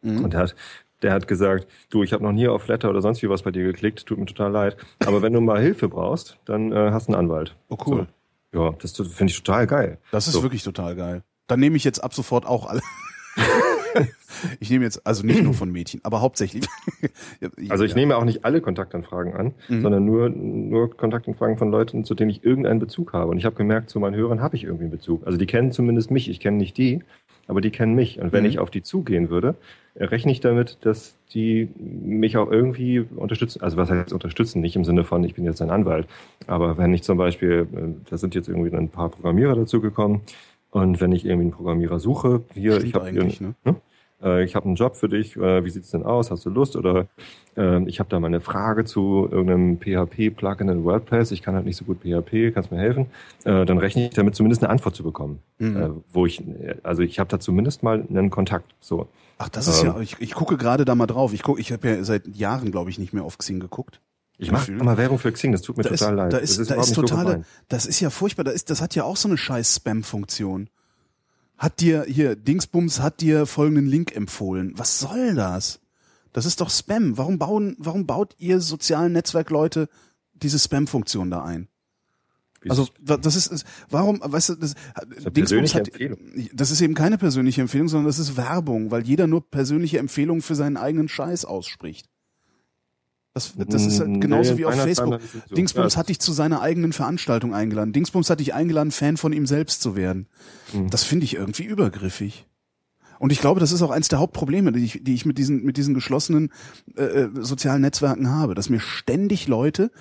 Mhm. 0.03 0.23
Und 0.23 0.33
der 0.33 0.41
hat, 0.41 0.55
der 1.01 1.11
hat 1.13 1.27
gesagt, 1.27 1.67
du, 1.89 2.03
ich 2.03 2.13
habe 2.13 2.23
noch 2.23 2.31
nie 2.31 2.47
auf 2.47 2.61
Flatter 2.63 2.89
oder 2.89 3.01
sonst 3.01 3.21
wie 3.23 3.29
was 3.29 3.41
bei 3.41 3.51
dir 3.51 3.63
geklickt, 3.63 4.05
tut 4.05 4.17
mir 4.19 4.25
total 4.25 4.51
leid. 4.51 4.77
Aber 5.05 5.21
wenn 5.21 5.33
du 5.33 5.41
mal 5.41 5.59
Hilfe 5.61 5.89
brauchst, 5.89 6.37
dann 6.45 6.71
äh, 6.71 6.91
hast 6.91 7.07
du 7.09 7.13
einen 7.13 7.19
Anwalt. 7.29 7.55
Oh, 7.69 7.77
cool. 7.87 8.07
So. 8.53 8.63
Ja, 8.65 8.75
das 8.81 8.91
finde 8.95 9.31
ich 9.31 9.41
total 9.43 9.65
geil. 9.67 9.97
Das 10.11 10.27
ist 10.27 10.33
So. 10.33 10.43
wirklich 10.43 10.63
total 10.63 10.95
geil. 10.95 11.23
Dann 11.47 11.59
nehme 11.59 11.75
ich 11.75 11.83
jetzt 11.83 12.03
ab 12.03 12.13
sofort 12.13 12.45
auch 12.45 12.67
alle. 12.67 12.81
ich 14.59 14.69
nehme 14.69 14.83
jetzt, 14.85 15.05
also 15.05 15.25
nicht 15.25 15.43
nur 15.43 15.53
von 15.53 15.71
Mädchen, 15.71 15.99
aber 16.03 16.21
hauptsächlich. 16.21 16.65
Also 17.69 17.83
ich 17.83 17.91
Ja. 17.91 17.97
nehme 17.97 18.15
auch 18.15 18.23
nicht 18.23 18.45
alle 18.45 18.61
Kontaktanfragen 18.61 19.33
an, 19.33 19.53
Mhm. 19.67 19.81
sondern 19.81 20.05
nur, 20.05 20.29
nur 20.29 20.95
Kontaktanfragen 20.95 21.57
von 21.57 21.69
Leuten, 21.71 22.05
zu 22.05 22.15
denen 22.15 22.29
ich 22.31 22.43
irgendeinen 22.43 22.79
Bezug 22.79 23.11
habe. 23.13 23.29
Und 23.31 23.37
ich 23.37 23.45
habe 23.45 23.55
gemerkt, 23.55 23.89
zu 23.89 23.99
meinen 23.99 24.15
Hörern 24.15 24.41
habe 24.41 24.55
ich 24.55 24.63
irgendwie 24.63 24.83
einen 24.85 24.91
Bezug. 24.91 25.25
Also 25.25 25.37
die 25.37 25.45
kennen 25.45 25.71
zumindest 25.71 26.09
mich, 26.11 26.29
ich 26.29 26.39
kenne 26.39 26.57
nicht 26.57 26.77
die, 26.77 27.03
aber 27.47 27.61
die 27.61 27.71
kennen 27.71 27.95
mich. 27.95 28.19
Und 28.19 28.31
wenn 28.31 28.43
Mhm. 28.43 28.49
ich 28.49 28.59
auf 28.59 28.69
die 28.71 28.81
zugehen 28.81 29.29
würde, 29.29 29.55
äh, 29.95 30.05
rechne 30.05 30.31
ich 30.31 30.39
damit, 30.39 30.77
dass 30.81 31.15
die 31.33 31.69
mich 31.77 32.37
auch 32.37 32.49
irgendwie 32.51 32.99
unterstützen. 33.15 33.61
Also 33.61 33.77
was 33.77 33.89
heißt 33.89 34.13
unterstützen? 34.13 34.61
Nicht 34.61 34.75
im 34.75 34.85
Sinne 34.85 35.03
von, 35.03 35.23
ich 35.23 35.33
bin 35.35 35.45
jetzt 35.45 35.61
ein 35.61 35.69
Anwalt. 35.69 36.07
Aber 36.47 36.77
wenn 36.77 36.93
ich 36.93 37.03
zum 37.03 37.17
Beispiel, 37.17 37.67
äh, 37.75 38.09
da 38.09 38.17
sind 38.17 38.35
jetzt 38.35 38.47
irgendwie 38.49 38.75
ein 38.75 38.89
paar 38.89 39.09
Programmierer 39.09 39.55
dazugekommen, 39.55 40.21
und 40.71 40.99
wenn 41.01 41.11
ich 41.11 41.23
irgendwie 41.23 41.43
einen 41.43 41.51
Programmierer 41.51 41.99
suche, 41.99 42.41
hier, 42.55 42.71
Stimmt 42.73 42.87
ich 42.87 42.93
habe 42.95 43.05
eigentlich, 43.05 43.39
ne? 43.41 43.53
Äh, 44.23 44.33
äh, 44.33 44.43
ich 44.43 44.55
habe 44.55 44.65
einen 44.65 44.75
Job 44.75 44.95
für 44.95 45.09
dich, 45.09 45.35
äh, 45.37 45.63
wie 45.65 45.69
sieht's 45.69 45.91
denn 45.91 46.03
aus, 46.03 46.31
hast 46.31 46.45
du 46.45 46.49
Lust? 46.49 46.75
Oder 46.75 47.07
äh, 47.57 47.83
ich 47.87 47.99
habe 47.99 48.09
da 48.09 48.19
mal 48.19 48.27
eine 48.27 48.41
Frage 48.41 48.85
zu 48.85 49.27
irgendeinem 49.29 49.79
PHP-Plugin 49.79 50.69
in 50.69 50.83
WordPress, 50.83 51.31
ich 51.31 51.41
kann 51.41 51.55
halt 51.55 51.65
nicht 51.65 51.77
so 51.77 51.85
gut 51.85 51.99
PHP, 52.01 52.53
kannst 52.53 52.71
mir 52.71 52.79
helfen? 52.79 53.07
Äh, 53.43 53.65
dann 53.65 53.77
rechne 53.77 54.07
ich 54.07 54.13
damit 54.13 54.35
zumindest 54.35 54.63
eine 54.63 54.71
Antwort 54.71 54.95
zu 54.95 55.03
bekommen. 55.03 55.39
Mhm. 55.59 55.77
Äh, 55.77 55.89
wo 56.11 56.25
ich, 56.25 56.41
also 56.83 57.01
ich 57.01 57.19
habe 57.19 57.29
da 57.29 57.39
zumindest 57.39 57.83
mal 57.83 58.05
einen 58.09 58.29
Kontakt. 58.29 58.73
So. 58.79 59.07
Ach, 59.37 59.49
das 59.49 59.67
ist 59.67 59.81
Ähm. 59.83 59.87
ja, 59.87 59.99
ich, 59.99 60.15
ich 60.19 60.33
gucke 60.33 60.57
gerade 60.57 60.85
da 60.85 60.95
mal 60.95 61.07
drauf. 61.07 61.33
Ich 61.33 61.43
gucke, 61.43 61.59
ich 61.59 61.71
habe 61.71 61.87
ja 61.87 62.03
seit 62.03 62.27
Jahren, 62.35 62.71
glaube 62.71 62.89
ich, 62.89 62.99
nicht 62.99 63.13
mehr 63.13 63.23
auf 63.23 63.37
Xing 63.37 63.59
geguckt. 63.59 63.99
Ich 64.39 64.51
mache 64.51 64.71
mal 64.71 64.97
Werbung 64.97 65.19
für 65.19 65.31
Xing, 65.31 65.51
das 65.51 65.61
tut 65.61 65.77
mir 65.77 65.83
Da 65.83 65.91
ist, 65.91 65.99
total 65.99 66.15
leid. 66.15 66.33
da 66.33 66.39
Das 66.39 66.57
ist, 66.57 66.69
da 66.71 66.75
ist 66.75 66.93
so 66.93 67.01
totale, 67.01 67.23
gemeint. 67.23 67.45
das 67.69 67.85
ist 67.85 67.99
ja 67.99 68.09
furchtbar. 68.09 68.43
Da 68.43 68.51
ist, 68.51 68.69
das 68.69 68.81
hat 68.81 68.95
ja 68.95 69.03
auch 69.03 69.15
so 69.15 69.27
eine 69.27 69.37
scheiß 69.37 69.75
Spam-Funktion. 69.75 70.69
Hat 71.57 71.79
dir, 71.79 72.03
hier, 72.03 72.35
Dingsbums 72.35 72.99
hat 72.99 73.21
dir 73.21 73.45
folgenden 73.45 73.85
Link 73.85 74.15
empfohlen. 74.15 74.73
Was 74.75 74.99
soll 74.99 75.35
das? 75.35 75.79
Das 76.33 76.45
ist 76.45 76.61
doch 76.61 76.69
Spam. 76.69 77.17
Warum 77.17 77.37
bauen, 77.37 77.75
warum 77.77 78.05
baut 78.05 78.35
ihr 78.39 78.59
sozialen 78.59 79.13
Netzwerkleute 79.13 79.87
diese 80.33 80.59
Spam-Funktion 80.59 81.29
da 81.29 81.43
ein? 81.43 81.67
Also 82.69 82.87
das 82.99 83.35
ist, 83.35 83.65
warum, 83.89 84.21
weißt 84.23 84.49
du, 84.49 84.55
das, 84.55 84.75
eine 84.95 85.31
Dingsbums 85.31 85.75
hat, 85.75 85.89
das 86.53 86.71
ist 86.71 86.81
eben 86.81 86.93
keine 86.93 87.17
persönliche 87.17 87.61
Empfehlung, 87.61 87.89
sondern 87.89 88.07
das 88.07 88.19
ist 88.19 88.37
Werbung, 88.37 88.89
weil 88.89 89.03
jeder 89.03 89.27
nur 89.27 89.49
persönliche 89.49 89.99
Empfehlungen 89.99 90.41
für 90.41 90.55
seinen 90.55 90.77
eigenen 90.77 91.09
Scheiß 91.09 91.45
ausspricht. 91.45 92.07
Das, 93.33 93.53
das 93.57 93.85
ist 93.87 93.99
halt 93.99 94.09
Nee, 94.09 94.19
genauso 94.19 94.57
wie 94.59 94.65
auf 94.65 94.75
Facebook. 94.75 95.19
So. 95.49 95.55
Dingsbums 95.55 95.93
Ja, 95.93 95.99
hat 95.99 96.09
dich 96.09 96.19
zu 96.19 96.31
seiner 96.33 96.61
eigenen 96.61 96.93
Veranstaltung 96.93 97.55
eingeladen. 97.55 97.91
Dingsbums 97.91 98.29
hat 98.29 98.39
dich 98.39 98.53
eingeladen, 98.53 98.91
Fan 98.91 99.17
von 99.17 99.33
ihm 99.33 99.47
selbst 99.47 99.81
zu 99.81 99.95
werden. 99.95 100.27
Mhm. 100.71 100.89
Das 100.91 101.03
finde 101.03 101.25
ich 101.25 101.35
irgendwie 101.35 101.63
übergriffig. 101.63 102.45
Und 103.17 103.31
ich 103.31 103.39
glaube, 103.39 103.59
das 103.59 103.71
ist 103.71 103.81
auch 103.81 103.89
eins 103.89 104.07
der 104.07 104.19
Hauptprobleme, 104.19 104.71
die 104.71 104.83
ich, 104.85 105.03
die 105.03 105.15
ich 105.15 105.25
mit 105.25 105.37
diesen, 105.37 105.63
mit 105.63 105.77
diesen 105.77 105.93
geschlossenen 105.95 106.51
äh, 106.95 107.03
äh, 107.03 107.29
sozialen 107.39 107.81
Netzwerken 107.81 108.29
habe, 108.29 108.53
dass 108.53 108.69
mir 108.69 108.79
ständig 108.79 109.47
Leute 109.47 109.91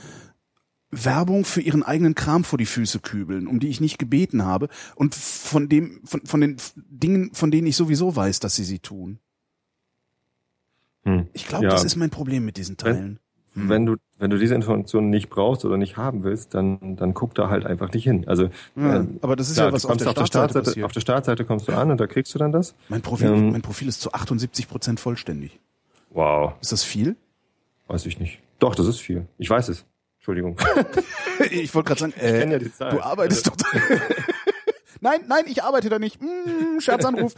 Werbung 0.91 1.47
für 1.47 1.63
ihren 1.63 1.83
eigenen 1.83 2.15
Kram 2.15 2.45
vor 2.45 2.59
die 2.59 2.67
Füße 2.67 3.01
kübeln, 3.01 3.47
um 3.47 3.61
die 3.61 3.69
ich 3.69 3.81
nicht 3.81 3.99
gebeten 3.99 4.45
habe 4.45 4.69
und 4.95 5.15
von 5.15 5.71
dem, 5.71 6.03
von, 6.05 6.27
von 6.27 6.41
den 6.43 6.57
Dingen, 6.77 7.33
von 7.33 7.51
denen 7.51 7.67
ich 7.67 7.77
sowieso 7.77 8.15
weiß, 8.15 8.41
dass 8.41 8.57
sie 8.57 8.65
sie 8.65 8.81
tun. 8.81 9.19
Hm. 11.05 11.29
Ich 11.33 11.49
glaube, 11.49 11.65
Ja. 11.65 11.71
das 11.71 11.85
ist 11.85 11.97
mein 11.97 12.11
Problem 12.11 12.45
mit 12.45 12.57
diesen 12.59 12.77
Teilen. 12.77 13.19
Hm. 13.55 13.69
Wenn 13.69 13.87
du, 13.87 13.97
wenn 14.19 14.31
du 14.31 14.39
diese 14.39 14.55
Informationen 14.55 15.11
nicht 15.11 15.29
brauchst 15.29 15.65
oder 15.65 15.77
nicht 15.77 15.97
haben 15.99 16.25
willst, 16.25 16.55
dann, 16.55 16.97
dann 16.97 17.13
guck 17.13 17.35
da 17.35 17.51
halt 17.51 17.67
einfach 17.67 17.93
nicht 17.93 18.05
hin. 18.05 18.27
Also, 18.27 18.49
Ja, 18.77 19.01
äh, 19.01 19.05
aber 19.21 19.37
das 19.37 19.49
ist 19.51 19.57
klar, 19.57 19.67
ja 19.69 19.73
was 19.73 19.85
auf 19.85 19.97
der, 19.99 20.09
auf 20.09 20.15
der 20.15 20.27
Startseite 20.27 20.85
auf 20.85 20.93
der 20.93 21.01
Startseite 21.01 21.45
kommst 21.45 21.69
du 21.69 21.73
an 21.73 21.91
und 21.91 22.01
da 22.01 22.07
kriegst 22.07 22.35
du 22.35 22.39
dann 22.39 22.53
das. 22.53 22.75
Mein 22.89 23.03
Profil, 23.03 23.29
Ähm, 23.29 23.53
mein 23.53 23.63
Profil 23.63 23.89
ist 23.89 24.01
zu 24.01 24.13
78 24.13 24.69
Prozent 24.69 25.01
vollständig. 25.01 25.59
Wow, 26.11 26.55
Ist 26.61 26.73
das 26.73 26.85
viel? 26.85 27.17
weiß 27.89 28.07
ich 28.07 28.19
nicht. 28.19 28.39
Doch, 28.59 28.75
das 28.75 28.87
ist 28.87 29.01
viel. 29.01 29.27
Ich 29.39 29.51
weiß 29.51 29.69
es. 29.69 29.85
Entschuldigung. 30.19 30.57
Ich 31.51 31.75
wollte 31.75 31.89
gerade 31.89 32.01
sagen, 32.01 32.13
Ich 32.17 32.23
äh, 32.23 32.49
ja 32.49 32.59
du 32.91 33.01
arbeitest 33.03 33.49
doch. 33.49 33.57
nein, 35.01 35.21
nein, 35.27 35.45
ich 35.47 35.65
arbeite 35.65 35.89
da 35.89 35.99
nicht. 35.99 36.23
Mm, 36.23 36.79
Scherzanruf. 36.79 37.35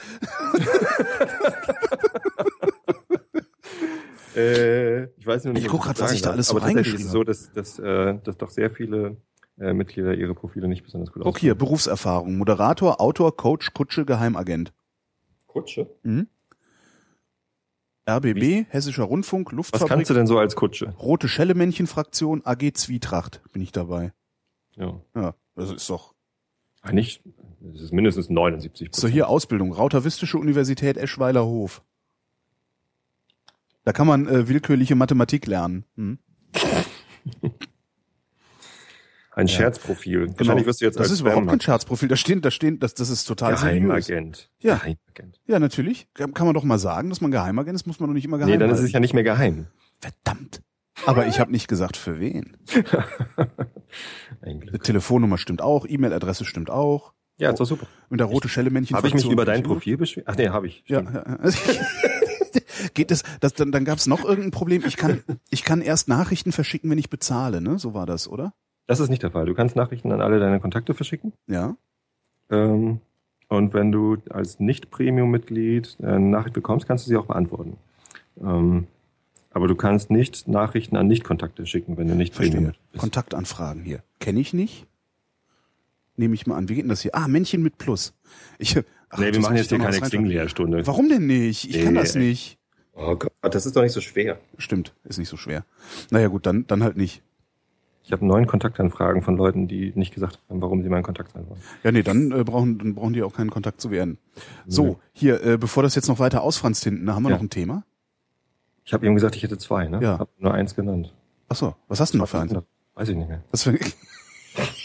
Äh, 4.36 5.04
ich 5.16 5.26
weiß 5.26 5.44
nur 5.44 5.54
nicht. 5.54 5.64
Ich 5.64 5.70
guck 5.70 5.86
das 5.86 6.00
was 6.00 6.12
ich 6.12 6.22
da 6.22 6.30
alles 6.30 6.48
so 6.48 6.56
Aber 6.56 6.60
tatsächlich 6.60 6.94
ist 6.94 7.00
es 7.00 7.06
reingeschrieben 7.06 7.12
so, 7.12 7.24
dass, 7.24 7.52
dass, 7.52 7.78
äh, 7.78 8.18
dass 8.22 8.36
doch 8.36 8.50
sehr 8.50 8.70
viele 8.70 9.16
äh, 9.58 9.72
Mitglieder 9.72 10.14
ihre 10.14 10.34
Profile 10.34 10.68
nicht 10.68 10.84
besonders 10.84 11.12
gut 11.12 11.22
Guck 11.22 11.38
hier, 11.38 11.54
Berufserfahrung. 11.54 12.36
Moderator, 12.36 13.00
Autor, 13.00 13.36
Coach, 13.36 13.72
Kutsche, 13.72 14.04
Geheimagent. 14.04 14.72
Kutsche? 15.46 15.88
RBB, 18.06 18.66
Hessischer 18.68 19.04
Rundfunk, 19.04 19.48
Was 19.48 19.56
Luftfabrik, 19.56 19.88
kannst 19.88 20.10
du 20.10 20.14
denn 20.14 20.26
so 20.26 20.38
als 20.38 20.56
Kutsche? 20.56 20.94
Rote 20.98 21.28
Schellemännchen-Fraktion, 21.28 22.42
AG 22.44 22.72
Zwietracht 22.74 23.40
bin 23.52 23.62
ich 23.62 23.72
dabei. 23.72 24.12
Ja. 24.76 25.00
Ja, 25.14 25.34
das 25.54 25.70
ist 25.70 25.88
doch. 25.88 26.14
Eigentlich, 26.82 27.22
es 27.72 27.80
ist 27.80 27.92
mindestens 27.92 28.28
79% 28.28 28.94
So 28.94 29.08
hier 29.08 29.28
Ausbildung, 29.28 29.72
Rautavistische 29.72 30.36
Universität 30.36 30.98
Eschweiler 30.98 31.46
Hof. 31.46 31.82
Da 33.84 33.92
kann 33.92 34.06
man 34.06 34.26
äh, 34.28 34.48
willkürliche 34.48 34.94
Mathematik 34.94 35.46
lernen. 35.46 35.84
Hm? 35.96 36.18
Ein 39.36 39.48
Ja. 39.48 39.54
Scherzprofil. 39.56 40.32
Wahrscheinlich 40.38 40.64
wirst 40.66 40.80
du 40.80 40.84
jetzt 40.84 40.94
Genau. 40.94 41.02
das 41.04 41.10
ist 41.12 41.20
überhaupt 41.20 41.48
kein 41.48 41.60
Scherzprofil. 41.60 42.08
Da 42.08 42.14
stehen, 42.16 42.40
da 42.40 42.50
stehen, 42.52 42.78
das, 42.78 42.94
das 42.94 43.10
ist 43.10 43.24
total. 43.24 43.54
Geheimagent. 43.54 44.50
Ja. 44.60 44.74
Geheimagent. 44.76 45.40
Ja, 45.46 45.58
natürlich. 45.58 46.06
Kann 46.14 46.32
man 46.46 46.54
doch 46.54 46.62
mal 46.64 46.78
sagen, 46.78 47.08
dass 47.10 47.20
man 47.20 47.32
Geheimagent 47.32 47.74
ist, 47.74 47.86
muss 47.86 47.98
man 47.98 48.08
doch 48.08 48.14
nicht 48.14 48.24
immer 48.24 48.38
geheim 48.38 48.52
Nee, 48.52 48.58
dann 48.58 48.70
ist 48.70 48.74
halten. 48.76 48.86
es 48.86 48.92
ja 48.92 49.00
nicht 49.00 49.12
mehr 49.14 49.24
geheim. 49.24 49.66
Verdammt. 50.00 50.62
Aber 51.06 51.26
ich 51.26 51.40
habe 51.40 51.50
nicht 51.50 51.66
gesagt, 51.66 51.96
für 51.96 52.20
wen. 52.20 52.56
Telefonnummer 54.84 55.38
stimmt 55.38 55.60
auch, 55.60 55.86
E-Mail-Adresse 55.88 56.44
stimmt 56.44 56.70
auch. 56.70 57.12
Ja, 57.36 57.50
ist 57.50 57.58
doch 57.58 57.64
super. 57.64 57.88
Und 58.10 58.18
der 58.18 58.28
rote 58.28 58.48
Schellemännchen. 58.48 58.96
Habe 58.96 59.08
ich 59.08 59.14
mich 59.14 59.28
über 59.28 59.44
dein 59.44 59.64
Profil 59.64 59.96
beschwert? 59.96 60.26
Ach 60.28 60.36
nee, 60.36 60.50
habe 60.50 60.68
ich. 60.68 60.84
Ja, 60.86 61.00
ja. 61.00 61.38
Geht 62.94 63.10
es, 63.10 63.22
das, 63.40 63.54
dann, 63.54 63.72
dann 63.72 63.84
gab 63.84 63.98
es 63.98 64.06
noch 64.06 64.24
irgendein 64.24 64.50
Problem. 64.50 64.82
Ich 64.86 64.96
kann, 64.96 65.22
ich 65.50 65.64
kann 65.64 65.80
erst 65.80 66.08
Nachrichten 66.08 66.52
verschicken, 66.52 66.90
wenn 66.90 66.98
ich 66.98 67.10
bezahle, 67.10 67.60
ne? 67.60 67.78
So 67.78 67.94
war 67.94 68.06
das, 68.06 68.28
oder? 68.28 68.52
Das 68.86 69.00
ist 69.00 69.08
nicht 69.08 69.22
der 69.22 69.30
Fall. 69.30 69.46
Du 69.46 69.54
kannst 69.54 69.76
Nachrichten 69.76 70.12
an 70.12 70.20
alle 70.20 70.40
deine 70.40 70.60
Kontakte 70.60 70.94
verschicken. 70.94 71.32
Ja. 71.46 71.76
Ähm, 72.50 73.00
und 73.48 73.72
wenn 73.74 73.92
du 73.92 74.18
als 74.30 74.60
Nicht-Premium-Mitglied 74.60 75.96
eine 76.02 76.20
Nachricht 76.20 76.54
bekommst, 76.54 76.86
kannst 76.86 77.06
du 77.06 77.10
sie 77.10 77.16
auch 77.16 77.26
beantworten. 77.26 77.76
Ähm, 78.42 78.86
aber 79.50 79.68
du 79.68 79.76
kannst 79.76 80.10
nicht 80.10 80.48
Nachrichten 80.48 80.96
an 80.96 81.06
Nicht-Kontakte 81.06 81.64
schicken, 81.64 81.96
wenn 81.96 82.08
du 82.08 82.14
nicht 82.14 82.34
Verstehe. 82.34 82.56
Premium 82.56 82.74
bist. 82.90 83.00
Kontaktanfragen 83.00 83.84
hier. 83.84 84.02
Kenne 84.18 84.40
ich 84.40 84.52
nicht. 84.52 84.86
Nehme 86.16 86.34
ich 86.34 86.46
mal 86.46 86.56
an. 86.56 86.68
Wie 86.68 86.74
geht 86.74 86.84
denn 86.84 86.88
das 86.90 87.00
hier? 87.02 87.14
Ah, 87.14 87.26
Männchen 87.28 87.62
mit 87.62 87.76
Plus. 87.78 88.14
Ich, 88.58 88.76
ach, 89.10 89.18
nee, 89.18 89.24
wir 89.26 89.32
das 89.32 89.42
machen 89.42 89.56
jetzt 89.56 89.68
hier 89.70 89.78
keine 89.78 90.00
was. 90.00 90.08
Xing-Lehrstunde. 90.10 90.86
Warum 90.86 91.08
denn 91.08 91.26
nicht? 91.26 91.68
Ich 91.68 91.82
kann 91.82 91.94
Nee, 91.94 92.00
das 92.00 92.14
ey. 92.14 92.22
nicht. 92.22 92.58
Oh 92.94 93.16
Gott, 93.16 93.32
das 93.42 93.66
ist 93.66 93.74
doch 93.74 93.82
nicht 93.82 93.92
so 93.92 94.00
schwer. 94.00 94.38
Stimmt, 94.56 94.94
ist 95.04 95.18
nicht 95.18 95.28
so 95.28 95.36
schwer. 95.36 95.64
Naja 96.10 96.28
gut, 96.28 96.46
dann, 96.46 96.66
dann 96.68 96.82
halt 96.84 96.96
nicht. 96.96 97.22
Ich 98.04 98.12
habe 98.12 98.24
neun 98.26 98.46
Kontaktanfragen 98.46 99.22
von 99.22 99.36
Leuten, 99.36 99.66
die 99.66 99.92
nicht 99.96 100.14
gesagt 100.14 100.38
haben, 100.48 100.60
warum 100.60 100.82
sie 100.82 100.88
mein 100.90 101.02
Kontakt 101.02 101.32
sein 101.32 101.48
wollen. 101.48 101.60
Ja, 101.82 101.90
nee, 101.90 102.02
dann, 102.02 102.30
äh, 102.32 102.44
brauchen, 102.44 102.78
dann 102.78 102.94
brauchen 102.94 103.14
die 103.14 103.22
auch 103.22 103.32
keinen 103.34 103.50
Kontakt 103.50 103.80
zu 103.80 103.90
werden. 103.90 104.18
So, 104.66 104.84
Nö. 104.84 104.94
hier, 105.12 105.42
äh, 105.42 105.56
bevor 105.58 105.82
das 105.82 105.94
jetzt 105.94 106.06
noch 106.08 106.18
weiter 106.18 106.42
ausfranst 106.42 106.84
hinten, 106.84 107.06
da 107.06 107.14
haben 107.14 107.22
wir 107.24 107.30
Ja. 107.30 107.36
noch 107.36 107.42
ein 107.42 107.50
Thema. 107.50 107.84
Ich 108.84 108.92
habe 108.92 109.06
ihm 109.06 109.14
gesagt, 109.14 109.34
ich 109.36 109.42
hätte 109.42 109.56
zwei, 109.58 109.88
ne? 109.88 110.00
Ja. 110.02 110.18
Hab 110.18 110.28
nur 110.38 110.52
eins 110.52 110.76
genannt. 110.76 111.14
Ach 111.48 111.56
so, 111.56 111.74
was 111.88 111.98
hast 111.98 112.10
du 112.12 112.18
denn 112.18 112.20
noch 112.20 112.28
für 112.28 112.38
eins? 112.40 112.54
Weiß 112.94 113.08
ich 113.08 113.16
nicht 113.16 113.28
mehr. 113.28 113.42
Das 113.50 113.62
für, 113.64 113.72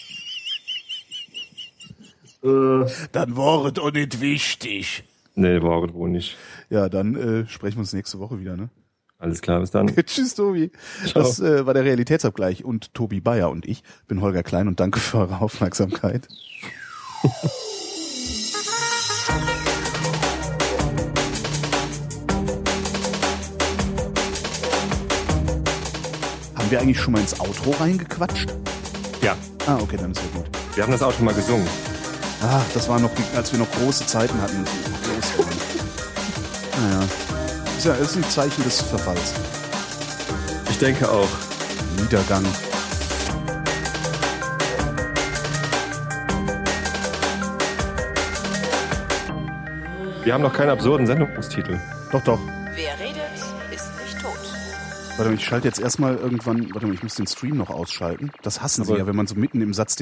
dann 2.41 3.35
war 3.37 3.65
es 3.65 3.77
auch 3.79 3.91
nicht 3.91 4.21
wichtig. 4.21 5.03
Nee, 5.35 5.61
war 5.61 5.83
es 5.83 5.93
wohl 5.93 6.09
nicht. 6.09 6.37
Ja, 6.69 6.89
dann 6.89 7.15
äh, 7.15 7.47
sprechen 7.47 7.75
wir 7.77 7.81
uns 7.81 7.93
nächste 7.93 8.19
Woche 8.19 8.39
wieder, 8.39 8.55
ne? 8.57 8.69
Alles 9.17 9.41
klar, 9.41 9.59
bis 9.59 9.71
dann. 9.71 9.87
Tschüss, 10.05 10.35
Tobi. 10.35 10.71
Das 11.13 11.39
äh, 11.41 11.65
war 11.65 11.73
der 11.73 11.83
Realitätsabgleich 11.83 12.63
und 12.63 12.93
Tobi 12.93 13.19
Bayer 13.19 13.49
und 13.49 13.65
ich 13.65 13.83
bin 14.07 14.21
Holger 14.21 14.43
Klein 14.43 14.67
und 14.69 14.79
danke 14.79 14.99
für 14.99 15.17
eure 15.19 15.41
Aufmerksamkeit. 15.41 16.27
Haben 26.55 26.71
wir 26.71 26.79
eigentlich 26.81 26.99
schon 26.99 27.13
mal 27.13 27.19
ins 27.19 27.39
Outro 27.39 27.71
reingequatscht? 27.71 28.53
Ja, 29.21 29.35
Ah, 29.65 29.77
okay, 29.81 29.97
dann 29.99 30.11
ist 30.11 30.21
ja 30.21 30.39
gut. 30.39 30.49
wir 30.75 30.83
haben 30.83 30.91
das 30.91 31.01
auch 31.03 31.11
schon 31.13 31.25
mal 31.25 31.33
gesungen. 31.33 31.67
Ah, 32.41 32.61
das 32.73 32.87
war 32.87 32.99
noch, 32.99 33.11
als 33.35 33.51
wir 33.51 33.59
noch 33.59 33.71
große 33.71 34.05
Zeiten 34.05 34.41
hatten. 34.41 34.63
die 34.65 35.09
groß 35.09 35.45
waren. 35.47 35.57
Naja, 36.89 37.03
ist 37.77 37.85
ja 37.85 37.93
ist 37.95 38.15
ein 38.15 38.23
Zeichen 38.29 38.63
des 38.63 38.81
Verfalls. 38.81 39.33
Ich 40.69 40.77
denke 40.79 41.09
auch. 41.09 41.27
Niedergang. 41.97 42.45
Wir 50.23 50.33
haben 50.33 50.41
noch 50.41 50.53
keinen 50.53 50.69
absurden 50.69 51.07
Sendungstitel. 51.07 51.79
Doch, 52.11 52.23
doch. 52.23 52.39
Wer 52.75 52.99
redet, 52.99 53.21
ist 53.73 53.91
nicht 54.01 54.21
tot. 54.21 54.37
Warte 55.17 55.31
mal, 55.31 55.35
ich 55.37 55.45
schalte 55.45 55.67
jetzt 55.67 55.79
erstmal 55.79 56.15
irgendwann, 56.15 56.73
warte 56.73 56.87
mal, 56.87 56.93
ich 56.93 57.03
muss 57.03 57.15
den 57.15 57.25
Stream 57.27 57.57
noch 57.57 57.69
ausschalten. 57.69 58.31
Das 58.43 58.61
hassen 58.61 58.83
sie 58.85 58.91
Aber- 58.91 58.99
ja, 58.99 59.07
wenn 59.07 59.15
man 59.15 59.27
so 59.27 59.35
mitten 59.35 59.61
im 59.61 59.73
Satz 59.73 59.95
den 59.95 59.97